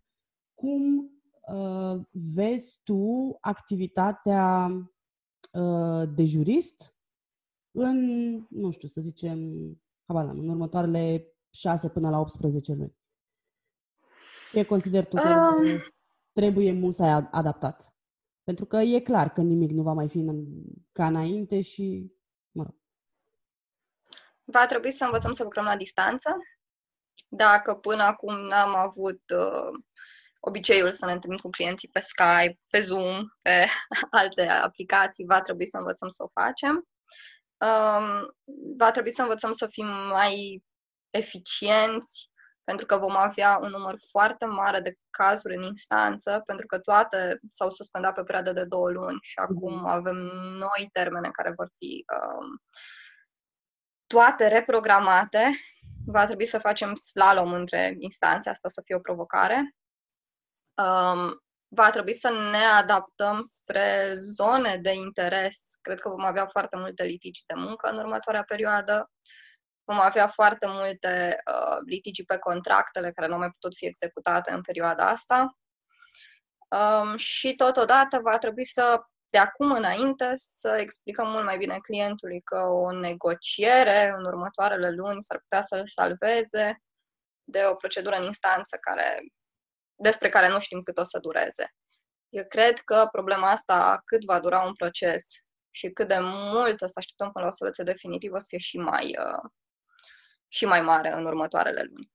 cum 0.53 1.11
uh, 1.47 2.01
vezi 2.11 2.79
tu 2.83 3.37
activitatea 3.41 4.67
uh, 5.51 6.09
de 6.15 6.25
jurist 6.25 6.95
în, 7.71 7.99
nu 8.49 8.71
știu, 8.71 8.87
să 8.87 9.01
zicem, 9.01 9.39
habar 10.07 10.25
în 10.25 10.49
următoarele 10.49 11.33
6 11.49 11.89
până 11.89 12.09
la 12.09 12.19
18 12.19 12.73
luni. 12.73 12.97
Ce 14.51 14.65
consider 14.65 15.05
tu 15.05 15.15
că 15.15 15.55
um... 15.57 15.81
trebuie 16.31 16.71
mult 16.71 16.95
să 16.95 17.03
ai 17.03 17.27
adaptat? 17.31 17.95
Pentru 18.43 18.65
că 18.65 18.77
e 18.77 18.99
clar 18.99 19.29
că 19.29 19.41
nimic 19.41 19.71
nu 19.71 19.81
va 19.81 19.93
mai 19.93 20.09
fi 20.09 20.17
în, 20.17 20.45
ca 20.91 21.07
înainte 21.07 21.61
și, 21.61 22.13
mă 22.51 22.63
rog. 22.63 22.75
Va 24.43 24.65
trebui 24.65 24.91
să 24.91 25.05
învățăm 25.05 25.31
să 25.31 25.43
lucrăm 25.43 25.63
la 25.63 25.77
distanță. 25.77 26.29
Dacă 27.27 27.75
până 27.75 28.03
acum 28.03 28.35
n-am 28.35 28.75
avut 28.75 29.21
uh, 29.29 29.79
obiceiul 30.47 30.91
să 30.91 31.05
ne 31.05 31.11
întâlnim 31.11 31.39
cu 31.39 31.49
clienții 31.49 31.89
pe 31.91 31.99
Skype, 31.99 32.59
pe 32.69 32.79
Zoom, 32.79 33.25
pe 33.41 33.65
alte 34.21 34.47
aplicații, 34.47 35.25
va 35.25 35.41
trebui 35.41 35.67
să 35.67 35.77
învățăm 35.77 36.09
să 36.09 36.23
o 36.23 36.41
facem. 36.41 36.87
Um, 37.57 38.35
va 38.77 38.91
trebui 38.91 39.11
să 39.11 39.21
învățăm 39.21 39.51
să 39.51 39.67
fim 39.67 39.87
mai 39.87 40.63
eficienți, 41.09 42.29
pentru 42.63 42.85
că 42.85 42.97
vom 42.97 43.15
avea 43.15 43.59
un 43.61 43.69
număr 43.69 43.95
foarte 44.11 44.45
mare 44.45 44.79
de 44.79 44.95
cazuri 45.09 45.55
în 45.55 45.61
instanță, 45.61 46.43
pentru 46.45 46.65
că 46.65 46.79
toate 46.79 47.39
s-au 47.51 47.69
suspendat 47.69 48.13
pe 48.13 48.23
perioadă 48.23 48.53
de 48.53 48.65
două 48.65 48.89
luni 48.89 49.17
și 49.21 49.37
acum 49.39 49.73
mhm. 49.73 49.85
avem 49.85 50.15
noi 50.57 50.89
termene 50.91 51.29
care 51.31 51.53
vor 51.55 51.71
fi 51.77 52.05
um, 52.15 52.61
toate 54.07 54.47
reprogramate 54.47 55.51
Va 56.05 56.25
trebui 56.25 56.45
să 56.45 56.57
facem 56.57 56.95
slalom 56.95 57.53
între 57.53 57.95
instanțe, 57.99 58.49
asta 58.49 58.67
o 58.67 58.71
să 58.71 58.81
fie 58.85 58.95
o 58.95 58.99
provocare. 58.99 59.75
Um, 60.78 61.43
va 61.67 61.89
trebui 61.89 62.13
să 62.13 62.30
ne 62.51 62.63
adaptăm 62.63 63.41
spre 63.41 64.15
zone 64.17 64.78
de 64.78 64.93
interes. 64.93 65.78
Cred 65.82 65.99
că 65.99 66.09
vom 66.09 66.23
avea 66.23 66.45
foarte 66.45 66.78
multe 66.78 67.03
litigi 67.03 67.43
de 67.45 67.53
muncă 67.53 67.89
în 67.89 67.97
următoarea 67.97 68.43
perioadă. 68.43 69.11
Vom 69.84 69.99
avea 69.99 70.28
foarte 70.28 70.67
multe 70.67 71.41
uh, 71.51 71.78
litigi 71.86 72.23
pe 72.23 72.38
contractele 72.38 73.11
care 73.11 73.28
nu 73.28 73.34
au 73.34 73.39
mai 73.39 73.49
putut 73.49 73.76
fi 73.76 73.86
executate 73.86 74.51
în 74.51 74.61
perioada 74.61 75.09
asta. 75.09 75.57
Um, 76.67 77.17
și 77.17 77.55
totodată 77.55 78.19
va 78.19 78.38
trebui 78.38 78.65
să, 78.65 79.01
de 79.30 79.38
acum 79.38 79.71
înainte, 79.71 80.34
să 80.36 80.78
explicăm 80.80 81.30
mult 81.30 81.43
mai 81.43 81.57
bine 81.57 81.78
clientului 81.78 82.41
că 82.41 82.57
o 82.57 82.91
negociere 82.91 84.13
în 84.17 84.26
următoarele 84.26 84.89
luni 84.89 85.23
s-ar 85.23 85.39
putea 85.39 85.61
să-l 85.61 85.86
salveze 85.86 86.82
de 87.43 87.65
o 87.65 87.76
procedură 87.76 88.15
în 88.15 88.23
instanță 88.23 88.78
care, 88.82 89.21
despre 89.95 90.29
care 90.29 90.47
nu 90.47 90.59
știm 90.59 90.81
cât 90.81 90.97
o 90.97 91.03
să 91.03 91.19
dureze. 91.19 91.73
Eu 92.29 92.45
cred 92.47 92.79
că 92.79 93.07
problema 93.11 93.49
asta, 93.51 94.01
cât 94.05 94.23
va 94.23 94.39
dura 94.39 94.61
un 94.61 94.73
proces 94.73 95.25
și 95.71 95.89
cât 95.89 96.07
de 96.07 96.17
mult 96.21 96.81
o 96.81 96.87
să 96.87 96.93
așteptăm 96.95 97.31
până 97.31 97.45
la 97.45 97.51
o 97.51 97.55
soluție 97.55 97.83
definitivă, 97.83 98.35
o 98.35 98.39
să 98.39 98.45
fie 98.47 98.57
și 98.57 98.77
mai, 98.77 99.05
uh, 99.05 99.49
și 100.47 100.65
mai 100.65 100.81
mare 100.81 101.13
în 101.13 101.25
următoarele 101.25 101.83
luni. 101.89 102.13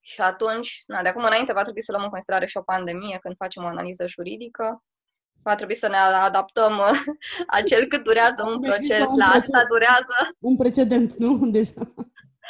Și 0.00 0.20
atunci, 0.20 0.82
na, 0.86 1.02
de 1.02 1.08
acum 1.08 1.24
înainte, 1.24 1.52
va 1.52 1.62
trebui 1.62 1.82
să 1.82 1.92
luăm 1.92 2.04
în 2.04 2.10
considerare 2.10 2.46
și 2.46 2.56
o 2.56 2.62
pandemie 2.62 3.18
când 3.18 3.36
facem 3.36 3.64
o 3.64 3.66
analiză 3.66 4.06
juridică. 4.06 4.82
Va 5.42 5.54
trebui 5.54 5.74
să 5.74 5.88
ne 5.88 5.96
adaptăm 5.96 6.80
acel 7.60 7.86
cât 7.86 8.04
durează 8.04 8.42
un 8.46 8.60
proces 8.60 9.00
un 9.00 9.16
la 9.16 9.24
asta 9.24 9.64
durează. 9.68 10.16
Un 10.38 10.56
precedent, 10.56 11.14
nu? 11.14 11.46
Deja. 11.50 11.94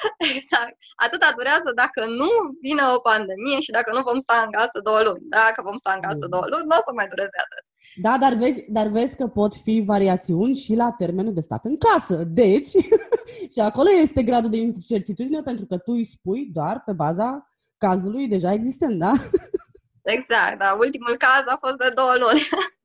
Exact. 0.35 0.77
Atâta 1.05 1.29
durează 1.37 1.71
dacă 1.83 2.01
nu 2.21 2.31
vine 2.67 2.83
o 2.95 2.99
pandemie 2.99 3.61
și 3.61 3.71
dacă 3.71 3.91
nu 3.97 4.03
vom 4.03 4.19
sta 4.19 4.37
în 4.45 4.51
casă 4.59 4.79
două 4.89 5.01
luni. 5.07 5.25
Dacă 5.39 5.63
vom 5.69 5.77
sta 5.77 5.93
în 5.93 6.01
casă 6.07 6.25
mm. 6.27 6.33
două 6.35 6.47
luni, 6.53 6.67
nu 6.69 6.77
o 6.79 6.83
să 6.87 6.93
mai 6.95 7.09
dureze 7.13 7.39
atât. 7.47 7.65
Da, 8.05 8.15
dar 8.25 8.33
vezi, 8.43 8.61
dar 8.77 8.87
vezi 8.87 9.17
că 9.17 9.27
pot 9.27 9.53
fi 9.55 9.83
variațiuni 9.87 10.55
și 10.55 10.73
la 10.75 10.89
termenul 11.03 11.35
de 11.35 11.47
stat 11.49 11.65
în 11.65 11.77
casă. 11.87 12.17
Deci, 12.43 12.71
și 13.55 13.61
acolo 13.71 13.89
este 13.91 14.23
gradul 14.23 14.51
de 14.51 14.57
incertitudine 14.57 15.41
pentru 15.43 15.67
că 15.67 15.77
tu 15.77 15.93
îi 15.93 16.05
spui 16.05 16.51
doar 16.53 16.83
pe 16.85 16.93
baza 16.93 17.51
cazului 17.79 18.29
deja 18.29 18.53
existent, 18.53 18.99
da? 18.99 19.13
Exact, 20.17 20.59
da. 20.59 20.77
Ultimul 20.79 21.17
caz 21.17 21.45
a 21.47 21.57
fost 21.61 21.77
de 21.77 21.91
două 21.95 22.15
luni. 22.19 22.41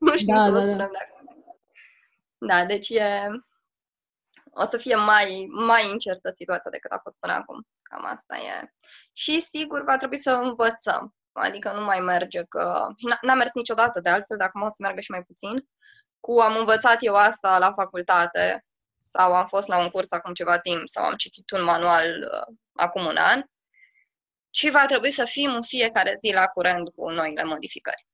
nu 0.06 0.18
știu 0.18 0.36
da, 0.36 0.44
cum 0.44 0.54
da, 0.54 0.76
da. 0.76 0.90
Da, 2.38 2.66
deci 2.66 2.90
e, 2.90 3.28
o 4.54 4.66
să 4.66 4.78
fie 4.78 4.96
mai, 4.96 5.48
mai 5.50 5.90
incertă 5.90 6.32
situația 6.36 6.72
decât 6.72 6.92
a 6.92 7.00
fost 7.04 7.18
până 7.20 7.34
acum. 7.34 7.68
Cam 7.82 8.06
asta 8.06 8.38
e. 8.38 8.74
Și 9.14 9.42
sigur 9.42 9.84
va 9.84 9.98
trebui 9.98 10.18
să 10.18 10.32
învățăm. 10.32 11.16
Adică 11.32 11.72
nu 11.72 11.84
mai 11.84 12.00
merge 12.00 12.44
că... 12.44 12.88
N-a 13.22 13.34
mers 13.34 13.52
niciodată 13.54 14.00
de 14.00 14.10
altfel, 14.10 14.38
dacă 14.38 14.60
o 14.64 14.70
să 14.70 14.76
meargă 14.80 15.02
și 15.02 15.12
mai 15.12 15.24
puțin. 15.24 15.68
Cu 16.20 16.40
am 16.40 16.58
învățat 16.58 16.98
eu 17.00 17.16
asta 17.16 17.58
la 17.58 17.74
facultate 17.74 18.66
sau 19.02 19.34
am 19.34 19.48
fost 19.48 19.68
la 19.68 19.78
un 19.78 19.90
curs 19.90 20.12
acum 20.12 20.34
ceva 20.34 20.60
timp 20.60 20.88
sau 20.88 21.04
am 21.04 21.16
citit 21.16 21.52
un 21.52 21.64
manual 21.64 22.30
uh, 22.32 22.56
acum 22.74 23.06
un 23.06 23.18
an 23.18 23.44
și 24.50 24.70
va 24.70 24.86
trebui 24.86 25.12
să 25.12 25.26
fim 25.26 25.54
în 25.54 25.64
fiecare 25.64 26.18
zi 26.22 26.34
la 26.34 26.48
curent 26.48 26.90
cu 26.90 27.10
noile 27.10 27.44
modificări. 27.44 28.08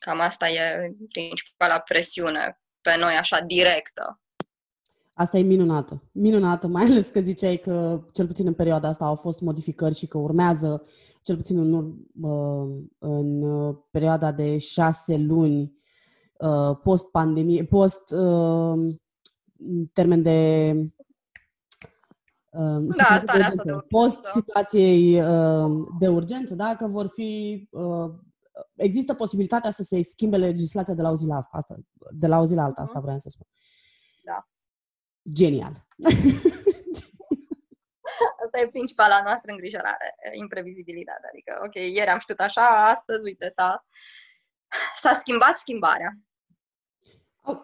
Cam 0.00 0.20
asta 0.20 0.48
e 0.48 0.90
principala 1.12 1.80
presiune 1.80 2.60
pe 2.80 2.96
noi, 2.96 3.16
așa, 3.16 3.40
directă. 3.40 4.20
Asta 5.18 5.38
e 5.38 5.42
minunată. 5.42 6.02
Minunată, 6.12 6.66
mai 6.66 6.84
ales 6.84 7.08
că 7.08 7.20
ziceai 7.20 7.56
că, 7.56 8.04
cel 8.12 8.26
puțin 8.26 8.46
în 8.46 8.54
perioada 8.54 8.88
asta, 8.88 9.04
au 9.04 9.14
fost 9.14 9.40
modificări 9.40 9.94
și 9.94 10.06
că 10.06 10.18
urmează, 10.18 10.84
cel 11.22 11.36
puțin 11.36 11.58
în, 11.58 11.94
în 12.98 13.44
perioada 13.90 14.32
de 14.32 14.58
șase 14.58 15.16
luni 15.16 15.76
uh, 16.38 16.76
post-pandemie, 16.82 17.64
post-termen 17.64 18.58
uh, 20.18 20.24
de 20.24 20.72
uh, 22.50 22.86
da, 22.96 23.22
de 23.24 23.32
urgență, 23.32 23.84
post 23.88 24.24
situației 24.24 25.12
de 25.98 26.08
urgență, 26.08 26.54
da, 26.54 26.74
că 26.78 26.86
vor 26.86 27.06
fi 27.06 27.68
există 28.74 29.14
posibilitatea 29.14 29.70
să 29.70 29.82
se 29.82 30.02
schimbe 30.02 30.36
legislația 30.36 30.94
de 30.94 31.02
la 31.02 31.10
o 31.10 31.16
zi 31.16 31.26
la 31.26 31.36
asta, 31.36 31.56
asta 31.56 31.76
de 32.10 32.26
la 32.26 32.40
o 32.40 32.44
zi 32.44 32.54
la 32.54 32.62
alta, 32.62 32.80
asta 32.80 32.92
mhm. 32.94 33.02
vreau 33.02 33.18
să 33.18 33.28
spun. 33.28 33.46
Da. 34.24 34.46
Genial. 35.32 35.86
Asta 38.44 38.60
e 38.60 38.68
principala 38.68 39.22
noastră 39.22 39.52
îngrijorare, 39.52 40.14
imprevizibilitatea. 40.32 41.28
Adică, 41.32 41.60
ok, 41.64 41.74
ieri 41.74 42.10
am 42.10 42.18
știut 42.18 42.40
așa, 42.40 42.90
astăzi, 42.94 43.22
uite, 43.22 43.52
s-a, 43.56 43.86
s-a 45.00 45.18
schimbat 45.20 45.56
schimbarea. 45.56 46.18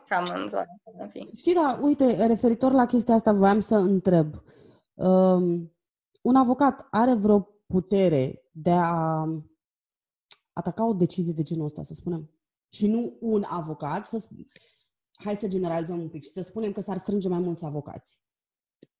Cam 0.08 0.30
în 0.34 0.48
zona, 0.48 0.66
în 0.98 1.08
fi. 1.08 1.30
Știi, 1.36 1.54
da, 1.54 1.78
uite, 1.80 2.26
referitor 2.26 2.72
la 2.72 2.86
chestia 2.86 3.14
asta, 3.14 3.32
voiam 3.32 3.60
să 3.60 3.74
întreb. 3.74 4.34
Um, 4.94 5.72
un 6.20 6.36
avocat 6.36 6.86
are 6.90 7.14
vreo 7.14 7.40
putere 7.66 8.42
de 8.50 8.70
a 8.70 9.26
ataca 10.52 10.86
o 10.86 10.92
decizie 10.92 11.32
de 11.32 11.42
genul 11.42 11.64
ăsta, 11.64 11.82
să 11.82 11.94
spunem? 11.94 12.30
Și 12.68 12.86
nu 12.86 13.16
un 13.20 13.44
avocat, 13.48 14.06
să, 14.06 14.28
hai 15.24 15.36
să 15.36 15.46
generalizăm 15.46 16.00
un 16.00 16.08
pic 16.08 16.22
și 16.22 16.30
să 16.30 16.42
spunem 16.42 16.72
că 16.72 16.80
s-ar 16.80 16.96
strânge 16.96 17.28
mai 17.28 17.38
mulți 17.38 17.64
avocați. 17.64 18.20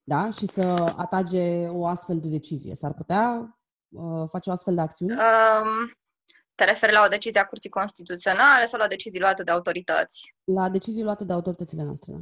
Da? 0.03 0.31
Și 0.31 0.47
să 0.47 0.62
atage 0.97 1.68
o 1.68 1.87
astfel 1.87 2.20
de 2.20 2.29
decizie. 2.29 2.75
S-ar 2.75 2.95
putea 2.95 3.59
uh, 3.89 4.29
face 4.29 4.51
o 4.51 4.53
astfel 4.53 4.75
de 4.75 4.81
acțiune? 4.81 5.14
Um, 5.14 5.93
te 6.55 6.64
referi 6.64 6.93
la 6.93 7.03
o 7.05 7.09
decizie 7.09 7.41
a 7.41 7.47
Curții 7.47 7.70
Constituționale 7.70 8.66
sau 8.66 8.79
la 8.79 8.87
decizii 8.87 9.20
luate 9.20 9.43
de 9.43 9.51
autorități? 9.51 10.37
La 10.45 10.68
decizii 10.68 11.03
luate 11.03 11.25
de 11.25 11.33
autoritățile 11.33 11.83
noastre, 11.83 12.12
da. 12.12 12.20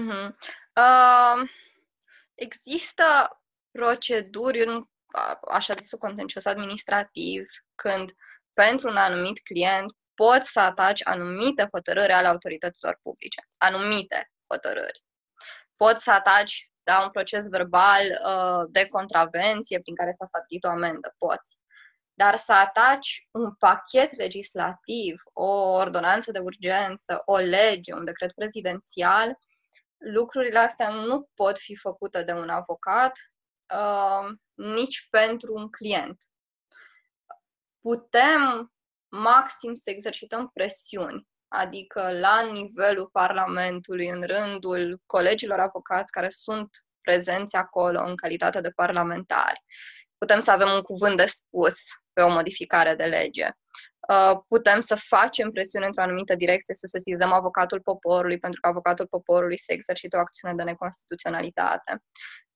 Uh-huh. 0.00 0.34
Uh, 0.76 1.48
există 2.34 3.04
proceduri 3.70 4.64
în 4.64 4.88
așa 5.50 5.74
zisul 5.80 5.98
contencios 5.98 6.44
administrativ, 6.44 7.46
când 7.74 8.12
pentru 8.52 8.88
un 8.88 8.96
anumit 8.96 9.42
client 9.42 9.92
poți 10.14 10.50
să 10.50 10.60
ataci 10.60 11.00
anumite 11.06 11.66
hotărâri 11.72 12.12
ale 12.12 12.26
autorităților 12.26 12.98
publice, 13.02 13.46
anumite 13.58 14.32
hotărâri. 14.48 15.04
Poți 15.76 16.02
să 16.02 16.10
ataci 16.10 16.72
da, 16.84 17.00
un 17.02 17.08
proces 17.08 17.48
verbal 17.48 18.20
uh, 18.26 18.68
de 18.70 18.86
contravenție 18.86 19.80
prin 19.80 19.94
care 19.94 20.12
s-a 20.18 20.24
stabilit 20.24 20.64
o 20.64 20.68
amendă, 20.68 21.14
poți. 21.18 21.58
Dar 22.14 22.36
să 22.36 22.52
ataci 22.52 23.28
un 23.30 23.54
pachet 23.54 24.16
legislativ, 24.16 25.22
o 25.32 25.46
ordonanță 25.72 26.30
de 26.30 26.38
urgență, 26.38 27.22
o 27.24 27.36
lege, 27.36 27.94
un 27.94 28.04
decret 28.04 28.32
prezidențial, 28.32 29.38
lucrurile 29.96 30.58
astea 30.58 30.88
nu 30.88 31.28
pot 31.34 31.58
fi 31.58 31.76
făcute 31.76 32.22
de 32.22 32.32
un 32.32 32.48
avocat, 32.48 33.12
uh, 33.74 34.36
nici 34.54 35.06
pentru 35.10 35.54
un 35.54 35.70
client. 35.70 36.22
Putem 37.80 38.73
maxim 39.14 39.74
să 39.74 39.90
exercităm 39.90 40.50
presiuni, 40.54 41.26
adică 41.48 42.18
la 42.18 42.40
nivelul 42.52 43.08
Parlamentului, 43.12 44.08
în 44.08 44.22
rândul 44.22 45.00
colegilor 45.06 45.58
avocați 45.58 46.10
care 46.10 46.28
sunt 46.28 46.68
prezenți 47.00 47.56
acolo 47.56 48.02
în 48.02 48.16
calitate 48.16 48.60
de 48.60 48.70
parlamentari. 48.70 49.62
Putem 50.18 50.40
să 50.40 50.50
avem 50.50 50.70
un 50.70 50.80
cuvânt 50.80 51.16
de 51.16 51.26
spus 51.26 51.74
pe 52.12 52.22
o 52.22 52.28
modificare 52.28 52.94
de 52.94 53.04
lege. 53.04 53.48
Uh, 54.08 54.40
putem 54.48 54.80
să 54.80 54.94
facem 54.94 55.50
presiune 55.50 55.86
într-o 55.86 56.02
anumită 56.02 56.34
direcție, 56.34 56.74
să 56.74 56.86
sesizăm 56.86 57.32
avocatul 57.32 57.80
poporului, 57.80 58.38
pentru 58.38 58.60
că 58.60 58.68
avocatul 58.68 59.06
poporului 59.06 59.58
să 59.58 59.72
exercită 59.72 60.16
o 60.16 60.20
acțiune 60.20 60.54
de 60.54 60.62
neconstituționalitate. 60.62 62.02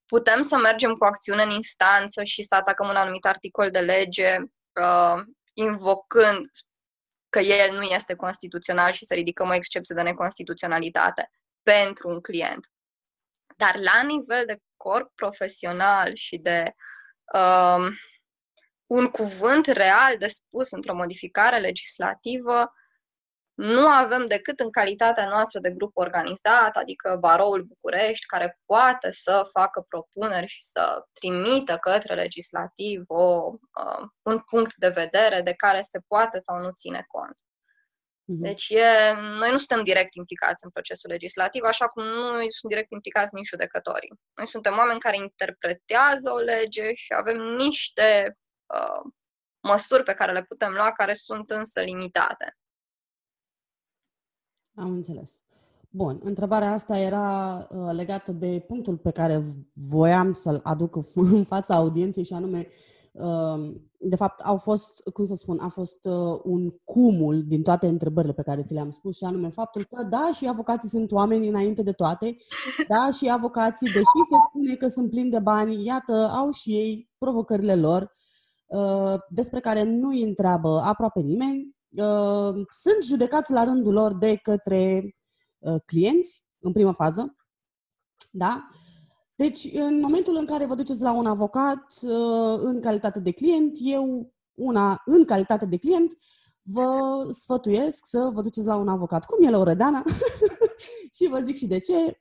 Putem 0.07 0.43
să 0.43 0.57
mergem 0.57 0.95
cu 0.95 1.05
acțiune 1.05 1.43
în 1.43 1.51
instanță 1.51 2.25
și 2.25 2.43
să 2.43 2.55
atacăm 2.55 2.89
un 2.89 2.97
anumit 2.97 3.27
articol 3.27 3.71
de 3.71 3.81
lege 3.81 4.37
uh, 4.81 5.23
invocând 5.59 6.51
că 7.29 7.39
el 7.39 7.77
nu 7.77 7.83
este 7.83 8.15
constituțional 8.15 8.93
și 8.93 9.05
să 9.05 9.15
ridicăm 9.15 9.49
o 9.49 9.55
excepție 9.55 9.95
de 9.95 10.03
neconstituționalitate 10.03 11.31
pentru 11.63 12.09
un 12.09 12.21
client. 12.21 12.67
Dar 13.57 13.79
la 13.79 14.03
nivel 14.03 14.43
de 14.47 14.61
corp 14.77 15.15
profesional 15.15 16.15
și 16.15 16.37
de 16.37 16.75
um, 17.33 17.93
un 18.87 19.09
cuvânt 19.09 19.67
real 19.67 20.17
de 20.19 20.27
spus 20.27 20.71
într-o 20.71 20.95
modificare 20.95 21.59
legislativă, 21.59 22.73
nu 23.59 23.89
avem 23.89 24.27
decât 24.27 24.61
în 24.61 24.71
calitatea 24.71 25.29
noastră 25.29 25.61
de 25.61 25.71
grup 25.71 25.97
organizat, 25.97 26.77
adică 26.77 27.17
Baroul 27.21 27.63
București, 27.63 28.27
care 28.27 28.59
poate 28.65 29.13
să 29.13 29.49
facă 29.53 29.85
propuneri 29.89 30.47
și 30.47 30.63
să 30.63 31.05
trimită 31.13 31.77
către 31.77 32.15
legislativ 32.15 33.03
o, 33.07 33.53
uh, 33.53 34.09
un 34.23 34.39
punct 34.39 34.75
de 34.77 34.89
vedere 34.89 35.41
de 35.43 35.53
care 35.53 35.83
se 35.83 35.99
poate 36.07 36.39
sau 36.39 36.59
nu 36.59 36.71
ține 36.71 37.05
cont. 37.09 37.33
Uh-huh. 37.33 38.41
Deci 38.41 38.69
e, 38.69 39.15
noi 39.15 39.51
nu 39.51 39.57
suntem 39.57 39.83
direct 39.83 40.15
implicați 40.15 40.65
în 40.65 40.71
procesul 40.71 41.11
legislativ, 41.11 41.63
așa 41.63 41.87
cum 41.87 42.05
nu 42.05 42.31
sunt 42.31 42.69
direct 42.69 42.91
implicați 42.91 43.35
nici 43.35 43.49
judecătorii. 43.49 44.13
Noi 44.35 44.47
suntem 44.47 44.77
oameni 44.77 45.01
care 45.01 45.17
interpretează 45.17 46.31
o 46.31 46.39
lege 46.39 46.95
și 46.95 47.15
avem 47.17 47.37
niște 47.37 48.37
uh, 48.67 49.11
măsuri 49.61 50.03
pe 50.03 50.15
care 50.15 50.33
le 50.33 50.43
putem 50.43 50.73
lua, 50.73 50.93
care 50.93 51.13
sunt 51.13 51.51
însă 51.51 51.81
limitate. 51.81 52.57
Am 54.79 54.91
înțeles. 54.91 55.31
Bun, 55.91 56.21
întrebarea 56.23 56.73
asta 56.73 56.99
era 56.99 57.57
uh, 57.71 57.89
legată 57.93 58.33
de 58.33 58.65
punctul 58.67 58.97
pe 58.97 59.11
care 59.11 59.45
voiam 59.73 60.33
să-l 60.33 60.61
aduc 60.63 60.97
în 61.15 61.45
fața 61.45 61.75
audienței 61.75 62.25
și 62.25 62.33
anume, 62.33 62.67
uh, 63.13 63.75
de 63.99 64.17
fapt, 64.17 64.41
au 64.41 64.57
fost, 64.57 65.03
cum 65.13 65.25
să 65.25 65.35
spun, 65.35 65.59
a 65.59 65.69
fost 65.69 66.05
uh, 66.05 66.41
un 66.45 66.71
cumul 66.85 67.45
din 67.47 67.63
toate 67.63 67.87
întrebările 67.87 68.33
pe 68.33 68.43
care 68.43 68.63
ți 68.63 68.73
le-am 68.73 68.91
spus 68.91 69.17
și 69.17 69.25
anume 69.25 69.49
faptul 69.49 69.85
că, 69.85 70.03
da, 70.03 70.31
și 70.35 70.49
avocații 70.49 70.89
sunt 70.89 71.13
oameni 71.13 71.49
înainte 71.49 71.83
de 71.83 71.93
toate, 71.93 72.37
da, 72.89 73.11
și 73.11 73.31
avocații, 73.31 73.87
deși 73.87 74.29
se 74.31 74.37
spune 74.49 74.75
că 74.75 74.89
sunt 74.89 75.11
plini 75.11 75.31
de 75.31 75.39
bani, 75.39 75.85
iată, 75.85 76.13
au 76.13 76.51
și 76.51 76.71
ei 76.71 77.11
provocările 77.19 77.77
lor, 77.77 78.17
uh, 78.67 79.15
despre 79.31 79.61
care 79.61 79.83
nu 79.83 80.09
îi 80.09 80.23
întreabă 80.23 80.81
aproape 80.85 81.21
nimeni, 81.21 81.61
uh, 81.61 81.78
sunt 82.69 83.03
judecați 83.03 83.53
la 83.53 83.65
rândul 83.65 83.93
lor 83.93 84.15
de 84.15 84.37
către 84.37 85.13
Uh, 85.59 85.81
clienți 85.85 86.47
în 86.59 86.73
prima 86.73 86.93
fază. 86.93 87.37
Da? 88.31 88.69
Deci, 89.35 89.69
în 89.73 90.01
momentul 90.01 90.37
în 90.37 90.47
care 90.47 90.67
vă 90.67 90.75
duceți 90.75 91.03
la 91.03 91.13
un 91.13 91.27
avocat 91.27 91.99
uh, 92.03 92.59
în 92.59 92.81
calitate 92.81 93.21
de 93.21 93.31
client, 93.31 93.77
eu, 93.81 94.33
una, 94.55 95.03
în 95.05 95.25
calitate 95.25 95.67
de 95.67 95.77
client, 95.77 96.17
vă 96.63 96.89
sfătuiesc 97.31 98.07
să 98.07 98.31
vă 98.33 98.43
duceți 98.43 98.67
la 98.67 98.77
un 98.77 98.89
avocat 98.89 99.25
cum 99.25 99.47
e 99.47 99.51
Loredana 99.51 100.05
și 101.17 101.29
vă 101.29 101.41
zic 101.41 101.57
și 101.57 101.67
de 101.67 101.79
ce. 101.79 102.21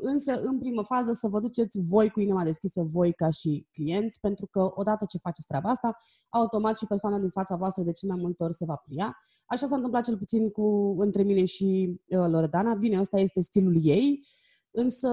Însă, 0.00 0.40
în 0.40 0.58
primă 0.58 0.82
fază, 0.82 1.12
să 1.12 1.28
vă 1.28 1.40
duceți 1.40 1.78
voi 1.80 2.10
cu 2.10 2.20
inima 2.20 2.44
deschisă, 2.44 2.82
voi 2.82 3.12
ca 3.12 3.30
și 3.30 3.66
clienți, 3.72 4.20
pentru 4.20 4.46
că 4.46 4.70
odată 4.74 5.04
ce 5.08 5.18
faceți 5.18 5.46
treaba 5.46 5.70
asta, 5.70 5.98
automat 6.28 6.78
și 6.78 6.86
persoana 6.86 7.18
din 7.18 7.30
fața 7.30 7.56
voastră 7.56 7.82
de 7.82 7.92
cel 7.92 8.08
mai 8.08 8.18
multe 8.20 8.42
ori 8.42 8.54
se 8.54 8.64
va 8.64 8.82
plia. 8.84 9.16
Așa 9.46 9.66
s-a 9.66 9.74
întâmplat 9.74 10.04
cel 10.04 10.18
puțin 10.18 10.50
cu 10.50 10.96
între 10.98 11.22
mine 11.22 11.44
și 11.44 12.00
uh, 12.06 12.26
Loredana. 12.28 12.74
Bine, 12.74 13.00
ăsta 13.00 13.18
este 13.18 13.40
stilul 13.40 13.78
ei, 13.82 14.26
însă, 14.70 15.08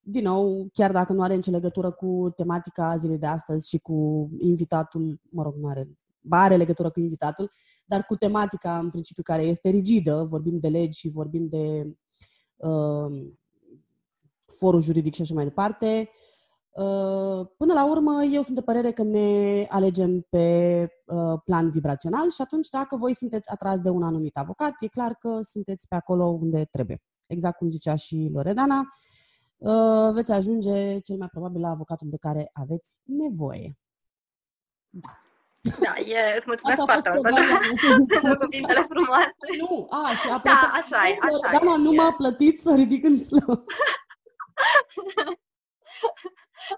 din 0.00 0.22
nou, 0.22 0.68
chiar 0.72 0.92
dacă 0.92 1.12
nu 1.12 1.22
are 1.22 1.34
nicio 1.34 1.50
legătură 1.50 1.90
cu 1.90 2.32
tematica 2.36 2.96
zilei 2.96 3.18
de 3.18 3.26
astăzi 3.26 3.68
și 3.68 3.78
cu 3.78 4.28
invitatul, 4.38 5.20
mă 5.30 5.42
rog, 5.42 5.54
nu 5.56 5.68
are, 5.68 5.88
ba 6.20 6.42
are 6.42 6.56
legătură 6.56 6.90
cu 6.90 7.00
invitatul, 7.00 7.50
dar 7.84 8.04
cu 8.04 8.14
tematica 8.14 8.78
în 8.78 8.90
principiu 8.90 9.22
care 9.22 9.42
este 9.42 9.68
rigidă, 9.68 10.24
vorbim 10.28 10.58
de 10.58 10.68
legi 10.68 10.98
și 10.98 11.08
vorbim 11.08 11.48
de 11.48 11.96
uh, 12.62 13.32
forul 14.46 14.80
juridic 14.80 15.14
și 15.14 15.22
așa 15.22 15.34
mai 15.34 15.44
departe. 15.44 16.10
Uh, 16.72 17.46
până 17.56 17.72
la 17.72 17.90
urmă, 17.90 18.24
eu 18.24 18.42
sunt 18.42 18.56
de 18.56 18.62
părere 18.62 18.90
că 18.90 19.02
ne 19.02 19.66
alegem 19.68 20.20
pe 20.20 20.88
uh, 21.06 21.40
plan 21.44 21.70
vibrațional 21.70 22.30
și 22.30 22.42
atunci 22.42 22.68
dacă 22.68 22.96
voi 22.96 23.14
sunteți 23.14 23.50
atras 23.50 23.80
de 23.80 23.88
un 23.88 24.02
anumit 24.02 24.36
avocat, 24.36 24.72
e 24.80 24.86
clar 24.86 25.14
că 25.14 25.38
sunteți 25.42 25.88
pe 25.88 25.94
acolo 25.94 26.26
unde 26.26 26.64
trebuie. 26.64 27.02
Exact 27.26 27.56
cum 27.56 27.70
zicea 27.70 27.96
și 27.96 28.30
Loredana, 28.32 28.80
uh, 29.56 30.12
veți 30.12 30.32
ajunge 30.32 30.98
cel 30.98 31.16
mai 31.16 31.28
probabil 31.28 31.60
la 31.60 31.68
avocatul 31.68 32.08
de 32.08 32.16
care 32.16 32.50
aveți 32.52 32.98
nevoie. 33.02 33.78
Da. 34.88 35.21
Da, 35.62 35.92
e, 36.14 36.36
îți 36.36 36.46
mulțumesc 36.46 36.80
Asta 36.80 36.92
foarte 36.92 37.10
mult 37.10 37.22
pentru 38.08 38.36
cuvintele 38.44 38.80
frumoase. 38.92 39.34
Nu, 39.58 39.86
a, 39.90 40.10
și 40.20 40.28
apropo, 40.28 40.58
da, 40.62 40.70
așa 40.80 41.08
e, 41.08 41.16
așa 41.20 41.58
Dana 41.58 41.76
nu 41.76 41.92
m-a 41.92 42.12
plătit 42.12 42.60
să 42.60 42.74
ridic 42.74 43.04
în 43.04 43.18
slow. 43.18 43.64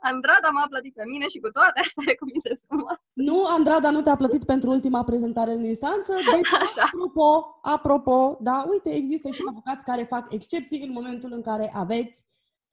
Andrada 0.01 0.49
m-a 0.53 0.67
plătit 0.69 0.95
pe 0.95 1.05
mine 1.07 1.29
și 1.29 1.39
cu 1.39 1.51
toate 1.51 1.81
astea 1.81 2.15
cuvinte 2.23 2.59
frumoase. 2.67 3.01
Nu, 3.13 3.47
Andrada 3.47 3.91
nu 3.91 4.03
te-a 4.03 4.17
plătit 4.17 4.45
pentru 4.45 4.71
ultima 4.71 5.05
prezentare 5.05 5.53
în 5.53 5.65
instanță. 5.65 6.13
Deci, 6.35 6.53
Așa. 6.53 6.83
apropo, 6.87 7.59
apropo, 7.63 8.39
da, 8.41 8.67
uite, 8.71 8.91
există 8.95 9.31
și 9.31 9.43
avocați 9.49 9.85
care 9.85 10.03
fac 10.03 10.33
excepții 10.33 10.83
în 10.83 10.93
momentul 10.93 11.33
în 11.33 11.43
care 11.43 11.73
aveți 11.75 12.27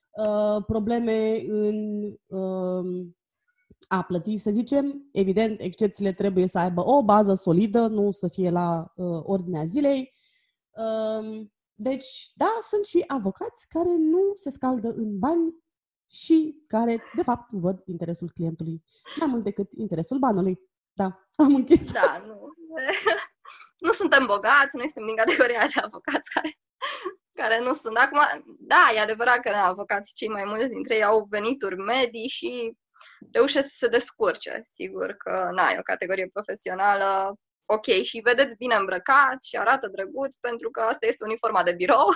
uh, 0.10 0.64
probleme 0.66 1.44
în 1.48 2.04
uh, 2.28 3.06
a 3.88 4.04
plăti, 4.04 4.38
să 4.38 4.52
zicem. 4.52 5.10
Evident, 5.12 5.60
excepțiile 5.60 6.14
trebuie 6.14 6.48
să 6.48 6.60
aibă 6.60 6.86
o 6.86 7.04
bază 7.04 7.34
solidă, 7.34 7.88
nu 7.88 8.12
să 8.12 8.28
fie 8.28 8.50
la 8.50 8.92
uh, 8.96 9.22
ordinea 9.24 9.66
zilei. 9.66 10.14
Uh, 10.72 11.48
deci, 11.74 12.32
da, 12.36 12.60
sunt 12.70 12.86
și 12.86 13.04
avocați 13.08 13.68
care 13.68 13.96
nu 13.98 14.32
se 14.34 14.50
scaldă 14.50 14.94
în 14.96 15.20
bani 15.20 15.56
și 16.08 16.64
care, 16.68 17.04
de 17.16 17.24
fapt, 17.24 17.52
văd 17.52 17.82
interesul 17.86 18.32
clientului 18.34 18.84
mai 19.16 19.28
mult 19.28 19.44
decât 19.44 19.74
interesul 19.74 20.18
banului. 20.18 20.60
Da, 20.94 21.20
am 21.44 21.56
închis. 21.56 21.92
Da, 21.92 22.24
nu. 22.26 22.50
nu 23.86 23.92
suntem 23.92 24.26
bogați, 24.26 24.76
noi 24.76 24.90
suntem 24.90 25.06
din 25.06 25.16
categoria 25.16 25.68
de 25.74 25.80
avocați 25.82 26.30
care, 26.34 26.60
care 27.32 27.60
nu 27.60 27.74
sunt. 27.74 27.98
Acum, 27.98 28.20
da, 28.60 28.90
e 28.96 29.00
adevărat 29.00 29.40
că 29.40 29.50
da, 29.50 29.66
avocații 29.66 30.16
cei 30.16 30.28
mai 30.28 30.44
mulți 30.46 30.68
dintre 30.68 30.96
ei 30.96 31.04
au 31.04 31.28
venituri 31.30 31.76
medii 31.76 32.28
și 32.28 32.78
reușesc 33.32 33.68
să 33.68 33.76
se 33.78 33.88
descurce. 33.88 34.60
Sigur 34.64 35.12
că, 35.12 35.50
na, 35.52 35.70
e 35.70 35.80
o 35.80 35.82
categorie 35.82 36.28
profesională 36.34 37.36
ok 37.66 37.86
și 37.86 38.22
vedeți 38.24 38.58
bine 38.58 38.76
îmbrăcați 38.76 39.48
și 39.48 39.58
arată 39.58 39.88
drăguț 39.88 40.36
pentru 40.36 40.70
că 40.70 40.82
asta 40.82 41.06
este 41.06 41.24
uniforma 41.24 41.64
de 41.64 41.74
birou. 41.74 42.08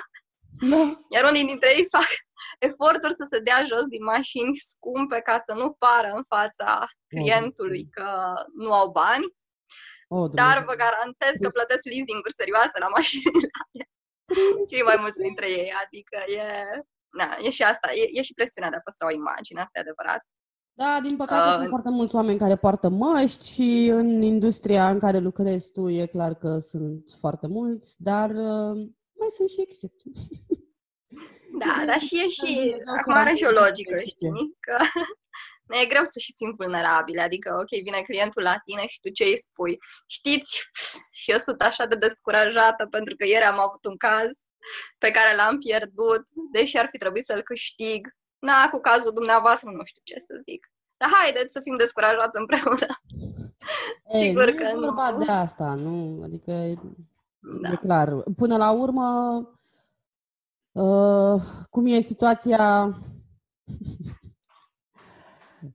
Da. 0.72 1.06
Iar 1.10 1.24
unii 1.30 1.46
dintre 1.46 1.70
ei 1.76 1.88
fac 1.90 2.10
eforturi 2.60 3.16
să 3.16 3.26
se 3.30 3.40
dea 3.40 3.64
jos 3.66 3.84
din 3.84 4.04
mașini 4.04 4.56
scumpe 4.56 5.20
ca 5.20 5.44
să 5.48 5.54
nu 5.56 5.74
pară 5.74 6.12
în 6.16 6.24
fața 6.24 6.88
clientului 7.08 7.88
că 7.92 8.34
nu 8.54 8.74
au 8.74 8.92
bani. 8.92 9.26
Oh, 10.08 10.30
Dar 10.34 10.64
vă 10.64 10.74
garantez 10.74 11.34
că 11.42 11.50
plătesc 11.50 11.84
leasing-uri 11.84 12.40
serioase 12.40 12.78
la 12.80 12.88
mașinile 12.88 13.50
Cei 14.70 14.82
mai 14.82 14.98
mulți 15.00 15.20
dintre 15.20 15.50
ei. 15.50 15.74
Adică 15.84 16.18
e, 16.32 16.44
na, 17.10 17.38
e 17.42 17.50
și 17.50 17.64
asta, 17.64 17.94
e, 17.94 18.04
e 18.12 18.22
și 18.22 18.34
presiunea 18.34 18.70
de 18.70 18.76
a 18.76 18.86
păstra 18.88 19.08
o 19.08 19.12
imagine, 19.12 19.60
asta 19.62 19.78
e 19.78 19.82
adevărat. 19.82 20.22
Da, 20.78 21.00
din 21.02 21.16
păcate 21.18 21.50
uh, 21.50 21.56
sunt 21.56 21.68
foarte 21.68 21.90
mulți 21.90 22.16
oameni 22.16 22.40
care 22.40 22.56
poartă 22.56 22.90
măști 22.90 23.54
și 23.54 23.90
în 23.92 24.22
industria 24.22 24.90
în 24.90 25.00
care 25.00 25.18
lucrezi 25.18 25.72
tu 25.72 25.90
e 25.90 26.06
clar 26.06 26.34
că 26.34 26.60
sunt 26.60 27.04
foarte 27.20 27.48
mulți, 27.48 27.96
dar 27.98 28.30
uh, 28.30 28.76
mai 29.20 29.30
sunt 29.36 29.50
și 29.50 29.62
excepții. 29.62 30.12
Da, 31.58 31.84
dar 31.86 32.00
și 32.00 32.16
e 32.16 32.30
și, 32.30 32.76
acum 32.98 33.14
are 33.14 33.34
și 33.34 33.44
o 33.44 33.50
logică, 33.50 33.98
știi, 34.00 34.58
că 34.60 34.78
ne 35.70 35.78
e 35.82 35.86
greu 35.86 36.04
să 36.04 36.20
și 36.20 36.34
fim 36.36 36.54
vulnerabile, 36.58 37.22
adică, 37.22 37.58
ok, 37.62 37.82
vine 37.84 38.02
clientul 38.02 38.42
la 38.42 38.58
tine 38.66 38.88
și 38.88 39.00
tu 39.00 39.10
ce 39.10 39.24
îi 39.24 39.38
spui? 39.38 39.78
Știți, 40.08 40.70
și 41.20 41.32
eu 41.32 41.38
sunt 41.38 41.62
așa 41.62 41.86
de 41.86 41.96
descurajată 41.96 42.88
pentru 42.92 43.16
că 43.16 43.26
ieri 43.26 43.44
am 43.44 43.60
avut 43.60 43.86
un 43.86 43.98
caz 43.98 44.30
pe 44.98 45.12
care 45.12 45.36
l-am 45.36 45.58
pierdut, 45.58 46.24
deși 46.52 46.78
ar 46.78 46.88
fi 46.92 46.98
trebuit 46.98 47.26
să-l 47.26 47.42
câștig 47.42 48.08
na, 48.40 48.70
cu 48.72 48.80
cazul 48.80 49.12
dumneavoastră 49.14 49.70
nu 49.70 49.84
știu 49.84 50.02
ce 50.04 50.20
să 50.20 50.40
zic. 50.42 50.72
Dar 50.98 51.10
haideți 51.14 51.54
să 51.54 51.60
fim 51.64 51.78
descurajați 51.78 52.40
împreună. 52.40 52.86
Ei, 54.14 54.24
Sigur 54.24 54.52
nu 54.52 54.56
că 54.56 54.72
nu. 54.74 54.80
vorba 54.80 55.14
de 55.18 55.32
asta, 55.32 55.74
nu? 55.74 56.22
Adică 56.24 56.52
e, 56.52 56.76
da. 57.62 57.72
e 57.72 57.76
clar. 57.76 58.24
Până 58.36 58.58
la 58.58 58.72
urmă, 58.72 59.38
uh, 60.72 61.42
cum 61.70 61.86
e 61.86 62.00
situația 62.00 62.86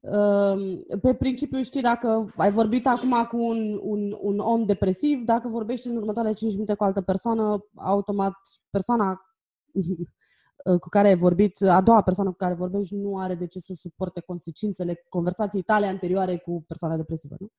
uh, 0.00 0.78
pe 1.02 1.14
principiu, 1.14 1.62
știi, 1.62 1.82
dacă 1.82 2.32
ai 2.36 2.52
vorbit 2.52 2.86
acum 2.86 3.24
cu 3.28 3.36
un, 3.36 3.78
un, 3.82 4.16
un 4.20 4.38
om 4.38 4.64
depresiv, 4.64 5.24
dacă 5.24 5.48
vorbești 5.48 5.88
în 5.88 5.96
următoarele 5.96 6.34
5 6.34 6.52
minute 6.52 6.74
cu 6.74 6.84
altă 6.84 7.00
persoană, 7.00 7.64
automat 7.74 8.34
persoana 8.70 9.30
Uh, 9.72 9.84
cu 10.80 10.88
care 10.88 11.08
ai 11.08 11.16
vorbit, 11.16 11.62
a 11.62 11.80
doua 11.80 12.02
persoană 12.02 12.30
cu 12.30 12.36
care 12.36 12.54
vorbești 12.54 12.94
nu 12.94 13.18
are 13.18 13.34
de 13.34 13.46
ce 13.46 13.60
să 13.60 13.72
suporte 13.74 14.20
consecințele 14.20 15.04
conversației 15.08 15.62
tale 15.62 15.86
anterioare 15.86 16.36
cu 16.36 16.64
persoana 16.66 16.96
depresivă, 16.96 17.36
nu? 17.38 17.50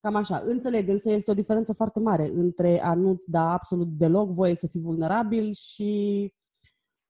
Cam 0.00 0.14
așa. 0.14 0.42
Înțeleg, 0.44 0.88
însă 0.88 1.10
este 1.10 1.30
o 1.30 1.34
diferență 1.34 1.72
foarte 1.72 2.00
mare 2.00 2.30
între 2.34 2.82
a 2.82 2.94
nu-ți 2.94 3.30
da 3.30 3.52
absolut 3.52 3.88
deloc 3.88 4.30
voie 4.30 4.54
să 4.54 4.66
fii 4.66 4.80
vulnerabil 4.80 5.52
și 5.52 6.32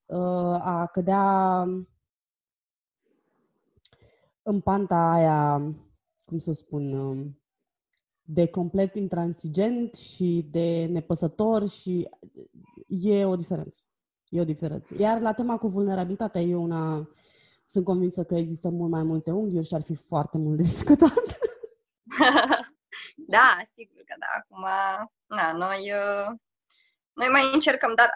uh, 0.07 0.19
a 0.61 0.89
cădea 0.93 1.63
în 4.43 4.61
panta 4.61 5.13
aia, 5.13 5.59
cum 6.25 6.39
să 6.39 6.53
spun, 6.53 6.93
uh, 6.93 7.27
de 8.23 8.47
complet 8.47 8.95
intransigent 8.95 9.95
și 9.95 10.49
de 10.51 10.89
nepăsător 10.91 11.69
și 11.69 12.09
e 12.87 13.25
o 13.25 13.37
diferență. 13.37 13.81
E 14.35 14.41
o 14.41 14.45
diferență. 14.45 14.95
Iar 14.99 15.21
la 15.21 15.33
tema 15.33 15.59
cu 15.59 15.69
vulnerabilitatea, 15.69 16.41
eu 16.41 16.63
una 16.63 17.09
sunt 17.65 17.85
convinsă 17.85 18.25
că 18.25 18.35
există 18.35 18.69
mult 18.69 18.91
mai 18.91 19.03
multe 19.03 19.31
unghiuri 19.31 19.67
și 19.67 19.75
ar 19.75 19.83
fi 19.83 19.95
foarte 19.95 20.39
mult 20.39 20.57
de 20.57 20.63
discutat. 20.63 21.39
da, 23.37 23.49
sigur 23.75 24.03
că 24.05 24.15
da. 24.19 24.27
Acum, 24.39 24.65
na, 25.27 25.53
noi 25.53 25.93
uh, 25.93 26.37
noi 27.13 27.29
mai 27.29 27.51
încercăm, 27.53 27.95
dar 27.95 28.11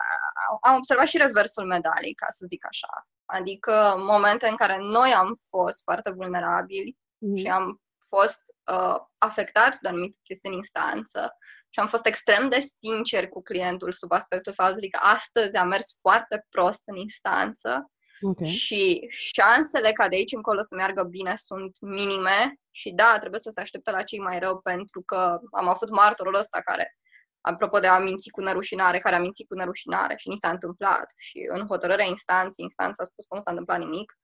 am 0.60 0.76
observat 0.76 1.06
și 1.06 1.16
reversul 1.16 1.66
medalii, 1.66 2.14
ca 2.14 2.26
să 2.28 2.44
zic 2.48 2.66
așa. 2.66 3.08
Adică 3.24 3.94
momente 3.98 4.48
în 4.48 4.56
care 4.56 4.76
noi 4.80 5.10
am 5.12 5.38
fost 5.48 5.82
foarte 5.82 6.10
vulnerabili 6.10 6.96
mm. 7.18 7.36
și 7.36 7.46
am 7.46 7.82
fost 8.08 8.40
uh, 8.72 8.96
afectați 9.18 9.80
de 9.80 9.88
anumite 9.88 10.18
chestii 10.22 10.50
în 10.50 10.56
instanță 10.56 11.36
și 11.70 11.80
am 11.80 11.86
fost 11.86 12.06
extrem 12.06 12.48
de 12.48 12.66
sincer 12.80 13.28
cu 13.28 13.42
clientul 13.42 13.92
sub 13.92 14.12
aspectul 14.12 14.52
faptului 14.52 14.90
că 14.90 14.98
astăzi 15.02 15.56
a 15.56 15.64
mers 15.64 15.98
foarte 16.00 16.46
prost 16.48 16.82
în 16.84 16.96
instanță 16.96 17.90
okay. 18.20 18.48
și 18.48 19.06
șansele 19.08 19.92
ca 19.92 20.08
de 20.08 20.16
aici 20.16 20.32
încolo 20.32 20.60
să 20.62 20.74
meargă 20.74 21.02
bine 21.02 21.34
sunt 21.36 21.80
minime 21.80 22.54
și 22.70 22.90
da, 22.90 23.16
trebuie 23.18 23.40
să 23.40 23.50
se 23.50 23.60
aștepte 23.60 23.90
la 23.90 24.02
cei 24.02 24.20
mai 24.20 24.38
rău 24.38 24.60
pentru 24.60 25.02
că 25.02 25.38
am 25.50 25.68
avut 25.68 25.90
martorul 25.90 26.34
ăsta 26.34 26.60
care 26.60 26.96
apropo 27.40 27.78
de 27.78 27.86
a 27.86 27.98
minți 27.98 28.30
cu 28.30 28.40
nerușinare, 28.40 28.98
care 28.98 29.16
a 29.16 29.20
mințit 29.20 29.48
cu 29.48 29.54
nerușinare 29.54 30.16
și 30.16 30.28
ni 30.28 30.36
s-a 30.36 30.50
întâmplat 30.50 31.12
și 31.16 31.44
în 31.48 31.66
hotărârea 31.66 32.04
instanței, 32.04 32.64
instanța 32.64 33.02
a 33.02 33.06
spus 33.06 33.24
că 33.26 33.34
nu 33.34 33.40
s-a 33.40 33.50
întâmplat 33.50 33.78
nimic. 33.78 34.18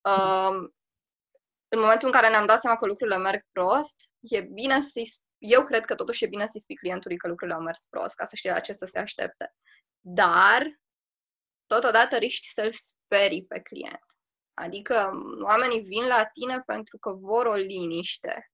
Uh, 0.00 0.70
în 1.68 1.80
momentul 1.80 2.06
în 2.08 2.14
care 2.14 2.28
ne-am 2.28 2.46
dat 2.46 2.60
seama 2.60 2.76
că 2.76 2.86
lucrurile 2.86 3.16
merg 3.16 3.42
prost, 3.52 3.96
e 4.20 4.40
bine 4.40 4.80
să-i 4.80 5.12
eu 5.46 5.64
cred 5.64 5.84
că 5.84 5.94
totuși 5.94 6.24
e 6.24 6.26
bine 6.26 6.46
să-i 6.46 6.60
spui 6.60 6.76
clientului 6.76 7.16
că 7.16 7.28
lucrurile 7.28 7.56
au 7.56 7.62
mers 7.62 7.86
prost, 7.90 8.14
ca 8.14 8.24
să 8.24 8.36
știe 8.36 8.50
la 8.50 8.60
ce 8.60 8.72
să 8.72 8.84
se 8.84 8.98
aștepte. 8.98 9.54
Dar, 10.00 10.80
totodată 11.66 12.16
riști 12.16 12.46
să-l 12.46 12.72
sperii 12.72 13.44
pe 13.44 13.60
client. 13.60 14.04
Adică 14.54 15.10
oamenii 15.42 15.80
vin 15.80 16.06
la 16.06 16.24
tine 16.24 16.62
pentru 16.66 16.98
că 16.98 17.10
vor 17.10 17.46
o 17.46 17.54
liniște 17.54 18.52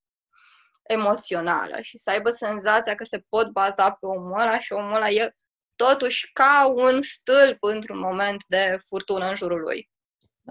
emoțională 0.83 1.81
și 1.81 1.99
să 1.99 2.11
aibă 2.11 2.31
senzația 2.31 2.95
că 2.95 3.05
se 3.05 3.25
pot 3.29 3.51
baza 3.51 3.91
pe 3.91 4.07
omul 4.07 4.41
ăla 4.41 4.61
și 4.61 4.73
omul 4.73 4.95
ăla 4.95 5.09
e 5.09 5.35
totuși 5.77 6.33
ca 6.33 6.73
un 6.75 7.03
stâlp 7.03 7.63
într-un 7.63 7.99
moment 7.99 8.45
de 8.47 8.79
furtună 8.87 9.29
în 9.29 9.37
jurul 9.37 9.61
lui. 9.61 9.91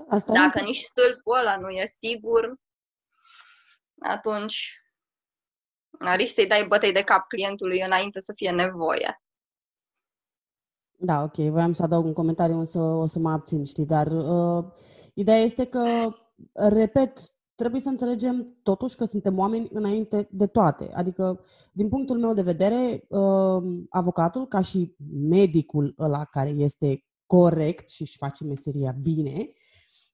Asta 0.09 0.33
Dacă 0.33 0.59
e... 0.59 0.63
nici 0.63 0.79
stâlpul 0.79 1.37
ăla 1.37 1.57
nu 1.57 1.69
e 1.69 1.85
sigur, 1.85 2.53
atunci 3.99 4.81
Arici 5.99 6.29
să-i 6.29 6.47
dai 6.47 6.65
bătăi 6.67 6.91
de 6.91 7.03
cap 7.03 7.27
clientului 7.27 7.81
înainte 7.81 8.21
să 8.21 8.33
fie 8.35 8.51
nevoie. 8.51 9.21
Da, 11.01 11.23
ok. 11.23 11.35
Voiam 11.35 11.73
să 11.73 11.83
adaug 11.83 12.05
un 12.05 12.13
comentariu, 12.13 12.59
însă 12.59 12.79
o 12.79 13.05
să 13.05 13.19
mă 13.19 13.31
abțin, 13.31 13.63
știi, 13.63 13.85
dar 13.85 14.07
uh, 14.07 14.65
ideea 15.13 15.37
este 15.37 15.65
că, 15.65 16.09
repet, 16.53 17.19
trebuie 17.55 17.81
să 17.81 17.89
înțelegem 17.89 18.57
totuși 18.63 18.95
că 18.95 19.05
suntem 19.05 19.37
oameni 19.37 19.67
înainte 19.71 20.27
de 20.31 20.47
toate. 20.47 20.91
Adică, 20.93 21.45
din 21.71 21.89
punctul 21.89 22.19
meu 22.19 22.33
de 22.33 22.41
vedere, 22.41 23.05
uh, 23.07 23.63
avocatul, 23.89 24.47
ca 24.47 24.61
și 24.61 24.95
medicul 25.29 25.95
ăla 25.99 26.25
care 26.25 26.49
este 26.49 27.03
corect 27.25 27.89
și 27.89 28.01
își 28.01 28.17
face 28.17 28.43
meseria 28.43 28.95
bine, 29.01 29.49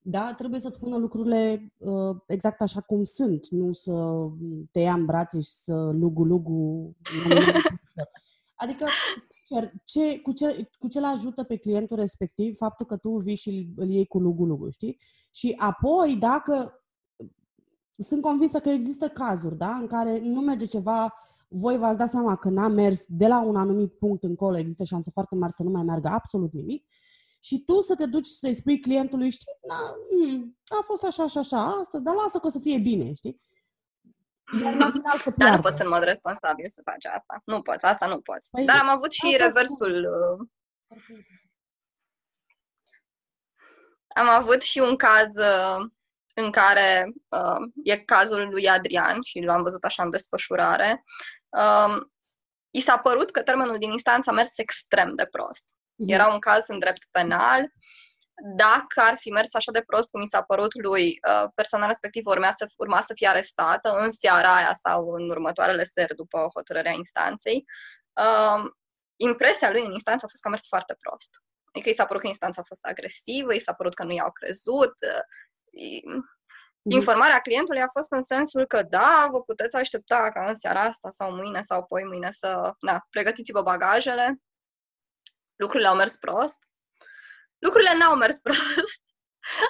da, 0.08 0.34
trebuie 0.34 0.60
să-ți 0.60 0.76
spună 0.76 0.98
lucrurile 0.98 1.74
uh, 1.78 2.16
exact 2.28 2.62
așa 2.62 2.82
cum 2.82 3.04
sunt, 3.04 3.48
nu 3.50 3.72
să 3.72 3.94
te 4.72 4.80
ia 4.80 4.94
în 4.94 5.06
brațe 5.06 5.40
și 5.40 5.50
să 5.50 5.74
lugu-lugu. 5.74 6.96
adică, 8.56 8.86
ce, 9.84 10.20
cu, 10.20 10.32
ce, 10.32 10.70
cu 10.80 10.88
ce 10.88 11.00
l 11.00 11.04
ajută 11.04 11.44
pe 11.44 11.58
clientul 11.58 11.98
respectiv 11.98 12.58
faptul 12.58 12.86
că 12.86 12.98
tu 12.98 13.18
vii 13.18 13.36
și 13.36 13.74
îl 13.76 13.90
iei 13.90 14.06
cu 14.06 14.20
lugu-lugu, 14.20 14.70
știi? 14.70 14.98
Și 15.34 15.54
apoi, 15.58 16.18
dacă 16.20 16.84
sunt 17.98 18.22
convinsă 18.22 18.60
că 18.60 18.70
există 18.70 19.08
cazuri, 19.08 19.58
da, 19.58 19.76
în 19.76 19.88
care 19.88 20.20
nu 20.20 20.42
merge 20.42 20.66
ceva, 20.66 21.14
voi 21.48 21.78
v-ați 21.78 21.98
dat 21.98 22.10
seama 22.10 22.36
că 22.36 22.50
n-a 22.50 22.68
mers 22.68 23.06
de 23.08 23.28
la 23.28 23.44
un 23.44 23.56
anumit 23.56 23.94
punct 23.94 24.24
încolo, 24.24 24.58
există 24.58 24.84
șanse 24.84 25.10
foarte 25.12 25.36
mari 25.36 25.54
să 25.54 25.64
nu 25.64 25.70
mai 25.70 25.84
meargă 25.84 26.08
absolut 26.08 26.54
nimic 26.54 26.86
și 27.46 27.64
tu 27.66 27.82
să 27.82 27.96
te 27.96 28.06
duci 28.06 28.26
să-i 28.26 28.56
spui 28.56 28.80
clientului, 28.80 29.30
știi, 29.30 29.58
na, 29.68 29.96
mm, 30.10 30.58
a 30.80 30.82
fost 30.84 31.04
așa 31.04 31.28
și 31.28 31.38
așa 31.38 31.66
astăzi, 31.80 32.04
dar 32.04 32.14
lasă 32.14 32.40
că 32.40 32.48
o 32.48 32.50
să 32.50 32.60
fie 32.60 32.78
bine, 32.78 33.14
știi? 33.14 33.42
Iar 34.62 34.76
la 34.76 34.90
final 34.92 35.18
să 35.18 35.34
Dar 35.38 35.56
nu 35.56 35.62
poți 35.62 35.82
în 35.82 35.88
mod 35.88 36.04
responsabil 36.04 36.70
să 36.70 36.82
faci 36.84 37.06
asta. 37.06 37.42
Nu 37.46 37.62
poți, 37.62 37.86
asta 37.86 38.08
nu 38.08 38.22
poți. 38.22 38.50
Păi, 38.50 38.66
Dar 38.66 38.80
am 38.80 38.90
avut 38.90 39.12
și 39.12 39.36
reversul. 39.38 40.08
Uh, 40.12 40.48
am 44.08 44.28
avut 44.28 44.62
și 44.62 44.80
un 44.80 44.96
caz 44.96 45.36
uh, 45.36 45.90
în 46.34 46.52
care 46.52 47.14
uh, 47.30 47.72
e 47.84 47.98
cazul 47.98 48.50
lui 48.50 48.70
Adrian 48.70 49.22
și 49.22 49.40
l-am 49.40 49.64
văzut 49.64 49.84
așa 49.84 50.04
în 50.04 50.10
desfășurare. 50.10 51.04
Uh, 51.50 51.98
I 52.70 52.82
s-a 52.82 52.98
părut 52.98 53.32
că 53.32 53.44
termenul 53.44 53.78
din 53.78 53.92
instanță 53.92 54.30
a 54.30 54.34
mers 54.34 54.58
extrem 54.58 55.16
de 55.16 55.26
prost. 55.26 55.76
Mhm. 55.96 56.14
Era 56.14 56.28
un 56.28 56.40
caz 56.40 56.68
în 56.68 56.80
drept 56.80 57.08
penal. 57.12 57.72
Dacă 58.56 59.02
ar 59.02 59.18
fi 59.18 59.30
mers 59.30 59.54
așa 59.54 59.72
de 59.72 59.82
prost 59.82 60.10
cum 60.10 60.20
mi 60.20 60.28
s-a 60.28 60.42
părut 60.42 60.82
lui, 60.82 61.20
uh, 61.30 61.50
persoana 61.56 61.88
respectivă 61.88 62.32
urma 62.32 62.52
să, 62.52 62.68
urma 62.78 63.02
să 63.02 63.14
fie 63.14 63.28
arestată 63.28 63.90
în 63.90 64.12
seara 64.12 64.56
aia 64.56 64.74
sau 64.74 65.10
în 65.10 65.30
următoarele 65.30 65.84
seri 65.84 66.16
după 66.16 66.48
hotărârea 66.54 66.92
instanței. 66.92 67.66
Uh, 68.14 68.72
impresia 69.16 69.72
lui 69.72 69.86
în 69.86 69.92
instanță 69.92 70.26
a 70.26 70.30
fost 70.30 70.42
că 70.42 70.48
a 70.48 70.52
mers 70.52 70.68
foarte 70.68 70.98
prost. 71.00 71.30
Adică 71.66 71.90
i 71.90 71.94
s-a 71.94 72.06
părut 72.06 72.22
că 72.22 72.28
instanța 72.28 72.62
a 72.62 72.68
fost 72.68 72.86
agresivă, 72.86 73.54
i 73.54 73.60
s-a 73.60 73.74
părut 73.74 73.94
că 73.94 74.04
nu 74.04 74.14
i-au 74.14 74.32
crezut. 74.32 74.94
Uh, 75.02 75.22
mhm. 76.04 76.34
Informarea 76.90 77.40
clientului 77.40 77.82
a 77.82 77.88
fost 77.92 78.12
în 78.12 78.22
sensul 78.22 78.66
că 78.66 78.84
da, 78.84 79.28
vă 79.32 79.42
puteți 79.42 79.76
aștepta 79.76 80.30
ca 80.34 80.46
în 80.48 80.56
seara 80.56 80.82
asta 80.82 81.10
sau 81.10 81.36
mâine 81.36 81.62
sau 81.62 81.86
poi 81.86 82.04
mâine 82.04 82.32
să, 82.32 82.74
na, 82.80 83.06
pregătiți-vă 83.10 83.62
bagajele, 83.62 84.40
lucrurile 85.56 85.88
au 85.90 85.96
mers 85.96 86.16
prost. 86.16 86.58
Lucrurile 87.58 87.98
n-au 87.98 88.16
mers 88.16 88.40
prost. 88.46 89.04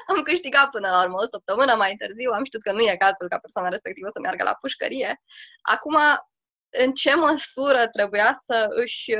am 0.07 0.21
câștigat 0.23 0.69
până 0.69 0.89
la 0.89 1.03
urmă 1.03 1.21
o 1.21 1.27
săptămână 1.27 1.75
mai 1.75 1.95
târziu, 1.95 2.31
am 2.31 2.43
știut 2.43 2.63
că 2.63 2.71
nu 2.71 2.79
e 2.79 2.95
cazul 2.97 3.27
ca 3.29 3.37
persoana 3.37 3.69
respectivă 3.69 4.09
să 4.13 4.19
meargă 4.19 4.43
la 4.43 4.57
pușcărie. 4.61 5.21
Acum, 5.61 5.97
în 6.69 6.93
ce 6.93 7.15
măsură 7.15 7.87
trebuia 7.87 8.39
să 8.45 8.65
își, 8.69 9.11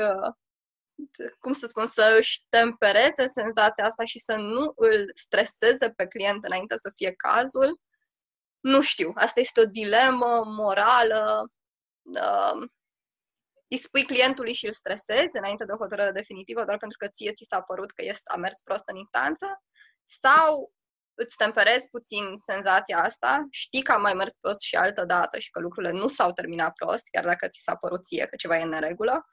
cum 1.38 1.52
să 1.52 1.66
spun, 1.66 1.86
să 1.86 2.16
își 2.18 2.44
tempereze 2.48 3.26
senzația 3.26 3.84
asta 3.84 4.04
și 4.04 4.18
să 4.18 4.36
nu 4.36 4.72
îl 4.76 5.10
streseze 5.14 5.90
pe 5.90 6.06
client 6.06 6.44
înainte 6.44 6.76
să 6.78 6.92
fie 6.94 7.12
cazul, 7.12 7.80
nu 8.60 8.82
știu. 8.82 9.12
Asta 9.14 9.40
este 9.40 9.60
o 9.60 9.64
dilemă 9.64 10.42
morală 10.46 11.50
uh, 12.02 12.68
îi 13.68 13.78
spui 13.78 14.02
clientului 14.02 14.52
și 14.52 14.66
îl 14.66 14.72
stresezi 14.72 15.36
înainte 15.36 15.64
de 15.64 15.72
o 15.72 15.76
hotărâre 15.76 16.10
definitivă 16.10 16.64
doar 16.64 16.78
pentru 16.78 16.98
că 16.98 17.08
ție 17.08 17.32
ți 17.32 17.44
s-a 17.48 17.60
părut 17.60 17.90
că 17.90 18.04
a 18.24 18.36
mers 18.36 18.60
prost 18.60 18.88
în 18.88 18.96
instanță 18.96 19.62
sau 20.04 20.72
îți 21.14 21.36
temperezi 21.36 21.88
puțin 21.88 22.24
senzația 22.34 23.02
asta, 23.02 23.46
știi 23.50 23.82
că 23.82 23.92
a 23.92 23.96
mai 23.96 24.14
mers 24.14 24.36
prost 24.36 24.60
și 24.60 24.76
altă 24.76 25.04
dată 25.04 25.38
și 25.38 25.50
că 25.50 25.60
lucrurile 25.60 25.92
nu 25.92 26.06
s-au 26.06 26.32
terminat 26.32 26.72
prost, 26.72 27.08
chiar 27.10 27.24
dacă 27.24 27.48
ți 27.48 27.62
s-a 27.62 27.74
părut 27.74 28.04
ție 28.04 28.26
că 28.26 28.36
ceva 28.36 28.58
e 28.58 28.62
în 28.62 28.68
neregulă, 28.68 29.26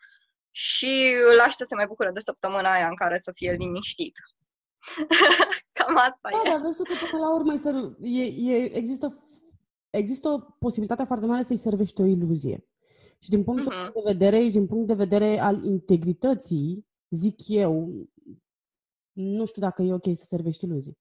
și 0.56 1.16
îl 1.30 1.36
lași 1.36 1.56
să 1.56 1.66
se 1.68 1.76
mai 1.76 1.88
bucure 1.88 2.12
de 2.12 2.20
săptămâna 2.20 2.72
aia 2.74 2.88
în 2.88 2.96
care 2.96 3.18
să 3.18 3.32
fie 3.32 3.52
liniștit. 3.52 4.18
Cam 5.78 5.98
asta 5.98 6.30
da, 6.32 6.50
e. 6.50 6.52
Da, 6.52 6.58
vezi 6.58 6.78
că 6.78 7.06
până 7.12 7.22
la 7.22 7.34
urmă 7.34 7.54
e, 8.02 8.24
e, 8.24 8.78
există, 8.78 9.24
există 9.90 10.30
o 10.30 10.40
posibilitate 10.40 11.04
foarte 11.04 11.26
mare 11.26 11.44
să-i 11.44 11.58
servești 11.58 12.02
o 12.02 12.06
iluzie. 12.06 12.68
Și 13.24 13.30
din 13.30 13.44
punctul 13.44 13.74
uh-huh. 13.74 13.94
de 13.94 14.02
vedere 14.04 14.44
și 14.44 14.50
din 14.50 14.68
punct 14.68 14.88
de 14.88 14.94
vedere 14.94 15.40
al 15.40 15.64
integrității, 15.64 16.88
zic 17.10 17.36
eu, 17.48 17.90
nu 19.12 19.46
știu 19.46 19.62
dacă 19.62 19.82
e 19.82 19.94
ok 19.94 20.08
să 20.14 20.26
servești 20.26 20.66
iluzii. 20.66 20.98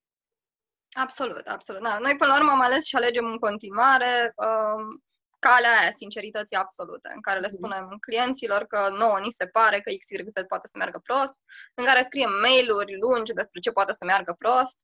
Absolut, 0.93 1.47
absolut. 1.47 1.83
Da. 1.83 1.99
Noi, 1.99 2.17
până 2.17 2.31
la 2.31 2.39
urmă, 2.39 2.51
am 2.51 2.61
ales 2.61 2.85
și 2.85 2.97
alegem 2.97 3.25
în 3.25 3.39
continuare 3.39 4.35
um, 4.37 5.03
calea 5.39 5.79
aia, 5.81 5.91
sincerității 5.97 6.57
absolute, 6.57 7.09
în 7.15 7.21
care 7.21 7.41
le 7.41 7.51
mhm. 7.51 7.57
spunem 7.57 7.97
clienților 8.07 8.63
că 8.65 8.81
nouă 8.99 9.19
ni 9.19 9.39
se 9.39 9.47
pare 9.47 9.81
că 9.81 9.91
XYZ 10.01 10.37
poate 10.49 10.67
să 10.67 10.77
meargă 10.77 10.99
prost, 10.99 11.37
în 11.75 11.85
care 11.85 12.03
scriem 12.03 12.33
mail-uri 12.45 12.99
lungi 13.05 13.39
despre 13.41 13.61
ce 13.61 13.71
poate 13.71 13.93
să 13.93 14.05
meargă 14.05 14.33
prost, 14.39 14.77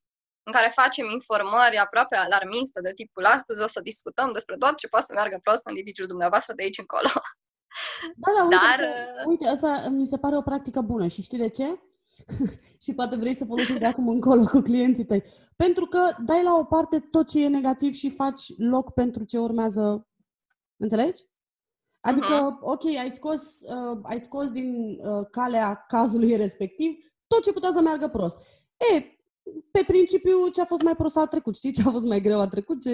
în 0.49 0.55
care 0.57 0.79
facem 0.81 1.05
informări 1.17 1.77
aproape 1.85 2.15
alarmiste 2.15 2.79
de 2.81 2.93
tipul 2.99 3.25
astăzi 3.25 3.63
o 3.63 3.67
să 3.67 3.87
discutăm 3.89 4.31
despre 4.37 4.55
tot 4.63 4.75
ce 4.77 4.87
poate 4.87 5.05
să 5.09 5.13
meargă 5.13 5.39
prost 5.43 5.63
în 5.69 5.73
litigiul 5.73 6.07
dumneavoastră 6.13 6.53
de 6.53 6.63
aici 6.63 6.83
încolo. 6.85 7.11
Da, 8.23 8.29
da, 8.37 8.43
uite, 8.43 8.57
Dar... 8.67 8.79
uite, 9.25 9.47
asta 9.47 9.71
mi 9.89 10.07
se 10.07 10.17
pare 10.17 10.35
o 10.37 10.41
practică 10.41 10.81
bună 10.81 11.07
și 11.07 11.21
știi 11.21 11.37
de 11.45 11.49
ce? 11.49 11.67
și 12.83 12.93
poate 12.93 13.15
vrei 13.15 13.35
să 13.35 13.45
folosești 13.45 13.79
de 13.79 13.85
acum 13.85 14.07
încolo 14.07 14.43
cu 14.43 14.59
clienții 14.59 15.05
tăi. 15.05 15.23
Pentru 15.55 15.85
că 15.85 15.99
dai 16.25 16.43
la 16.43 16.53
o 16.55 16.63
parte 16.63 16.99
tot 16.99 17.27
ce 17.27 17.43
e 17.43 17.47
negativ 17.47 17.93
și 17.93 18.09
faci 18.09 18.43
loc 18.57 18.93
pentru 18.93 19.23
ce 19.23 19.37
urmează. 19.39 20.07
Înțelegi? 20.77 21.21
Adică, 22.01 22.57
uh-huh. 22.57 22.61
ok, 22.61 22.85
ai 22.85 23.11
scos, 23.11 23.41
uh, 23.61 23.99
ai 24.03 24.19
scos 24.19 24.51
din 24.51 24.99
uh, 24.99 25.27
calea 25.31 25.85
cazului 25.87 26.35
respectiv 26.35 26.91
tot 27.27 27.43
ce 27.43 27.53
putea 27.53 27.71
să 27.73 27.81
meargă 27.81 28.07
prost. 28.07 28.37
E, 28.93 29.18
pe 29.71 29.83
principiu 29.87 30.47
ce 30.47 30.61
a 30.61 30.65
fost 30.65 30.81
mai 30.81 30.95
prost 30.95 31.17
a 31.17 31.25
trecut, 31.25 31.55
știi? 31.55 31.71
Ce 31.71 31.81
a 31.85 31.91
fost 31.91 32.05
mai 32.05 32.21
greu 32.21 32.39
a 32.39 32.47
trecut, 32.47 32.81
ce, 32.81 32.89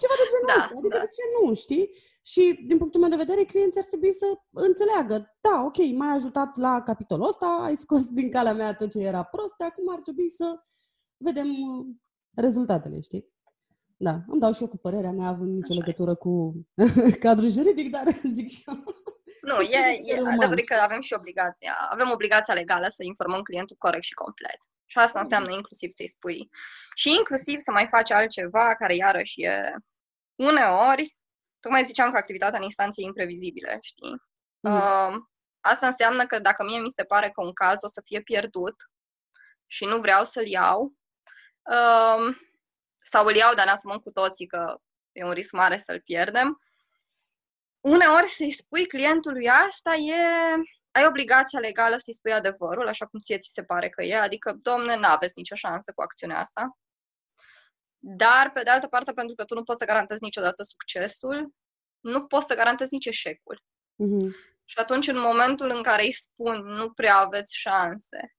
Ceva 0.00 0.14
de 0.20 0.26
genul 0.32 0.46
Da, 0.46 0.54
ăsta. 0.54 0.78
Adică 0.78 0.96
da. 0.96 1.02
de 1.04 1.08
ce 1.16 1.22
nu, 1.40 1.54
știi? 1.54 1.90
Și 2.22 2.64
din 2.66 2.78
punctul 2.78 3.00
meu 3.00 3.08
de 3.10 3.16
vedere, 3.16 3.44
clienții 3.44 3.80
ar 3.80 3.86
trebui 3.86 4.12
să 4.12 4.26
înțeleagă, 4.50 5.36
da, 5.40 5.62
ok, 5.64 5.76
m-ai 5.96 6.14
ajutat 6.16 6.56
la 6.56 6.82
capitolul 6.82 7.26
ăsta, 7.28 7.46
ai 7.62 7.76
scos 7.76 8.08
din 8.08 8.30
calea 8.30 8.54
mea 8.54 8.74
tot 8.74 8.90
ce 8.90 8.98
era 8.98 9.22
prost, 9.22 9.54
acum 9.58 9.92
ar 9.92 9.98
trebui 10.00 10.30
să 10.30 10.60
vedem 11.16 11.48
uh, 11.48 11.86
rezultatele, 12.34 13.00
știi? 13.00 13.28
Da, 13.96 14.18
îmi 14.26 14.40
dau 14.40 14.52
și 14.52 14.62
eu 14.62 14.68
cu 14.68 14.76
părerea, 14.76 15.12
neavând 15.12 15.54
nicio 15.54 15.72
Așa 15.72 15.80
e. 15.80 15.84
legătură 15.84 16.14
cu 16.14 16.54
cadrul 17.26 17.48
juridic, 17.48 17.90
dar 17.90 18.20
zic 18.36 18.48
și 18.48 18.62
eu. 18.66 18.74
Nu, 19.42 19.60
e, 19.60 20.00
e 20.04 20.12
Ser 20.14 20.20
uman. 20.20 20.32
adevărat 20.34 20.64
că 20.64 20.74
avem 20.82 21.00
și 21.00 21.14
obligația, 21.18 21.74
avem 21.90 22.10
obligația 22.12 22.54
legală 22.54 22.86
să 22.90 23.02
informăm 23.04 23.42
clientul 23.42 23.76
corect 23.78 24.02
și 24.04 24.14
complet. 24.14 24.58
Și 24.90 24.98
asta 24.98 25.20
înseamnă 25.20 25.52
inclusiv 25.52 25.90
să-i 25.90 26.08
spui. 26.08 26.50
Și 26.94 27.08
inclusiv 27.08 27.58
să 27.58 27.70
mai 27.70 27.86
faci 27.86 28.10
altceva 28.10 28.74
care 28.74 28.94
iarăși 28.94 29.42
e 29.42 29.74
uneori, 30.34 31.16
tocmai 31.60 31.84
ziceam 31.84 32.10
că 32.10 32.16
activitatea 32.16 32.58
în 32.58 32.64
instanțe 32.64 33.00
e 33.00 33.04
imprevizibilă, 33.04 33.76
știi? 33.80 34.22
Mhm. 34.60 34.74
Uh, 34.74 35.14
asta 35.60 35.86
înseamnă 35.86 36.26
că 36.26 36.38
dacă 36.38 36.64
mie 36.64 36.78
mi 36.78 36.90
se 36.90 37.04
pare 37.04 37.30
că 37.30 37.40
un 37.40 37.52
caz 37.52 37.82
o 37.82 37.88
să 37.88 38.02
fie 38.04 38.20
pierdut 38.20 38.74
și 39.66 39.84
nu 39.84 39.98
vreau 40.00 40.24
să-l 40.24 40.46
iau, 40.46 40.94
uh, 41.62 42.36
sau 43.04 43.26
îl 43.26 43.34
iau, 43.34 43.54
dar 43.54 43.64
ne 43.64 43.70
asumăm 43.70 43.98
cu 43.98 44.10
toții 44.10 44.46
că 44.46 44.80
e 45.12 45.24
un 45.24 45.32
risc 45.32 45.52
mare 45.52 45.78
să-l 45.78 46.00
pierdem, 46.00 46.60
uneori 47.80 48.28
să-i 48.28 48.52
spui 48.52 48.86
clientului 48.86 49.48
asta 49.48 49.94
e... 49.94 50.22
Ai 50.90 51.06
obligația 51.06 51.58
legală 51.58 51.96
să-i 51.96 52.14
spui 52.14 52.32
adevărul, 52.32 52.88
așa 52.88 53.06
cum 53.06 53.20
ție 53.20 53.38
ți 53.38 53.52
se 53.52 53.64
pare 53.64 53.88
că 53.88 54.02
e, 54.02 54.16
adică, 54.16 54.52
domne, 54.52 54.96
n-aveți 54.96 55.32
nicio 55.36 55.54
șansă 55.54 55.92
cu 55.92 56.02
acțiunea 56.02 56.38
asta. 56.38 56.78
Dar, 57.98 58.50
pe 58.52 58.62
de 58.62 58.70
altă 58.70 58.86
parte, 58.86 59.12
pentru 59.12 59.34
că 59.34 59.44
tu 59.44 59.54
nu 59.54 59.62
poți 59.62 59.78
să 59.78 59.84
garantezi 59.84 60.22
niciodată 60.22 60.62
succesul, 60.62 61.54
nu 62.00 62.26
poți 62.26 62.46
să 62.46 62.54
garantezi 62.54 62.92
nici 62.92 63.06
eșecul. 63.06 63.62
Mhm. 63.94 64.34
Și 64.64 64.78
atunci, 64.78 65.06
în 65.06 65.18
momentul 65.18 65.70
în 65.70 65.82
care 65.82 66.02
îi 66.02 66.12
spun 66.12 66.60
nu 66.60 66.92
prea 66.92 67.16
aveți 67.16 67.56
șanse, 67.56 68.34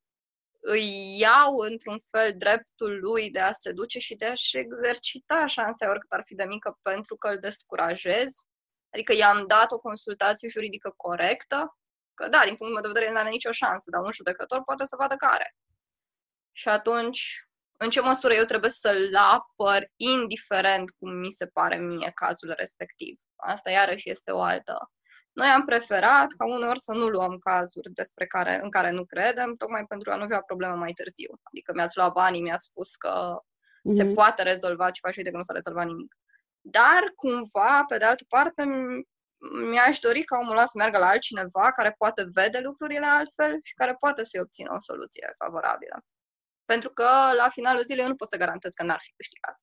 îi 0.59 1.17
iau 1.19 1.57
într-un 1.57 1.99
fel 2.09 2.33
dreptul 2.37 2.99
lui 2.99 3.29
de 3.29 3.39
a 3.39 3.51
se 3.51 3.71
duce 3.71 3.99
și 3.99 4.15
de 4.15 4.25
a-și 4.25 4.57
exercita 4.57 5.45
șansa 5.45 5.89
oricât 5.89 6.11
ar 6.11 6.21
fi 6.25 6.35
de 6.35 6.43
mică 6.43 6.79
pentru 6.81 7.15
că 7.15 7.27
îl 7.27 7.37
descurajez. 7.37 8.33
Adică 8.89 9.13
i-am 9.13 9.47
dat 9.47 9.71
o 9.71 9.79
consultație 9.79 10.49
juridică 10.49 10.93
corectă, 10.97 11.77
că 12.22 12.30
da, 12.30 12.41
din 12.45 12.55
punctul 12.55 12.72
meu 12.74 12.82
de 12.82 12.88
vedere 12.88 13.05
el 13.05 13.11
nu 13.11 13.19
are 13.19 13.30
nicio 13.30 13.51
șansă, 13.51 13.89
dar 13.91 14.01
un 14.01 14.11
judecător 14.11 14.63
poate 14.63 14.86
să 14.86 14.95
vadă 14.99 15.15
care. 15.15 15.55
Și 16.51 16.67
atunci, 16.69 17.47
în 17.78 17.89
ce 17.89 18.01
măsură 18.01 18.34
eu 18.34 18.43
trebuie 18.43 18.69
să-l 18.69 19.15
apăr, 19.15 19.84
indiferent 19.95 20.91
cum 20.91 21.09
mi 21.13 21.32
se 21.32 21.45
pare 21.45 21.78
mie 21.78 22.11
cazul 22.15 22.53
respectiv. 22.57 23.19
Asta 23.36 23.69
iarăși 23.69 24.09
este 24.09 24.32
o 24.32 24.41
altă 24.41 24.91
noi 25.34 25.47
am 25.47 25.65
preferat 25.65 26.28
ca 26.38 26.45
uneori 26.45 26.80
să 26.80 26.93
nu 26.93 27.07
luăm 27.07 27.38
cazuri 27.38 27.93
despre 27.93 28.26
care, 28.26 28.59
în 28.63 28.69
care 28.69 28.91
nu 28.91 29.05
credem, 29.05 29.55
tocmai 29.55 29.86
pentru 29.86 30.11
a 30.11 30.15
nu 30.15 30.24
avea 30.24 30.41
problemă 30.41 30.76
mai 30.76 30.91
târziu. 30.91 31.39
Adică 31.43 31.74
mi-ați 31.76 31.97
luat 31.97 32.11
banii, 32.11 32.41
mi-ați 32.41 32.65
spus 32.65 32.95
că 32.95 33.41
se 33.89 34.03
Mhm. 34.03 34.13
poate 34.13 34.43
rezolva 34.43 34.91
ceva 34.91 35.11
și 35.11 35.17
uite 35.17 35.32
că 35.32 35.38
nu 35.38 35.43
s-a 35.43 35.53
rezolvat 35.53 35.86
nimic. 35.86 36.15
Dar, 36.61 37.11
cumva, 37.15 37.84
pe 37.88 37.97
de 37.97 38.05
altă 38.05 38.24
parte, 38.28 38.63
m- 38.63 39.11
mi-aș 39.71 39.99
dori 39.99 40.21
ca 40.23 40.37
omul 40.41 40.51
ăla 40.51 40.65
să 40.65 40.77
meargă 40.77 40.97
la 40.97 41.07
altcineva 41.07 41.71
care 41.71 41.95
poate 41.97 42.29
vede 42.33 42.59
lucrurile 42.59 43.05
altfel 43.05 43.59
și 43.63 43.73
care 43.73 43.95
poate 43.99 44.23
să-i 44.23 44.39
obțină 44.39 44.69
o 44.73 44.79
soluție 44.79 45.33
favorabilă. 45.43 45.97
Pentru 46.65 46.89
că, 46.89 47.09
la 47.37 47.47
finalul 47.49 47.83
zilei, 47.83 48.03
eu 48.03 48.09
nu 48.09 48.15
pot 48.15 48.27
să 48.27 48.37
garantez 48.37 48.71
că 48.73 48.83
n-ar 48.83 49.01
fi 49.01 49.13
câștigat. 49.15 49.57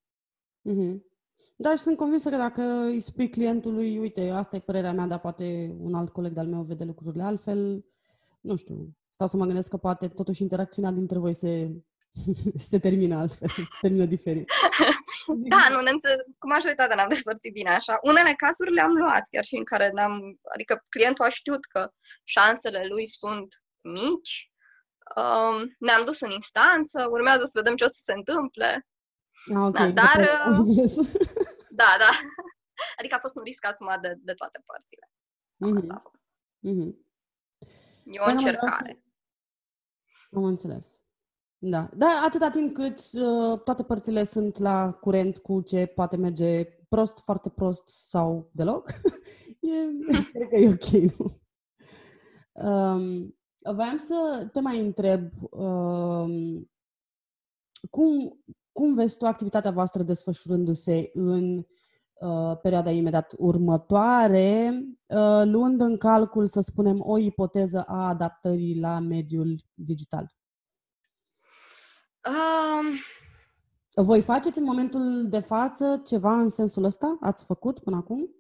Mhm. 0.60 1.06
Da, 1.60 1.70
și 1.70 1.82
sunt 1.82 1.96
convinsă 1.96 2.30
că 2.30 2.36
dacă 2.36 2.62
îi 2.62 3.00
spui 3.00 3.30
clientului, 3.30 3.98
uite, 3.98 4.30
asta 4.30 4.56
e 4.56 4.60
părerea 4.60 4.92
mea, 4.92 5.06
dar 5.06 5.18
poate 5.18 5.76
un 5.78 5.94
alt 5.94 6.12
coleg 6.12 6.32
de-al 6.32 6.46
meu 6.46 6.62
vede 6.62 6.84
lucrurile 6.84 7.22
altfel, 7.22 7.84
nu 8.40 8.56
știu, 8.56 8.96
stau 9.08 9.26
să 9.26 9.36
mă 9.36 9.44
gândesc 9.44 9.68
că 9.68 9.76
poate 9.76 10.08
totuși 10.08 10.42
interacțiunea 10.42 10.90
dintre 10.90 11.18
voi 11.18 11.34
se, 11.34 11.70
se 12.70 12.78
termină 12.78 13.16
altfel, 13.16 13.48
se 13.48 13.62
termină 13.80 14.04
diferit. 14.04 14.50
Zic, 15.36 15.48
Da, 15.48 15.68
nu 15.70 15.80
ne 15.80 15.90
înțe- 15.90 16.24
cu 16.38 16.46
majoritatea 16.46 16.94
ne-am 16.96 17.08
despărțit 17.08 17.52
bine 17.52 17.70
așa. 17.70 17.98
Unele 18.02 18.32
cazuri 18.36 18.72
le-am 18.72 18.92
luat, 18.92 19.22
chiar 19.30 19.44
și 19.44 19.56
în 19.56 19.64
care 19.64 19.90
ne-am, 19.90 20.38
adică 20.54 20.84
clientul 20.88 21.24
a 21.24 21.28
știut 21.28 21.64
că 21.64 21.92
șansele 22.24 22.84
lui 22.86 23.06
sunt 23.06 23.62
mici. 23.80 24.52
Um, 25.16 25.74
ne-am 25.78 26.04
dus 26.04 26.20
în 26.20 26.30
instanță, 26.30 27.06
urmează 27.10 27.44
să 27.44 27.50
vedem 27.54 27.76
ce 27.76 27.84
o 27.84 27.88
să 27.88 28.00
se 28.02 28.12
întâmple. 28.12 28.86
Ah, 29.54 29.56
ok, 29.66 29.72
da, 29.72 29.86
dar, 29.90 30.16
după- 30.20 30.42
am 30.44 30.52
uh, 30.52 30.58
înțeles. 30.58 30.96
Da, 31.80 31.96
da. 31.98 32.08
Adică 32.98 33.14
a 33.14 33.18
fost 33.18 33.36
un 33.36 33.42
risc 33.42 33.66
asumat 33.66 34.00
de, 34.00 34.14
de 34.18 34.32
toate 34.34 34.62
părțile. 34.64 35.10
Cam 35.58 35.76
Asta 35.76 35.92
a 35.92 35.96
Mhm, 35.96 36.02
fost. 36.08 36.24
mhm. 36.58 37.06
E 38.04 38.20
o 38.20 38.24
Da, 38.24 38.32
nu, 38.32 38.38
vreau 38.38 38.54
încercare. 38.54 39.02
Am 40.32 40.44
înțeles. 40.44 40.86
Da, 41.60 41.90
da, 41.96 42.22
atâta 42.26 42.50
timp 42.50 42.74
cât 42.74 42.98
uh, 43.12 43.60
toate 43.64 43.82
părțile 43.82 44.24
sunt 44.24 44.58
la 44.58 44.92
curent 44.92 45.38
cu 45.38 45.60
ce 45.60 45.86
poate 45.86 46.16
merge 46.16 46.64
prost, 46.88 47.18
foarte 47.18 47.48
prost 47.48 47.88
sau 48.08 48.50
deloc, 48.52 48.90
e, 49.60 49.70
cred 50.32 50.48
că 50.48 50.56
e 50.56 50.68
ok, 50.68 51.12
nu? 51.16 51.40
Um, 52.64 53.36
voiam 53.74 53.96
să 53.96 54.48
te 54.52 54.60
mai 54.60 54.80
întreb 54.80 55.30
um, 55.50 56.70
cum, 57.90 58.42
cum 58.72 58.94
vezi 58.94 59.16
tu 59.16 59.26
activitatea 59.26 59.70
voastră 59.70 60.02
desfășurându-se 60.02 61.10
în 61.12 61.56
uh, 61.56 62.58
perioada 62.62 62.90
imediat 62.90 63.34
următoare, 63.36 64.82
uh, 65.06 65.42
luând 65.44 65.80
în 65.80 65.96
calcul, 65.96 66.46
să 66.46 66.60
spunem, 66.60 67.00
o 67.00 67.18
ipoteză 67.18 67.82
a 67.82 68.08
adaptării 68.08 68.78
la 68.80 68.98
mediul 68.98 69.64
digital? 69.74 70.37
Um, 72.28 72.98
Voi 74.04 74.22
faceți 74.22 74.58
în 74.58 74.64
momentul 74.64 75.28
de 75.28 75.40
față 75.40 76.02
ceva 76.06 76.32
în 76.32 76.48
sensul 76.48 76.84
ăsta? 76.84 77.18
Ați 77.20 77.44
făcut 77.44 77.78
până 77.78 77.96
acum? 77.96 78.34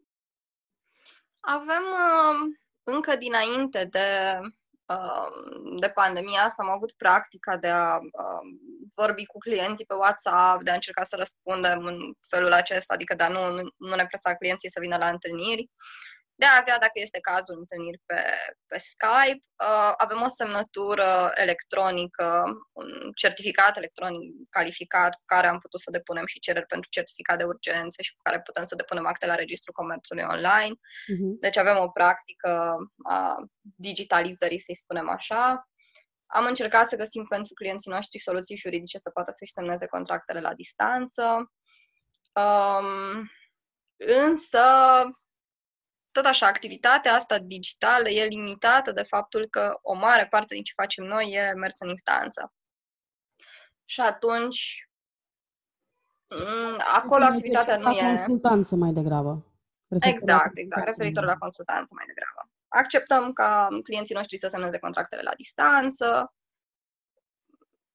Avem 1.40 1.82
um, 1.82 2.58
încă 2.82 3.16
dinainte 3.16 3.84
de, 3.84 4.38
um, 4.86 5.76
de 5.76 5.88
pandemia 5.88 6.42
asta, 6.42 6.62
am 6.62 6.70
avut 6.70 6.92
practica 6.92 7.56
de 7.56 7.68
a 7.68 7.96
um, 7.96 8.60
vorbi 8.96 9.26
cu 9.26 9.38
clienții 9.38 9.86
pe 9.86 9.94
WhatsApp, 9.94 10.62
de 10.62 10.70
a 10.70 10.74
încerca 10.74 11.04
să 11.04 11.16
răspundem 11.16 11.84
în 11.84 11.98
felul 12.28 12.52
acesta, 12.52 12.94
adică 12.94 13.14
de 13.14 13.22
a 13.22 13.28
nu, 13.28 13.50
nu, 13.50 13.62
nu 13.76 13.94
ne 13.94 14.06
presa 14.06 14.34
clienții 14.34 14.70
să 14.70 14.80
vină 14.80 14.96
la 14.96 15.08
întâlniri, 15.08 15.70
de 16.40 16.46
a 16.46 16.58
avea, 16.60 16.78
dacă 16.78 16.96
este 17.04 17.20
cazul, 17.20 17.56
întâlniri 17.58 18.00
pe, 18.06 18.20
pe 18.66 18.78
Skype. 18.78 19.44
Uh, 19.66 19.92
avem 19.96 20.20
o 20.22 20.28
semnătură 20.28 21.32
electronică, 21.34 22.44
un 22.72 22.88
certificat 23.14 23.76
electronic 23.76 24.20
calificat 24.50 25.14
cu 25.14 25.22
care 25.26 25.46
am 25.46 25.58
putut 25.58 25.80
să 25.80 25.90
depunem 25.90 26.26
și 26.26 26.38
cereri 26.38 26.66
pentru 26.66 26.90
certificat 26.90 27.38
de 27.38 27.44
urgență 27.44 28.02
și 28.02 28.12
cu 28.14 28.20
care 28.22 28.40
putem 28.40 28.64
să 28.64 28.74
depunem 28.74 29.06
acte 29.06 29.26
la 29.26 29.34
Registrul 29.34 29.74
Comerțului 29.74 30.24
online. 30.34 30.74
Uh-huh. 30.74 31.32
Deci 31.40 31.56
avem 31.56 31.76
o 31.78 31.88
practică 31.88 32.76
a 33.02 33.34
digitalizării, 33.60 34.60
să-i 34.60 34.82
spunem 34.82 35.08
așa. 35.08 35.68
Am 36.26 36.44
încercat 36.46 36.88
să 36.88 36.96
găsim 36.96 37.24
pentru 37.28 37.54
clienții 37.54 37.90
noștri 37.90 38.18
soluții 38.18 38.56
juridice 38.56 38.98
să 38.98 39.10
poată 39.10 39.30
să-și 39.32 39.52
semneze 39.52 39.86
contractele 39.86 40.40
la 40.40 40.54
distanță. 40.54 41.52
Um, 42.32 43.30
însă, 43.96 44.62
tot 46.12 46.24
așa, 46.24 46.46
activitatea 46.46 47.12
asta 47.14 47.38
digitală 47.38 48.08
e 48.08 48.24
limitată 48.24 48.92
de 48.92 49.02
faptul 49.02 49.46
că 49.50 49.78
o 49.82 49.94
mare 49.94 50.26
parte 50.26 50.54
din 50.54 50.62
ce 50.62 50.72
facem 50.76 51.04
noi 51.04 51.30
e 51.32 51.52
mers 51.52 51.80
în 51.80 51.88
instanță. 51.88 52.52
Și 53.84 54.00
atunci, 54.00 54.88
m, 56.28 56.82
acolo 56.94 57.24
activitatea 57.24 57.76
nu 57.76 57.82
la 57.82 57.96
e... 57.96 58.14
consultanță 58.14 58.76
mai 58.76 58.92
degrabă. 58.92 59.42
Referitor 59.88 60.28
la 60.28 60.34
Exact, 60.34 60.56
exact, 60.56 60.56
consultanță 60.56 60.90
referitor 60.90 61.24
mai 61.24 61.32
la 61.32 61.38
consultanță 61.38 61.94
mai 61.94 62.04
degrabă. 62.06 62.50
Acceptăm 62.68 63.32
ca 63.32 63.68
clienții 63.82 64.14
noștri 64.14 64.38
să 64.38 64.48
semneze 64.48 64.78
contractele 64.78 65.22
la 65.22 65.34
distanță. 65.34 66.34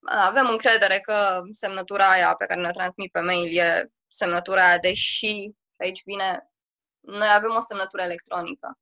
Avem 0.05 0.47
încredere 0.49 0.99
că 0.99 1.41
semnătura 1.51 2.09
aia 2.09 2.33
pe 2.33 2.45
care 2.45 2.61
ne 2.61 2.71
transmit 2.71 3.11
pe 3.11 3.19
mail 3.19 3.57
e 3.57 3.91
semnătura 4.07 4.67
aia, 4.67 4.77
deși 4.77 5.51
aici 5.77 6.03
vine, 6.03 6.52
noi 7.03 7.27
avem 7.35 7.55
o 7.55 7.61
semnătură 7.61 8.01
electronică. 8.01 8.77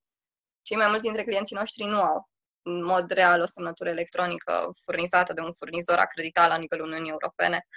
Cei 0.61 0.77
mai 0.77 0.87
mulți 0.87 1.03
dintre 1.03 1.23
clienții 1.23 1.55
noștri 1.55 1.83
nu 1.83 2.01
au 2.01 2.29
în 2.61 2.83
mod 2.83 3.11
real 3.11 3.41
o 3.41 3.45
semnătură 3.45 3.89
electronică 3.89 4.69
furnizată 4.83 5.33
de 5.33 5.41
un 5.41 5.51
furnizor 5.51 5.97
acreditat 5.97 6.47
la 6.47 6.57
nivelul 6.57 6.87
Uniunii 6.87 7.09
Europene 7.09 7.67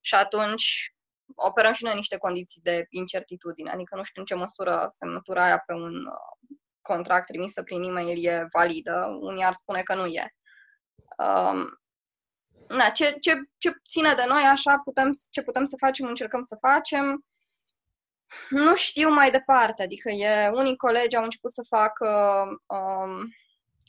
și 0.00 0.14
atunci 0.14 0.94
operăm 1.34 1.72
și 1.72 1.84
noi 1.84 1.94
niște 1.94 2.16
condiții 2.16 2.60
de 2.60 2.86
incertitudine, 2.88 3.70
adică 3.70 3.96
nu 3.96 4.02
știu 4.02 4.20
în 4.20 4.26
ce 4.26 4.34
măsură 4.34 4.86
semnătura 4.90 5.44
aia 5.44 5.58
pe 5.58 5.72
un 5.72 6.06
uh, 6.06 6.56
contract 6.80 7.26
trimisă 7.26 7.62
prin 7.62 7.82
e-mail 7.82 8.26
e 8.26 8.48
validă, 8.52 9.18
unii 9.20 9.44
ar 9.44 9.52
spune 9.52 9.82
că 9.82 9.94
nu 9.94 10.06
e. 10.06 10.34
Um, 11.18 11.80
na, 12.68 12.88
ce, 12.88 13.16
ce, 13.20 13.40
ce 13.58 13.72
ține 13.88 14.14
de 14.14 14.24
noi, 14.28 14.42
așa 14.42 14.78
putem, 14.84 15.10
ce 15.30 15.42
putem 15.42 15.64
să 15.64 15.76
facem, 15.78 16.06
încercăm 16.06 16.42
să 16.42 16.56
facem. 16.60 17.24
Nu 18.48 18.76
știu 18.76 19.10
mai 19.10 19.30
departe, 19.30 19.82
adică 19.82 20.10
e, 20.10 20.48
unii 20.48 20.76
colegi 20.76 21.16
au 21.16 21.22
început 21.22 21.52
să 21.52 21.62
facă 21.68 22.44
um, 22.66 23.28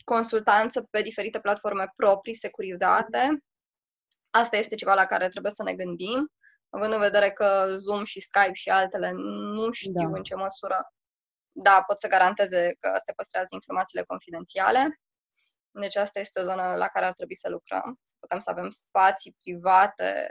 consultanță 0.04 0.82
pe 0.90 1.02
diferite 1.02 1.40
platforme 1.40 1.92
proprii, 1.96 2.34
securizate. 2.34 3.44
Asta 4.30 4.56
este 4.56 4.74
ceva 4.74 4.94
la 4.94 5.06
care 5.06 5.28
trebuie 5.28 5.52
să 5.52 5.62
ne 5.62 5.74
gândim, 5.74 6.32
având 6.70 6.92
în 6.92 6.98
vedere 6.98 7.30
că 7.30 7.74
Zoom 7.76 8.04
și 8.04 8.20
Skype 8.20 8.52
și 8.52 8.68
altele 8.68 9.10
nu 9.54 9.70
știu 9.70 10.10
da. 10.10 10.16
în 10.16 10.22
ce 10.22 10.34
măsură, 10.34 10.92
da, 11.52 11.82
pot 11.86 11.98
să 11.98 12.08
garanteze 12.08 12.74
că 12.78 12.92
se 13.04 13.12
păstrează 13.12 13.48
informațiile 13.50 14.04
confidențiale. 14.04 15.00
Deci 15.70 15.96
asta 15.96 16.20
este 16.20 16.40
o 16.40 16.42
zonă 16.42 16.74
la 16.76 16.88
care 16.88 17.04
ar 17.04 17.12
trebui 17.12 17.36
să 17.36 17.48
lucrăm, 17.48 18.00
să 18.04 18.14
putem 18.18 18.38
să 18.38 18.50
avem 18.50 18.68
spații 18.68 19.36
private 19.40 20.28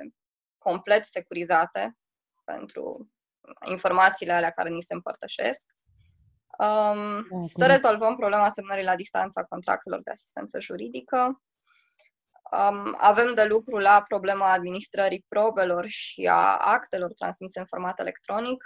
complet 0.57 1.05
securizate 1.05 1.97
pentru 2.43 3.09
informațiile 3.66 4.34
alea 4.34 4.50
care 4.50 4.70
ni 4.70 4.82
se 4.82 4.93
împărtășesc. 4.93 5.66
Um, 6.58 7.28
da, 7.30 7.66
să 7.66 7.66
rezolvăm 7.66 8.16
problema 8.16 8.50
semnării 8.50 8.84
la 8.84 8.96
distanță 8.96 9.39
a 9.39 9.43
contractelor 9.43 10.02
de 10.04 10.12
asistență 10.12 10.60
juridică. 10.60 11.41
Um, 12.52 12.96
avem 12.98 13.34
de 13.34 13.43
lucru 13.43 13.78
la 13.78 14.04
problema 14.08 14.52
administrării 14.52 15.26
probelor 15.28 15.86
și 15.88 16.28
a 16.32 16.56
actelor 16.58 17.14
transmise 17.14 17.60
în 17.60 17.66
format 17.66 18.00
electronic, 18.00 18.64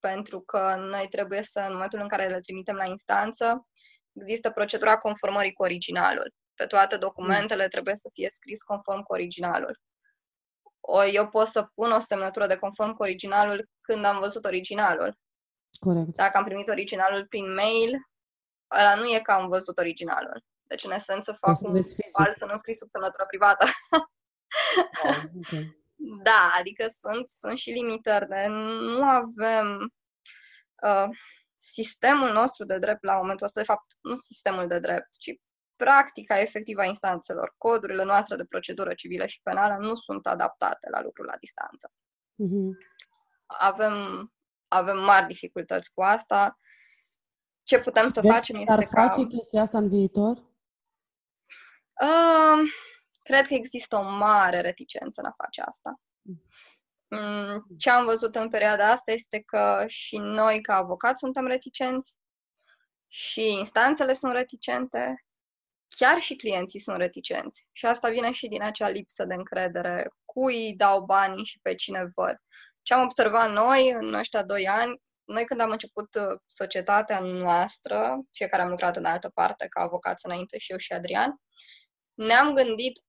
pentru 0.00 0.40
că 0.40 0.74
noi 0.78 1.08
trebuie 1.08 1.42
să, 1.42 1.60
în 1.60 1.72
momentul 1.72 2.00
în 2.00 2.08
care 2.08 2.26
le 2.26 2.40
trimitem 2.40 2.76
la 2.76 2.84
instanță, 2.84 3.66
există 4.12 4.50
procedura 4.50 4.96
conformării 4.96 5.52
cu 5.52 5.62
originalul. 5.62 6.34
Pe 6.54 6.64
toate 6.64 6.96
documentele 6.96 7.62
mm. 7.62 7.68
trebuie 7.68 7.94
să 7.94 8.08
fie 8.12 8.28
scris 8.30 8.62
conform 8.62 9.02
cu 9.02 9.12
originalul. 9.12 9.80
O, 10.88 11.04
eu 11.04 11.28
pot 11.28 11.46
să 11.46 11.62
pun 11.74 11.92
o 11.92 11.98
semnătură 11.98 12.46
de 12.46 12.56
conform 12.56 12.92
cu 12.92 13.02
originalul 13.02 13.68
când 13.80 14.04
am 14.04 14.18
văzut 14.18 14.44
originalul. 14.44 15.18
Corect. 15.80 16.14
Dacă 16.14 16.38
am 16.38 16.44
primit 16.44 16.68
originalul 16.68 17.26
prin 17.26 17.54
mail, 17.54 17.92
ăla 18.78 18.94
nu 18.94 19.04
e 19.04 19.20
că 19.20 19.32
am 19.32 19.48
văzut 19.48 19.78
originalul. 19.78 20.44
Deci, 20.62 20.84
în 20.84 20.90
esență, 20.90 21.32
fac 21.32 21.60
un 21.60 21.82
fals 22.12 22.36
să 22.36 22.54
scris 22.56 22.78
sub 22.78 22.88
semnătură 22.90 23.24
privată. 23.26 23.66
Oh, 25.04 25.22
okay. 25.44 25.76
da, 26.22 26.52
adică 26.58 26.86
sunt, 26.88 27.28
sunt 27.28 27.58
și 27.58 27.70
limitări. 27.70 28.28
De 28.28 28.46
nu 28.46 29.02
avem... 29.02 29.92
Uh, 30.82 31.08
sistemul 31.56 32.32
nostru 32.32 32.64
de 32.64 32.78
drept 32.78 33.04
la 33.04 33.16
momentul 33.16 33.46
ăsta, 33.46 33.60
de 33.60 33.66
fapt, 33.66 33.86
nu 34.00 34.14
sistemul 34.14 34.66
de 34.66 34.78
drept, 34.78 35.08
ci 35.18 35.40
practica 35.76 36.40
efectivă 36.40 36.80
a 36.80 36.84
instanțelor, 36.84 37.54
codurile 37.58 38.04
noastre 38.04 38.36
de 38.36 38.44
procedură 38.44 38.94
civilă 38.94 39.26
și 39.26 39.40
penală 39.42 39.76
nu 39.76 39.94
sunt 39.94 40.26
adaptate 40.26 40.88
la 40.90 41.00
lucrul 41.02 41.26
la 41.26 41.36
distanță. 41.36 41.92
Mm-hmm. 42.44 42.94
Avem, 43.46 43.94
avem 44.68 44.98
mari 44.98 45.26
dificultăți 45.26 45.92
cu 45.92 46.02
asta. 46.02 46.58
Ce 47.62 47.80
putem 47.80 48.08
să 48.08 48.20
Deci 48.20 48.30
facem 48.30 48.56
este 48.56 48.72
ar 48.72 48.84
ca... 48.84 49.08
face 49.08 49.26
chestia 49.26 49.62
asta 49.62 49.78
în 49.78 49.88
viitor? 49.88 50.36
Uh, 52.02 52.70
cred 53.22 53.46
că 53.46 53.54
există 53.54 53.96
o 53.96 54.02
mare 54.02 54.60
reticență 54.60 55.20
în 55.20 55.26
a 55.26 55.34
face 55.36 55.60
asta. 55.60 56.00
Mm, 57.08 57.66
ce 57.78 57.90
am 57.90 58.04
văzut 58.04 58.34
în 58.34 58.48
perioada 58.48 58.90
asta 58.90 59.12
este 59.12 59.40
că 59.40 59.84
și 59.86 60.16
noi, 60.16 60.60
ca 60.60 60.74
avocați, 60.74 61.18
suntem 61.18 61.46
reticenți, 61.46 62.16
și 63.06 63.52
instanțele 63.52 64.12
sunt 64.12 64.32
reticente, 64.32 65.24
chiar 65.88 66.18
și 66.18 66.36
clienții 66.36 66.80
sunt 66.80 66.96
reticenți. 66.96 67.68
Și 67.72 67.86
asta 67.86 68.08
vine 68.08 68.32
și 68.32 68.48
din 68.48 68.62
acea 68.62 68.88
lipsă 68.88 69.24
de 69.24 69.34
încredere. 69.34 70.10
Cui 70.24 70.74
dau 70.76 71.04
banii 71.04 71.44
și 71.44 71.58
pe 71.62 71.74
cine 71.74 72.06
văd. 72.14 72.36
Ce 72.82 72.94
am 72.94 73.02
observat 73.02 73.52
noi 73.52 73.90
în 73.90 74.14
ăștia 74.14 74.44
doi 74.44 74.68
ani, 74.68 75.00
noi 75.24 75.44
când 75.44 75.60
am 75.60 75.70
început 75.70 76.14
uh, 76.14 76.38
societatea 76.46 77.20
noastră, 77.20 78.20
fiecare 78.32 78.62
am 78.62 78.68
lucrat 78.68 78.96
în 78.96 79.04
altă 79.04 79.30
parte 79.34 79.66
ca 79.68 79.80
avocați 79.80 80.26
înainte 80.26 80.58
și 80.58 80.72
eu 80.72 80.78
și 80.78 80.92
Adrian, 80.92 81.36
ne-am 82.14 82.54
gândit 82.54 83.00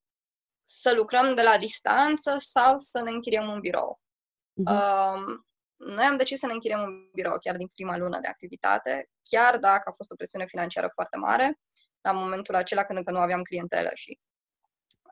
să 0.63 0.93
lucrăm 0.95 1.36
de 1.36 1.41
la 1.41 1.57
distanță 1.57 2.36
sau 2.38 2.78
să 2.78 3.01
ne 3.01 3.11
închiriem 3.11 3.47
un 3.47 3.59
birou. 3.59 3.99
Uh-huh. 3.99 4.73
Uh, 4.73 5.39
noi 5.75 6.05
am 6.05 6.17
decis 6.17 6.39
să 6.39 6.45
ne 6.45 6.53
închiriem 6.53 6.82
un 6.82 7.09
birou 7.13 7.38
chiar 7.38 7.55
din 7.55 7.67
prima 7.67 7.97
lună 7.97 8.19
de 8.19 8.28
activitate, 8.28 9.09
chiar 9.23 9.57
dacă 9.57 9.89
a 9.89 9.95
fost 9.95 10.11
o 10.11 10.15
presiune 10.15 10.45
financiară 10.45 10.89
foarte 10.93 11.17
mare, 11.17 11.59
la 12.02 12.12
momentul 12.12 12.56
acela 12.56 12.84
când 12.84 12.98
încă 12.98 13.12
nu 13.12 13.20
aveam 13.20 13.41
clientelă 13.41 13.89
și 13.93 14.20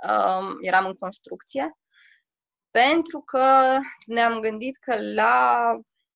um, 0.08 0.58
eram 0.62 0.86
în 0.86 0.94
construcție, 0.94 1.78
pentru 2.72 3.22
că 3.22 3.78
ne-am 4.06 4.40
gândit 4.40 4.78
că 4.78 5.14
la 5.14 5.72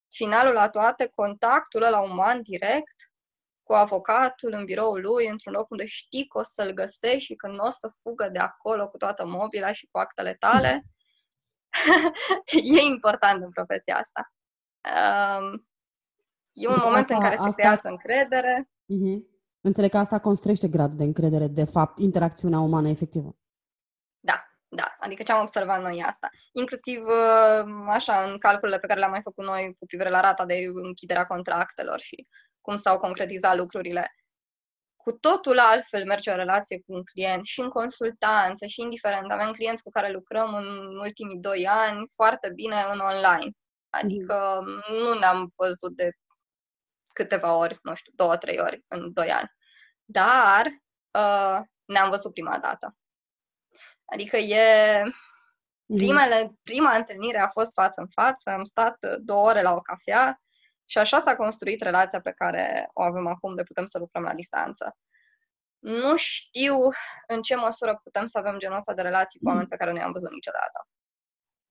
finalul 0.10 0.54
la 0.54 0.70
toate, 0.70 1.12
contactul 1.16 1.82
la 1.82 2.02
uman 2.02 2.42
direct 2.42 3.12
cu 3.64 3.74
avocatul 3.74 4.52
în 4.52 4.66
biroul 4.66 5.02
lui, 5.02 5.28
într-un 5.28 5.54
loc 5.54 5.70
unde 5.70 5.86
știi 5.86 6.28
că 6.28 6.38
o 6.38 6.44
să-l 6.44 6.72
găsești 6.72 7.20
și 7.20 7.36
că 7.36 7.48
nu 7.48 7.64
o 7.66 7.70
să 7.70 7.92
fugă 8.02 8.30
de 8.30 8.40
acolo 8.40 8.90
cu 8.90 8.98
toată 8.98 9.26
mobila 9.26 9.72
și 9.72 9.88
cu 9.92 9.98
actele 9.98 10.34
tale, 10.34 10.84
e 12.78 12.82
important 12.82 13.44
în 13.44 13.50
profesia 13.50 13.98
asta. 13.98 14.32
Um, 15.40 15.68
e 16.54 16.68
un 16.68 16.80
moment 16.84 17.10
asta, 17.10 17.16
în 17.16 17.22
care 17.22 17.36
se 17.36 17.42
asta... 17.42 17.56
creează 17.56 17.88
încredere. 17.88 18.70
Uh-huh. 18.70 19.39
Înțeleg 19.62 19.90
că 19.90 19.98
asta 19.98 20.20
construiește 20.20 20.68
gradul 20.68 20.98
de 20.98 21.04
încredere, 21.04 21.48
de 21.48 21.64
fapt, 21.64 22.00
interacțiunea 22.00 22.60
umană 22.60 22.90
efectivă. 22.90 23.38
Da, 24.20 24.44
da. 24.68 24.96
Adică 25.00 25.24
ce 25.24 25.32
am 25.32 25.42
observat 25.42 25.82
noi 25.82 26.04
asta. 26.04 26.30
Inclusiv, 26.52 27.04
uh, 27.06 27.64
așa, 27.88 28.24
în 28.24 28.38
calculele 28.38 28.80
pe 28.80 28.88
care 28.88 29.00
le-am 29.00 29.12
mai 29.12 29.22
făcut 29.24 29.46
noi 29.46 29.76
cu 29.80 29.86
privire 29.86 30.10
la 30.10 30.20
rata 30.20 30.46
de 30.46 30.56
închidere 30.74 31.20
a 31.20 31.26
contractelor 31.26 32.00
și 32.00 32.28
cum 32.62 32.76
s-au 32.76 32.98
concretizat 32.98 33.58
lucrurile. 33.58 34.14
Cu 34.96 35.12
totul 35.12 35.60
altfel 35.60 36.06
merge 36.06 36.32
o 36.32 36.36
relație 36.36 36.78
cu 36.78 36.94
un 36.94 37.04
client 37.04 37.46
și 37.46 37.60
în 37.60 37.70
consultanță 37.70 38.66
și 38.66 38.82
indiferent. 38.82 39.32
Avem 39.32 39.52
clienți 39.52 39.84
cu 39.84 39.90
care 39.90 40.12
lucrăm 40.12 40.54
în 40.54 40.98
ultimii 40.98 41.40
doi 41.40 41.68
ani 41.68 42.10
foarte 42.16 42.52
bine 42.56 42.76
în 42.94 43.00
online. 43.00 43.52
Adică 43.90 44.64
mm. 44.66 44.96
nu 45.04 45.20
ne-am 45.20 45.52
văzut 45.56 45.96
de 45.96 46.12
câteva 47.24 47.54
ori, 47.54 47.80
nu 47.82 47.96
știu, 47.96 48.12
două, 48.16 48.38
trei 48.38 48.60
ori 48.60 48.84
în 48.88 49.14
doi 49.14 49.32
ani. 49.32 49.52
Dar 50.06 50.66
uh, 51.12 51.60
ne-am 51.86 52.10
văzut 52.10 52.34
prima 52.34 52.58
dată. 52.58 52.96
Adică 54.06 54.38
e... 54.38 55.04
Mhm. 55.86 55.98
Primele, 55.98 56.52
prima 56.64 56.96
întâlnire 56.96 57.40
a 57.40 57.48
fost 57.48 57.74
față 57.74 58.02
în 58.02 58.08
față, 58.08 58.50
am 58.50 58.64
stat 58.64 58.98
uh, 59.02 59.16
două 59.20 59.48
ore 59.48 59.62
la 59.62 59.74
o 59.74 59.82
cafea 59.82 60.42
și 60.86 60.98
așa 60.98 61.20
s-a 61.20 61.36
construit 61.36 61.82
relația 61.82 62.22
pe 62.22 62.32
care 62.32 62.90
o 62.94 63.02
avem 63.02 63.28
acum 63.28 63.56
de 63.56 63.64
putem 63.64 63.86
să 63.86 63.98
lucrăm 63.98 64.24
la 64.24 64.34
distanță. 64.34 64.96
Nu 65.80 66.16
știu 66.18 66.76
în 67.28 67.42
ce 67.42 67.56
măsură 67.56 68.00
putem 68.04 68.26
să 68.28 68.38
avem 68.38 68.58
genul 68.58 68.78
ăsta 68.78 68.94
de 68.94 69.02
relații 69.02 69.40
cu 69.40 69.48
oameni 69.48 69.68
pe 69.68 69.76
care 69.76 69.92
nu 69.92 69.98
i-am 69.98 70.12
văzut 70.12 70.32
niciodată. 70.32 70.88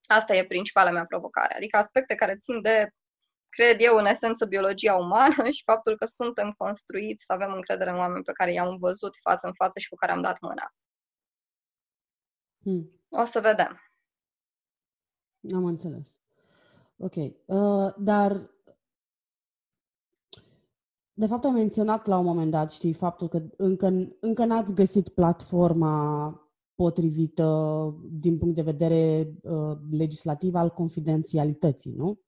Asta 0.06 0.34
e 0.34 0.46
principala 0.46 0.90
mea 0.90 1.04
provocare. 1.04 1.54
Adică 1.54 1.76
aspecte 1.76 2.14
care 2.14 2.36
țin 2.36 2.62
de 2.62 2.90
cred 3.48 3.80
eu, 3.80 3.96
în 3.96 4.06
esență, 4.06 4.46
biologia 4.46 4.94
umană 4.94 5.50
și 5.56 5.62
faptul 5.64 5.96
că 5.96 6.06
suntem 6.06 6.52
construiți 6.56 7.24
să 7.24 7.32
avem 7.32 7.52
încredere 7.52 7.90
în 7.90 7.96
oameni 7.96 8.24
pe 8.24 8.32
care 8.32 8.52
i-am 8.52 8.76
văzut 8.76 9.16
față 9.16 9.46
în 9.46 9.52
față 9.52 9.78
și 9.78 9.88
cu 9.88 9.94
care 9.94 10.12
am 10.12 10.20
dat 10.20 10.40
mâna. 10.40 10.74
Hmm. 12.62 12.90
O 13.08 13.24
să 13.24 13.40
vedem. 13.40 13.80
Am 15.54 15.64
înțeles. 15.64 16.18
Ok. 16.96 17.14
Uh, 17.14 17.94
dar 17.96 18.50
de 21.12 21.26
fapt 21.26 21.44
ai 21.44 21.50
menționat 21.50 22.06
la 22.06 22.18
un 22.18 22.24
moment 22.24 22.50
dat, 22.50 22.70
știi, 22.70 22.92
faptul 22.92 23.28
că 23.28 23.42
încă, 23.56 23.86
încă 24.20 24.44
n-ați 24.44 24.74
găsit 24.74 25.08
platforma 25.08 26.32
potrivită 26.74 27.94
din 28.10 28.38
punct 28.38 28.54
de 28.54 28.62
vedere 28.62 29.32
uh, 29.42 29.78
legislativ 29.90 30.54
al 30.54 30.70
confidențialității, 30.70 31.92
nu? 31.92 32.20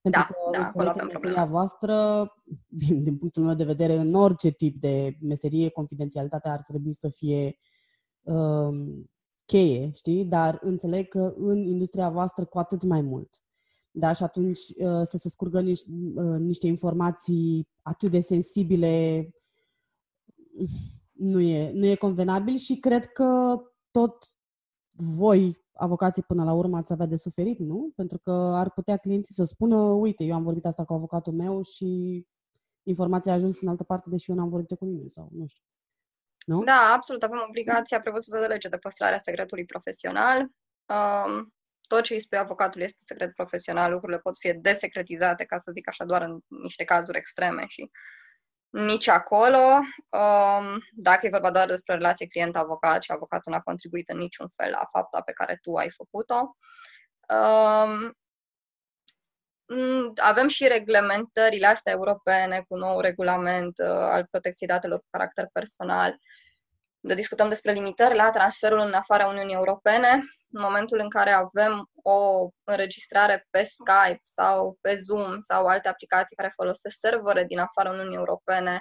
Pentru 0.00 0.20
da, 0.20 0.26
că 0.26 0.58
da, 0.58 0.66
acolo 0.66 0.88
avem 0.88 1.08
meseria 1.12 1.44
voastră, 1.44 2.26
din, 2.66 3.02
din 3.02 3.18
punctul 3.18 3.42
meu 3.44 3.54
de 3.54 3.64
vedere, 3.64 3.96
în 3.96 4.14
orice 4.14 4.50
tip 4.50 4.80
de 4.80 5.16
meserie, 5.20 5.68
confidențialitatea 5.68 6.52
ar 6.52 6.62
trebui 6.62 6.94
să 6.94 7.08
fie 7.08 7.58
um, 8.22 9.10
cheie, 9.44 9.90
știi? 9.94 10.24
Dar 10.24 10.58
înțeleg 10.62 11.08
că 11.08 11.34
în 11.36 11.66
industria 11.66 12.08
voastră 12.08 12.44
cu 12.44 12.58
atât 12.58 12.82
mai 12.82 13.00
mult. 13.00 13.42
Da, 13.90 14.12
și 14.12 14.22
atunci 14.22 14.58
uh, 14.58 15.02
să 15.02 15.16
se 15.18 15.28
scurgă 15.28 15.60
niște, 15.60 15.90
uh, 16.14 16.38
niște 16.38 16.66
informații 16.66 17.68
atât 17.82 18.10
de 18.10 18.20
sensibile 18.20 19.28
nu 21.12 21.40
e, 21.40 21.70
nu 21.72 21.86
e 21.86 21.94
convenabil 21.94 22.56
și 22.56 22.78
cred 22.78 23.06
că 23.06 23.56
tot 23.90 24.36
voi 24.96 25.66
avocații 25.78 26.22
până 26.22 26.44
la 26.44 26.52
urmă 26.52 26.76
ați 26.76 26.92
avea 26.92 27.06
de 27.06 27.16
suferit, 27.16 27.58
nu? 27.58 27.92
Pentru 27.96 28.18
că 28.18 28.30
ar 28.54 28.70
putea 28.70 28.96
clienții 28.96 29.34
să 29.34 29.44
spună, 29.44 29.76
uite, 29.76 30.24
eu 30.24 30.34
am 30.34 30.42
vorbit 30.42 30.64
asta 30.66 30.84
cu 30.84 30.92
avocatul 30.92 31.32
meu 31.32 31.62
și 31.62 32.26
informația 32.82 33.32
a 33.32 33.34
ajuns 33.34 33.60
în 33.60 33.68
altă 33.68 33.84
parte, 33.84 34.10
deși 34.10 34.30
eu 34.30 34.36
n-am 34.36 34.48
vorbit 34.48 34.78
cu 34.78 34.84
nimeni 34.84 35.10
sau 35.10 35.28
nu 35.32 35.46
știu. 35.46 35.62
Nu? 36.46 36.62
Da, 36.64 36.92
absolut. 36.96 37.22
Avem 37.22 37.44
obligația 37.48 38.00
prevăzută 38.00 38.38
de 38.38 38.46
lege 38.46 38.68
de 38.68 38.76
păstrare 38.76 39.14
a 39.14 39.18
secretului 39.18 39.64
profesional. 39.64 40.38
Um, 40.86 41.52
tot 41.86 42.02
ce 42.02 42.14
îi 42.14 42.20
spui 42.20 42.38
avocatul 42.38 42.80
este 42.80 43.02
secret 43.04 43.34
profesional, 43.34 43.90
lucrurile 43.90 44.18
pot 44.18 44.38
fi 44.38 44.52
desecretizate, 44.52 45.44
ca 45.44 45.58
să 45.58 45.70
zic 45.74 45.88
așa, 45.88 46.04
doar 46.04 46.22
în 46.22 46.40
niște 46.62 46.84
cazuri 46.84 47.18
extreme 47.18 47.64
și 47.66 47.90
nici 48.70 49.08
acolo. 49.08 49.58
Um, 50.08 50.82
dacă 50.92 51.26
e 51.26 51.30
vorba 51.30 51.50
doar 51.50 51.66
despre 51.66 51.94
relație 51.94 52.26
client-avocat 52.26 53.02
și 53.02 53.12
avocatul 53.12 53.52
n-a 53.52 53.60
contribuit 53.60 54.08
în 54.08 54.18
niciun 54.18 54.48
fel 54.48 54.70
la 54.70 54.84
fapta 54.92 55.20
pe 55.20 55.32
care 55.32 55.58
tu 55.62 55.74
ai 55.74 55.90
făcut-o. 55.90 56.56
Um, 57.28 58.12
avem 60.22 60.48
și 60.48 60.68
reglementările 60.68 61.66
astea 61.66 61.92
europene 61.92 62.64
cu 62.68 62.76
nou 62.76 63.00
regulament 63.00 63.78
uh, 63.78 63.88
al 63.88 64.26
protecției 64.30 64.68
datelor 64.68 64.98
cu 64.98 65.06
caracter 65.10 65.48
personal, 65.52 66.10
de 66.10 66.18
discutăm 67.14 67.48
despre 67.48 67.72
limitări 67.72 68.14
la 68.14 68.30
transferul 68.30 68.78
în 68.78 68.92
afara 68.92 69.26
Uniunii 69.26 69.54
Europene. 69.54 70.10
În 70.50 70.62
momentul 70.62 70.98
în 70.98 71.08
care 71.08 71.30
avem 71.30 71.90
o 72.02 72.48
înregistrare 72.64 73.46
pe 73.50 73.62
Skype 73.62 74.20
sau 74.22 74.78
pe 74.80 74.94
Zoom 74.96 75.38
sau 75.38 75.66
alte 75.66 75.88
aplicații 75.88 76.36
care 76.36 76.52
folosesc 76.54 76.96
servere 76.98 77.44
din 77.44 77.58
afara 77.58 77.90
Uniunii 77.90 78.16
Europene, 78.16 78.80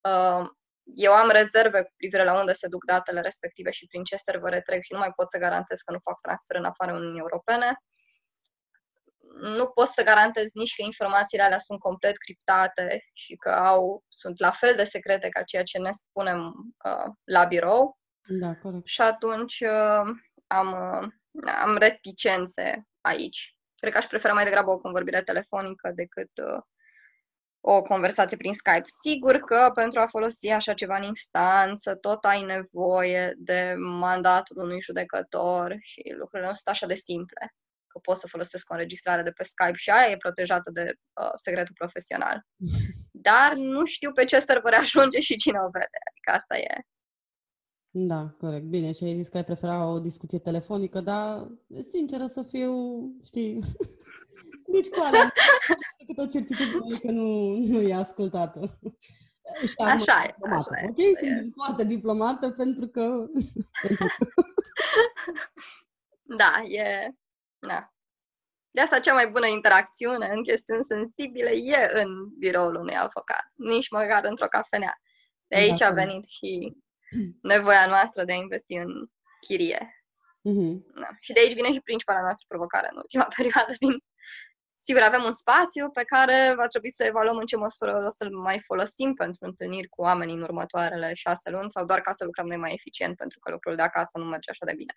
uh, 0.00 0.46
eu 0.94 1.12
am 1.12 1.30
rezerve 1.30 1.82
cu 1.82 1.92
privire 1.96 2.24
la 2.24 2.38
unde 2.38 2.52
se 2.52 2.68
duc 2.68 2.84
datele 2.84 3.20
respective 3.20 3.70
și 3.70 3.86
prin 3.86 4.04
ce 4.04 4.16
servere 4.16 4.60
trec 4.60 4.82
și 4.82 4.92
nu 4.92 4.98
mai 4.98 5.12
pot 5.16 5.30
să 5.30 5.38
garantez 5.38 5.78
că 5.80 5.92
nu 5.92 5.98
fac 6.02 6.20
transfer 6.20 6.56
în 6.56 6.64
afara 6.64 6.92
Uniunii 6.92 7.20
Europene 7.20 7.78
nu 9.40 9.66
pot 9.66 9.86
să 9.86 10.02
garantez 10.02 10.50
nici 10.52 10.74
că 10.76 10.82
informațiile 10.82 11.44
alea 11.44 11.58
sunt 11.58 11.78
complet 11.78 12.16
criptate 12.16 13.04
și 13.12 13.34
că 13.34 13.50
au, 13.50 14.04
sunt 14.08 14.40
la 14.40 14.50
fel 14.50 14.74
de 14.76 14.84
secrete 14.84 15.28
ca 15.28 15.42
ceea 15.42 15.62
ce 15.62 15.78
ne 15.78 15.90
spunem 15.92 16.52
uh, 16.84 17.12
la 17.24 17.44
birou. 17.44 17.98
Da, 18.28 18.54
corect. 18.54 18.86
Și 18.86 19.00
atunci 19.00 19.60
uh, 19.60 20.14
am, 20.46 20.68
uh, 20.68 21.08
am 21.62 21.76
reticențe 21.76 22.86
aici. 23.00 23.56
Cred 23.74 23.92
că 23.92 23.98
aș 23.98 24.06
prefera 24.06 24.32
mai 24.32 24.44
degrabă 24.44 24.70
o 24.70 24.78
convorbire 24.78 25.22
telefonică 25.22 25.92
decât 25.94 26.30
uh, 26.42 26.62
o 27.60 27.82
conversație 27.82 28.36
prin 28.36 28.54
Skype. 28.54 28.84
Sigur 29.02 29.36
că 29.36 29.70
pentru 29.74 30.00
a 30.00 30.06
folosi 30.06 30.48
așa 30.48 30.74
ceva 30.74 30.96
în 30.96 31.02
instanță, 31.02 31.94
tot 31.94 32.24
ai 32.24 32.42
nevoie 32.42 33.34
de 33.36 33.74
mandatul 33.78 34.62
unui 34.62 34.80
judecător 34.80 35.76
și 35.80 36.14
lucrurile 36.18 36.48
nu 36.48 36.54
sunt 36.54 36.68
așa 36.68 36.86
de 36.86 36.94
simple 36.94 37.52
că 37.98 38.10
pot 38.10 38.16
să 38.16 38.26
folosesc 38.26 38.70
o 38.70 38.74
înregistrare 38.74 39.22
de 39.22 39.30
pe 39.30 39.44
Skype 39.44 39.76
și 39.84 39.90
aia 39.90 40.10
e 40.10 40.16
protejată 40.16 40.70
de 40.70 40.84
uh, 41.20 41.30
secretul 41.34 41.74
profesional. 41.78 42.46
Dar 43.28 43.54
nu 43.54 43.84
știu 43.84 44.12
pe 44.12 44.24
ce 44.24 44.38
server 44.38 44.74
ajunge 44.74 45.20
și 45.20 45.36
cine 45.36 45.58
o 45.58 45.70
vede. 45.70 45.98
Adică 46.10 46.30
asta 46.30 46.56
e. 46.56 46.80
Da, 47.90 48.34
corect. 48.38 48.64
Bine, 48.64 48.92
și 48.92 49.04
ai 49.04 49.16
zis 49.16 49.28
că 49.28 49.36
ai 49.36 49.44
prefera 49.44 49.86
o 49.86 49.98
discuție 49.98 50.38
telefonică, 50.38 51.00
dar, 51.00 51.48
sinceră 51.90 52.26
să 52.26 52.42
fiu, 52.42 52.72
știi, 53.24 53.60
nici 54.66 54.88
cu 54.94 55.00
alea, 55.02 55.32
cât 56.06 56.18
o 56.18 56.26
certitudine 56.26 56.98
că 57.00 57.10
nu, 57.10 57.56
nu 57.56 57.80
e 57.80 57.94
ascultată. 57.94 58.78
Și 59.66 59.74
așa 59.76 60.24
e. 60.24 60.26
Diplomată, 60.26 60.74
așa 60.74 60.86
ok? 60.88 60.98
E. 60.98 61.36
Sunt 61.38 61.52
foarte 61.54 61.84
diplomată 61.84 62.50
pentru 62.50 62.86
că... 62.86 63.28
pentru 63.82 64.06
că... 64.18 64.24
da, 66.36 66.62
e, 66.68 67.14
da. 67.58 67.92
De 68.70 68.80
asta 68.80 69.00
cea 69.00 69.12
mai 69.12 69.30
bună 69.30 69.46
interacțiune 69.46 70.28
în 70.28 70.42
chestiuni 70.42 70.84
sensibile 70.84 71.50
e 71.50 72.00
în 72.00 72.38
biroul 72.38 72.74
unui 72.74 72.96
avocat, 72.96 73.52
nici 73.54 73.90
măcar 73.90 74.24
într-o 74.24 74.46
cafenea. 74.46 75.00
De 75.46 75.56
aici 75.56 75.80
a 75.80 75.90
venit 75.90 76.24
și 76.26 76.76
nevoia 77.42 77.86
noastră 77.86 78.24
de 78.24 78.32
a 78.32 78.36
investi 78.36 78.74
în 78.74 79.08
chirie. 79.40 80.04
Mm-hmm. 80.48 80.74
Da. 80.94 81.08
Și 81.20 81.32
de 81.32 81.40
aici 81.40 81.54
vine 81.54 81.72
și 81.72 81.80
principala 81.80 82.20
noastră 82.20 82.44
provocare 82.48 82.88
în 82.90 82.96
ultima 82.96 83.26
perioadă. 83.36 83.72
Din... 83.78 83.94
Sigur, 84.76 85.02
avem 85.02 85.22
un 85.24 85.32
spațiu 85.32 85.90
pe 85.90 86.02
care 86.02 86.52
va 86.56 86.66
trebui 86.66 86.92
să 86.92 87.04
evaluăm 87.04 87.36
în 87.36 87.46
ce 87.46 87.56
măsură 87.56 88.02
o 88.06 88.08
să-l 88.08 88.30
mai 88.30 88.60
folosim 88.60 89.14
pentru 89.14 89.44
întâlniri 89.46 89.88
cu 89.88 90.02
oamenii 90.02 90.34
în 90.34 90.42
următoarele 90.42 91.14
șase 91.14 91.50
luni 91.50 91.70
sau 91.70 91.84
doar 91.84 92.00
ca 92.00 92.12
să 92.12 92.24
lucrăm 92.24 92.46
noi 92.46 92.56
mai 92.56 92.72
eficient 92.72 93.16
pentru 93.16 93.38
că 93.38 93.50
lucrul 93.50 93.76
de 93.76 93.82
acasă 93.82 94.18
nu 94.18 94.24
merge 94.24 94.50
așa 94.50 94.64
de 94.64 94.74
bine. 94.76 94.94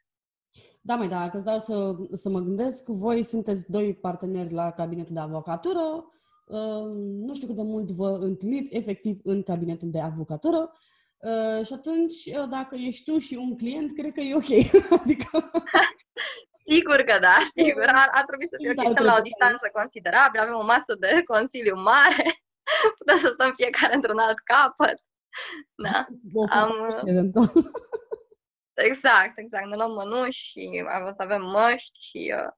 Da, 0.83 0.95
mai 0.95 1.07
dacă 1.07 1.37
îți 1.37 1.45
dau 1.45 1.59
să, 1.59 1.95
să 2.13 2.29
mă 2.29 2.39
gândesc, 2.39 2.85
voi 2.85 3.23
sunteți 3.23 3.71
doi 3.71 3.93
parteneri 3.95 4.53
la 4.53 4.71
cabinetul 4.71 5.13
de 5.13 5.19
avocatură, 5.19 6.05
uh, 6.45 6.91
nu 7.27 7.33
știu 7.33 7.47
cât 7.47 7.55
de 7.55 7.61
mult 7.63 7.91
vă 7.91 8.17
întâlniți 8.21 8.75
efectiv 8.75 9.19
în 9.23 9.43
cabinetul 9.43 9.89
de 9.91 10.01
avocatură 10.01 10.71
uh, 11.17 11.65
și 11.65 11.73
atunci, 11.73 12.25
uh, 12.25 12.47
dacă 12.49 12.75
ești 12.75 13.11
tu 13.11 13.17
și 13.17 13.35
un 13.35 13.57
client, 13.57 13.93
cred 13.93 14.11
că 14.13 14.19
e 14.19 14.35
ok. 14.35 14.51
adică... 15.01 15.51
Sigur 16.63 16.95
că 16.95 17.19
da, 17.19 17.37
sigur. 17.55 17.85
Ar, 17.87 18.09
ar 18.11 18.25
trebui 18.25 18.47
să 18.49 18.55
fie 18.59 18.69
ok. 18.71 18.91
Stăm 18.91 19.05
la 19.05 19.15
o 19.19 19.21
distanță 19.21 19.69
considerabilă, 19.73 20.41
avem 20.41 20.55
o 20.55 20.63
masă 20.63 20.95
de 20.99 21.21
consiliu 21.33 21.75
mare, 21.75 22.27
putem 22.97 23.17
să 23.17 23.27
stăm 23.27 23.51
fiecare 23.55 23.95
într-un 23.95 24.17
alt 24.17 24.39
capăt. 24.39 24.97
Da. 25.75 26.07
Am... 26.59 26.71
Eventual. 28.73 28.91
Exact, 28.91 29.37
exact. 29.37 29.65
Ne 29.65 29.75
luăm 29.75 29.91
mănuși 29.91 30.49
și 30.49 30.83
avem 30.89 31.13
să 31.13 31.21
avem 31.21 31.41
măști 31.41 31.99
și 31.99 32.33
uh, 32.37 32.51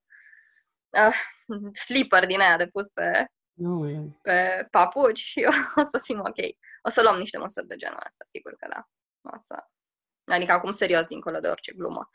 uh, 1.07 1.71
slipper 1.85 2.25
din 2.25 2.39
aia 2.39 2.57
de 2.57 2.67
pus 2.67 2.89
pe, 2.89 3.27
oh, 3.65 3.89
yeah. 3.89 4.03
pe 4.21 4.67
papuci 4.71 5.19
și 5.19 5.45
o 5.81 5.83
să 5.91 5.99
fim 6.03 6.19
ok. 6.19 6.39
O 6.81 6.89
să 6.89 7.01
luăm 7.01 7.15
niște 7.15 7.37
măsuri 7.37 7.67
de 7.67 7.75
genul 7.75 8.03
ăsta, 8.05 8.25
sigur 8.29 8.55
că 8.55 8.67
da. 8.69 8.87
O 9.21 9.37
să... 9.37 9.55
Adică 10.33 10.51
acum 10.51 10.71
serios, 10.71 11.05
dincolo 11.05 11.39
de 11.39 11.47
orice 11.47 11.73
glumă. 11.73 12.09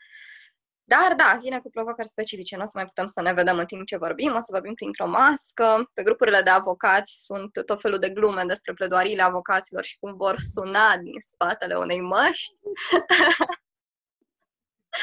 Dar 0.83 1.15
da, 1.15 1.37
vine 1.41 1.59
cu 1.59 1.69
provocări 1.69 2.07
specifice. 2.07 2.55
Nu 2.55 2.61
o 2.61 2.65
să 2.65 2.71
mai 2.75 2.85
putem 2.85 3.07
să 3.07 3.21
ne 3.21 3.33
vedem 3.33 3.57
în 3.57 3.65
timp 3.65 3.85
ce 3.85 3.97
vorbim, 3.97 4.33
o 4.35 4.39
să 4.39 4.47
vorbim 4.49 4.73
printr-o 4.73 5.07
mască. 5.07 5.89
Pe 5.93 6.03
grupurile 6.03 6.41
de 6.41 6.49
avocați 6.49 7.25
sunt 7.25 7.65
tot 7.65 7.81
felul 7.81 7.99
de 7.99 8.09
glume 8.09 8.43
despre 8.43 8.73
pledoariile 8.73 9.21
avocaților 9.21 9.83
și 9.83 9.97
cum 9.99 10.15
vor 10.15 10.35
suna 10.53 10.97
din 10.97 11.19
spatele 11.19 11.75
unei 11.75 12.01
măști. 12.01 12.53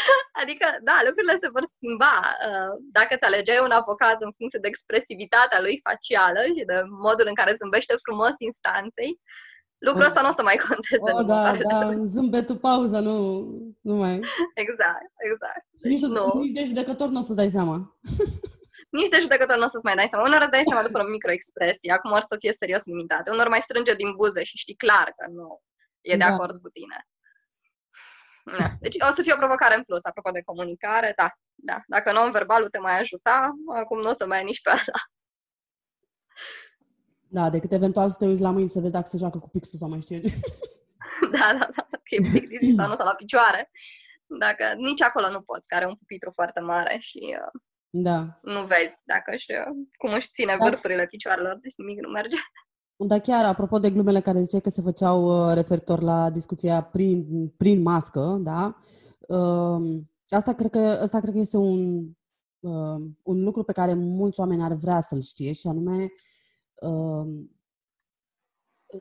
Adică, 0.43 0.67
da, 0.89 0.97
lucrurile 1.07 1.37
se 1.43 1.55
vor 1.55 1.65
schimba. 1.75 2.15
Uh, 2.49 2.73
dacă 2.97 3.13
îți 3.15 3.29
alegeai 3.29 3.67
un 3.69 3.75
avocat 3.81 4.17
în 4.27 4.33
funcție 4.39 4.63
de 4.63 4.71
expresivitatea 4.71 5.61
lui 5.61 5.81
facială 5.87 6.41
și 6.55 6.63
de 6.71 6.77
modul 7.07 7.27
în 7.29 7.39
care 7.41 7.59
zâmbește 7.61 7.95
frumos 8.07 8.35
instanței, 8.49 9.11
lucrul 9.79 10.09
ăsta 10.11 10.21
nu 10.23 10.29
o 10.33 10.37
să 10.39 10.43
mai 10.43 10.59
conteze. 10.67 11.11
Oh, 11.17 11.25
da, 11.33 11.43
da, 11.71 11.81
zâmbetul 12.15 12.59
pauză, 12.69 12.99
nu, 13.09 13.17
nu 13.81 13.95
mai... 14.03 14.15
Exact, 14.63 15.11
exact. 15.31 15.65
Deci, 15.71 15.93
nici, 15.93 16.11
nu. 16.17 16.25
nici 16.43 16.57
de 16.59 16.65
judecător 16.65 17.09
nu 17.09 17.19
o 17.23 17.27
să 17.29 17.35
dai 17.35 17.51
seama. 17.51 17.77
nici 18.99 19.13
de 19.15 19.19
judecător 19.21 19.57
nu 19.57 19.65
o 19.65 19.69
să-ți 19.69 19.85
mai 19.85 19.95
dai 19.95 20.09
seama. 20.11 20.27
Unor 20.27 20.41
îți 20.41 20.51
dai 20.51 20.67
seama 20.67 20.87
după 20.87 20.99
o 20.99 21.11
microexpresie, 21.17 21.93
acum 21.93 22.11
or 22.13 22.25
să 22.31 22.37
fie 22.39 22.53
serios 22.53 22.85
limitate. 22.85 23.31
Unor 23.31 23.49
mai 23.49 23.61
strânge 23.61 23.95
din 23.95 24.11
buze 24.17 24.43
și 24.45 24.57
știi 24.57 24.83
clar 24.85 25.09
că 25.17 25.25
nu 25.31 25.61
e 26.01 26.17
de 26.17 26.25
da. 26.25 26.27
acord 26.27 26.57
cu 26.63 26.69
tine. 26.69 26.99
Da. 28.59 28.69
Deci 28.81 28.97
o 29.11 29.13
să 29.15 29.23
fie 29.23 29.33
o 29.33 29.37
provocare 29.37 29.75
în 29.75 29.83
plus, 29.83 30.05
apropo 30.05 30.31
de 30.31 30.43
comunicare, 30.43 31.13
da, 31.17 31.31
da. 31.55 31.83
Dacă 31.87 32.13
non-verbalul 32.13 32.69
te 32.69 32.79
mai 32.79 32.99
ajuta, 33.01 33.55
acum 33.75 34.01
nu 34.01 34.11
o 34.11 34.13
să 34.13 34.27
mai 34.27 34.39
ai 34.39 34.45
nici 34.45 34.61
pe 34.61 34.71
asta. 34.71 34.93
Da, 37.29 37.51
decât 37.51 37.73
eventual 37.73 38.11
să 38.11 38.17
te 38.19 38.27
uiți 38.27 38.41
la 38.41 38.51
mâini 38.51 38.69
să 38.69 38.81
vezi 38.81 38.93
dacă 38.93 39.09
se 39.09 39.17
joacă 39.17 39.39
cu 39.39 39.49
pixul 39.49 39.79
sau 39.79 39.89
mai 39.89 40.01
știu 40.01 40.21
Da, 41.33 41.57
da, 41.59 41.69
da, 41.77 41.83
că 41.91 42.15
e 42.15 42.29
plictisit 42.31 42.77
sau 42.77 42.89
nu 42.89 42.95
sau 42.95 43.07
la 43.07 43.15
picioare. 43.15 43.71
Dacă 44.27 44.75
nici 44.77 45.03
acolo 45.03 45.31
nu 45.31 45.41
poți, 45.41 45.69
că 45.69 45.75
are 45.75 45.87
un 45.87 45.95
pupitru 45.95 46.31
foarte 46.31 46.61
mare 46.61 46.97
și 47.01 47.37
uh, 47.41 47.61
da. 47.91 48.39
nu 48.43 48.65
vezi 48.65 48.95
dacă 49.05 49.33
își, 49.35 49.53
uh, 49.53 49.87
cum 49.97 50.13
își 50.13 50.31
ține 50.31 50.57
da. 50.59 50.65
vârfurile 50.65 51.07
picioarelor, 51.07 51.59
deci 51.63 51.75
nimic 51.77 52.01
nu 52.01 52.09
merge. 52.09 52.37
Dar 52.97 53.21
chiar, 53.21 53.45
apropo 53.45 53.79
de 53.79 53.91
glumele 53.91 54.21
care 54.21 54.43
ziceai 54.43 54.61
că 54.61 54.71
se 54.71 54.81
făceau 54.81 55.49
uh, 55.49 55.55
referitor 55.55 56.01
la 56.01 56.31
discuția 56.31 56.83
prin, 56.83 57.49
prin 57.57 57.83
mască, 57.83 58.41
da? 58.43 58.77
Uh, 59.29 60.03
asta 60.29 60.55
cred 60.55 60.71
că, 60.71 60.79
asta 60.79 61.21
cred 61.21 61.33
că 61.33 61.39
este 61.39 61.57
un, 61.57 62.09
uh, 62.61 63.11
un 63.23 63.43
lucru 63.43 63.63
pe 63.63 63.73
care 63.73 63.95
mulți 63.95 64.41
oameni 64.41 64.63
ar 64.63 64.73
vrea 64.73 65.01
să-l 65.01 65.21
știe 65.21 65.53
și 65.53 65.67
anume 65.67 66.13
uh, 66.83 67.47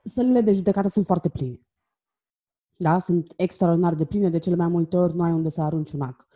sălile 0.04 0.42
de 0.42 0.54
judecată 0.54 0.88
sunt 0.88 1.06
foarte 1.06 1.30
pline. 1.30 1.60
Da? 2.78 3.00
Sunt 3.00 3.34
extraordinar 3.38 3.96
de 3.96 4.06
pline, 4.06 4.30
de 4.30 4.38
cele 4.38 4.56
mai 4.56 4.68
multe 4.68 4.98
ori 4.98 5.16
nu 5.16 5.24
ai 5.24 5.32
unde 5.32 5.50
să 5.50 5.62
arunci 5.62 5.92
un 5.92 6.02
ac. 6.02 6.28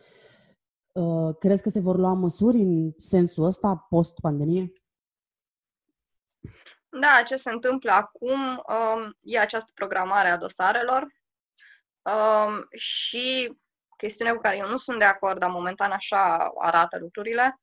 Uh, 0.94 1.36
crezi 1.40 1.62
că 1.62 1.70
se 1.70 1.80
vor 1.80 1.98
lua 1.98 2.14
măsuri 2.14 2.62
în 2.62 2.92
sensul 2.98 3.44
ăsta 3.44 3.76
post-pandemie? 3.90 4.74
Da, 6.90 7.24
ce 7.26 7.36
se 7.36 7.52
întâmplă 7.52 7.92
acum 7.92 8.64
um, 8.68 9.18
e 9.22 9.40
această 9.40 9.72
programare 9.76 10.30
a 10.30 10.38
dosarelor 10.38 11.08
um, 12.02 12.68
și 12.78 13.58
chestiunea 13.98 14.34
cu 14.34 14.42
care 14.42 14.58
eu 14.58 14.68
nu 14.68 14.78
sunt 14.78 15.00
de 15.00 15.06
acord, 15.06 15.40
dar 15.40 15.50
momentan 15.50 15.92
așa 15.92 16.52
arată 16.58 16.98
lucrurile. 16.98 17.60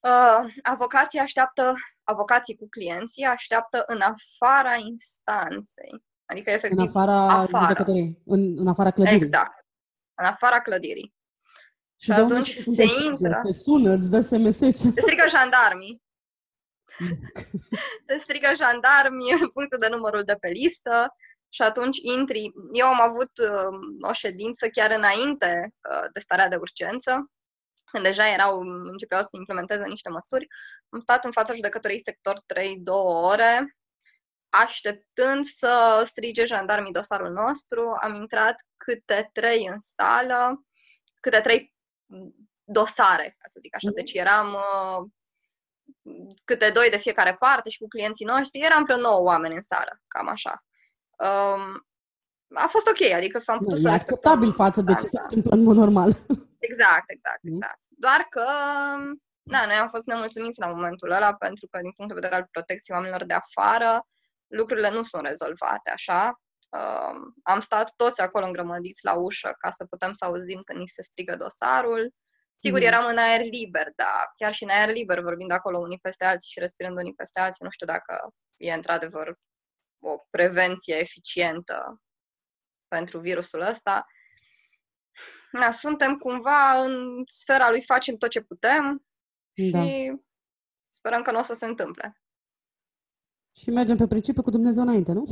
Uh, 0.00 0.54
avocații 0.62 1.18
așteaptă, 1.18 1.74
avocații 2.02 2.56
cu 2.56 2.68
clienții 2.68 3.24
așteaptă 3.24 3.82
în 3.86 4.00
afara 4.00 4.74
instanței. 4.74 6.04
Adică, 6.26 6.50
efectiv, 6.50 6.78
în 6.78 6.86
afara, 6.86 7.32
afara. 7.32 7.84
În, 8.24 8.58
în 8.58 8.66
afara 8.66 8.90
clădirii. 8.90 9.18
Exact. 9.18 9.66
În 10.14 10.24
afara 10.24 10.60
clădirii. 10.60 11.14
Și, 11.96 12.12
și 12.12 12.12
atunci 12.12 12.56
se 12.56 12.84
intră. 13.04 13.40
Te 13.44 13.52
sună, 13.52 13.92
îți 13.92 14.10
dă 14.10 14.20
SMS. 14.20 14.58
Te 14.58 15.00
strică 15.00 15.28
jandarmii. 15.28 16.02
te 18.06 18.18
strică 18.18 18.54
jandarmii 18.54 19.32
în 19.32 19.38
funcție 19.54 19.78
de 19.80 19.88
numărul 19.88 20.24
de 20.24 20.34
pe 20.34 20.48
listă 20.48 21.14
și 21.48 21.62
atunci 21.62 21.98
intri. 22.02 22.52
Eu 22.72 22.86
am 22.86 23.00
avut 23.00 23.30
uh, 23.38 24.08
o 24.08 24.12
ședință 24.12 24.68
chiar 24.68 24.90
înainte 24.90 25.74
uh, 25.90 26.08
de 26.12 26.20
starea 26.20 26.48
de 26.48 26.56
urgență, 26.56 27.30
când 27.90 28.04
deja 28.04 28.28
erau, 28.28 28.60
începeau 28.60 29.22
să 29.22 29.28
implementeze 29.32 29.84
niște 29.86 30.08
măsuri. 30.08 30.46
Am 30.88 31.00
stat 31.00 31.24
în 31.24 31.30
fața 31.30 31.54
judecătorii 31.54 32.02
sector 32.02 32.40
3 32.46 32.78
două 32.78 33.30
ore, 33.30 33.76
așteptând 34.48 35.44
să 35.44 36.02
strige 36.06 36.44
jandarmii 36.44 36.92
dosarul 36.92 37.32
nostru. 37.32 37.96
Am 38.00 38.14
intrat 38.14 38.66
câte 38.76 39.30
trei 39.32 39.66
în 39.66 39.78
sală, 39.78 40.64
câte 41.20 41.40
trei 41.40 41.74
dosare, 42.64 43.34
ca 43.38 43.48
să 43.48 43.58
zic 43.60 43.74
așa. 43.74 43.90
Deci 43.94 44.12
eram 44.12 44.54
uh, 44.54 45.10
câte 46.44 46.70
doi 46.70 46.90
de 46.90 46.98
fiecare 46.98 47.36
parte 47.38 47.70
și 47.70 47.78
cu 47.78 47.88
clienții 47.88 48.26
noștri, 48.26 48.60
eram 48.60 48.84
vreo 48.84 48.96
nouă 48.96 49.20
oameni 49.20 49.54
în 49.54 49.62
sală, 49.62 50.00
cam 50.08 50.28
așa. 50.28 50.64
Um, 51.18 51.86
a 52.54 52.66
fost 52.66 52.86
ok, 52.86 53.12
adică 53.12 53.40
am 53.46 53.58
putut 53.58 53.72
nu, 53.72 53.82
să... 53.82 53.88
E 53.88 53.92
acceptabil 53.92 54.52
față 54.52 54.80
de 54.80 54.94
ce 54.94 55.06
se 55.06 55.20
întâmplă 55.22 55.50
în 55.56 55.62
mod 55.62 55.76
normal. 55.76 56.16
Exact, 56.68 57.04
exact, 57.06 57.42
mm. 57.42 57.54
exact. 57.54 57.78
Doar 57.88 58.26
că, 58.30 58.44
na, 59.42 59.66
noi 59.66 59.74
am 59.74 59.88
fost 59.88 60.06
nemulțumiți 60.06 60.60
la 60.60 60.66
momentul 60.66 61.10
ăla 61.10 61.34
pentru 61.34 61.66
că, 61.70 61.78
din 61.80 61.92
punct 61.92 62.10
de 62.10 62.18
vedere 62.20 62.34
al 62.40 62.48
protecției 62.50 62.96
oamenilor 62.96 63.24
de 63.24 63.34
afară, 63.34 64.06
lucrurile 64.46 64.90
nu 64.90 65.02
sunt 65.02 65.26
rezolvate 65.26 65.90
așa. 65.90 66.40
Um, 66.68 67.34
am 67.42 67.60
stat 67.60 67.92
toți 67.96 68.20
acolo 68.20 68.46
îngrămădiți 68.46 69.04
la 69.04 69.14
ușă 69.14 69.54
ca 69.58 69.70
să 69.70 69.84
putem 69.84 70.12
să 70.12 70.24
auzim 70.24 70.60
când 70.64 70.78
ni 70.78 70.86
se 70.86 71.02
strigă 71.02 71.36
dosarul. 71.36 72.14
Sigur, 72.60 72.78
mm. 72.78 72.86
eram 72.86 73.06
în 73.06 73.16
aer 73.16 73.40
liber, 73.40 73.92
dar 73.96 74.32
chiar 74.34 74.52
și 74.52 74.62
în 74.62 74.70
aer 74.70 74.90
liber, 74.90 75.20
vorbind 75.20 75.50
acolo 75.50 75.78
unii 75.78 75.98
peste 75.98 76.24
alții 76.24 76.50
și 76.50 76.58
respirând 76.58 76.96
unii 76.96 77.14
peste 77.14 77.40
alții, 77.40 77.64
nu 77.64 77.70
știu 77.70 77.86
dacă 77.86 78.34
e 78.56 78.72
într-adevăr 78.72 79.38
o 79.98 80.16
prevenție 80.30 80.96
eficientă 80.96 82.02
pentru 82.88 83.20
virusul 83.20 83.60
ăsta. 83.60 84.06
Da, 85.52 85.70
suntem 85.70 86.16
cumva 86.16 86.80
în 86.80 87.22
sfera 87.26 87.70
lui 87.70 87.82
facem 87.82 88.16
tot 88.16 88.30
ce 88.30 88.40
putem 88.40 89.06
și 89.52 89.70
da. 89.70 89.82
sperăm 90.90 91.22
că 91.22 91.30
nu 91.30 91.38
o 91.38 91.42
să 91.42 91.54
se 91.54 91.66
întâmple. 91.66 92.22
Și 93.54 93.70
mergem 93.70 93.96
pe 93.96 94.06
principiu 94.06 94.42
cu 94.42 94.50
Dumnezeu 94.50 94.82
înainte, 94.82 95.12
nu? 95.12 95.26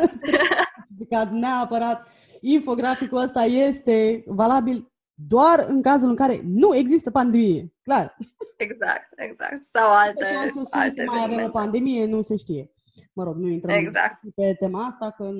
neapărat 1.31 2.09
infograficul 2.41 3.19
ăsta 3.19 3.43
este 3.43 4.23
valabil 4.27 4.93
doar 5.15 5.65
în 5.69 5.82
cazul 5.82 6.09
în 6.09 6.16
care 6.16 6.41
nu 6.45 6.77
există 6.77 7.11
pandemie. 7.11 7.73
Clar. 7.82 8.16
Exact, 8.57 9.12
exact. 9.16 9.65
Sau 9.65 9.95
alte, 9.95 10.24
să 10.24 10.39
alte 10.70 10.95
să 10.95 11.05
mai 11.07 11.24
avem 11.24 11.45
o 11.45 11.49
pandemie, 11.49 12.07
nu 12.07 12.23
se 12.23 12.36
știe. 12.36 12.73
Mă 13.12 13.24
rog, 13.24 13.36
nu 13.36 13.49
intrăm 13.49 13.77
exact. 13.77 14.20
pe 14.35 14.55
tema 14.59 14.85
asta, 14.85 15.11
că 15.11 15.31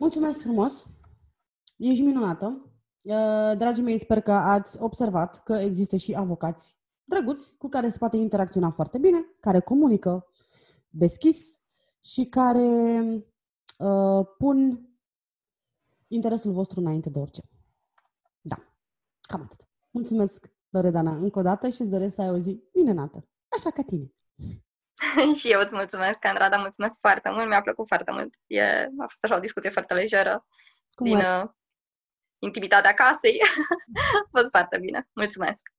Mulțumesc 0.00 0.42
frumos! 0.42 0.86
Ești 1.76 2.02
minunată! 2.02 2.72
Uh, 3.02 3.56
dragii 3.56 3.82
mei, 3.82 3.98
sper 3.98 4.20
că 4.20 4.32
ați 4.32 4.76
observat 4.80 5.42
că 5.42 5.52
există 5.52 5.96
și 5.96 6.14
avocați 6.14 6.76
drăguți 7.04 7.54
cu 7.56 7.68
care 7.68 7.88
se 7.88 7.98
poate 7.98 8.16
interacționa 8.16 8.70
foarte 8.70 8.98
bine, 8.98 9.18
care 9.40 9.60
comunică 9.60 10.26
deschis 10.88 11.60
și 12.04 12.24
care 12.24 13.02
uh, 13.78 14.26
pun 14.38 14.87
interesul 16.08 16.52
vostru 16.52 16.80
înainte 16.80 17.10
de 17.10 17.18
orice. 17.18 17.42
Da, 18.40 18.56
cam 19.20 19.42
atât. 19.42 19.68
Mulțumesc, 19.90 20.46
Loredana, 20.68 21.10
încă 21.10 21.38
o 21.38 21.42
dată 21.42 21.68
și 21.68 21.80
îți 21.80 21.90
doresc 21.90 22.14
să 22.14 22.20
ai 22.20 22.30
o 22.30 22.38
zi 22.38 22.62
minunată, 22.72 23.28
așa 23.56 23.70
ca 23.70 23.82
tine. 23.82 24.12
și 25.38 25.50
eu 25.50 25.60
îți 25.60 25.74
mulțumesc, 25.74 26.24
Andrada, 26.24 26.56
mulțumesc 26.56 26.98
foarte 27.00 27.30
mult, 27.30 27.48
mi-a 27.48 27.62
plăcut 27.62 27.86
foarte 27.86 28.12
mult. 28.12 28.34
E, 28.46 28.62
a 28.82 29.06
fost 29.08 29.24
așa 29.24 29.36
o 29.36 29.40
discuție 29.40 29.70
foarte 29.70 29.94
lejeră 29.94 30.46
Cum 30.94 31.06
din 31.06 31.16
uh, 31.16 31.48
intimitatea 32.38 32.94
casei. 32.94 33.38
a 34.24 34.28
fost 34.30 34.50
foarte 34.50 34.78
bine. 34.78 35.08
Mulțumesc! 35.12 35.72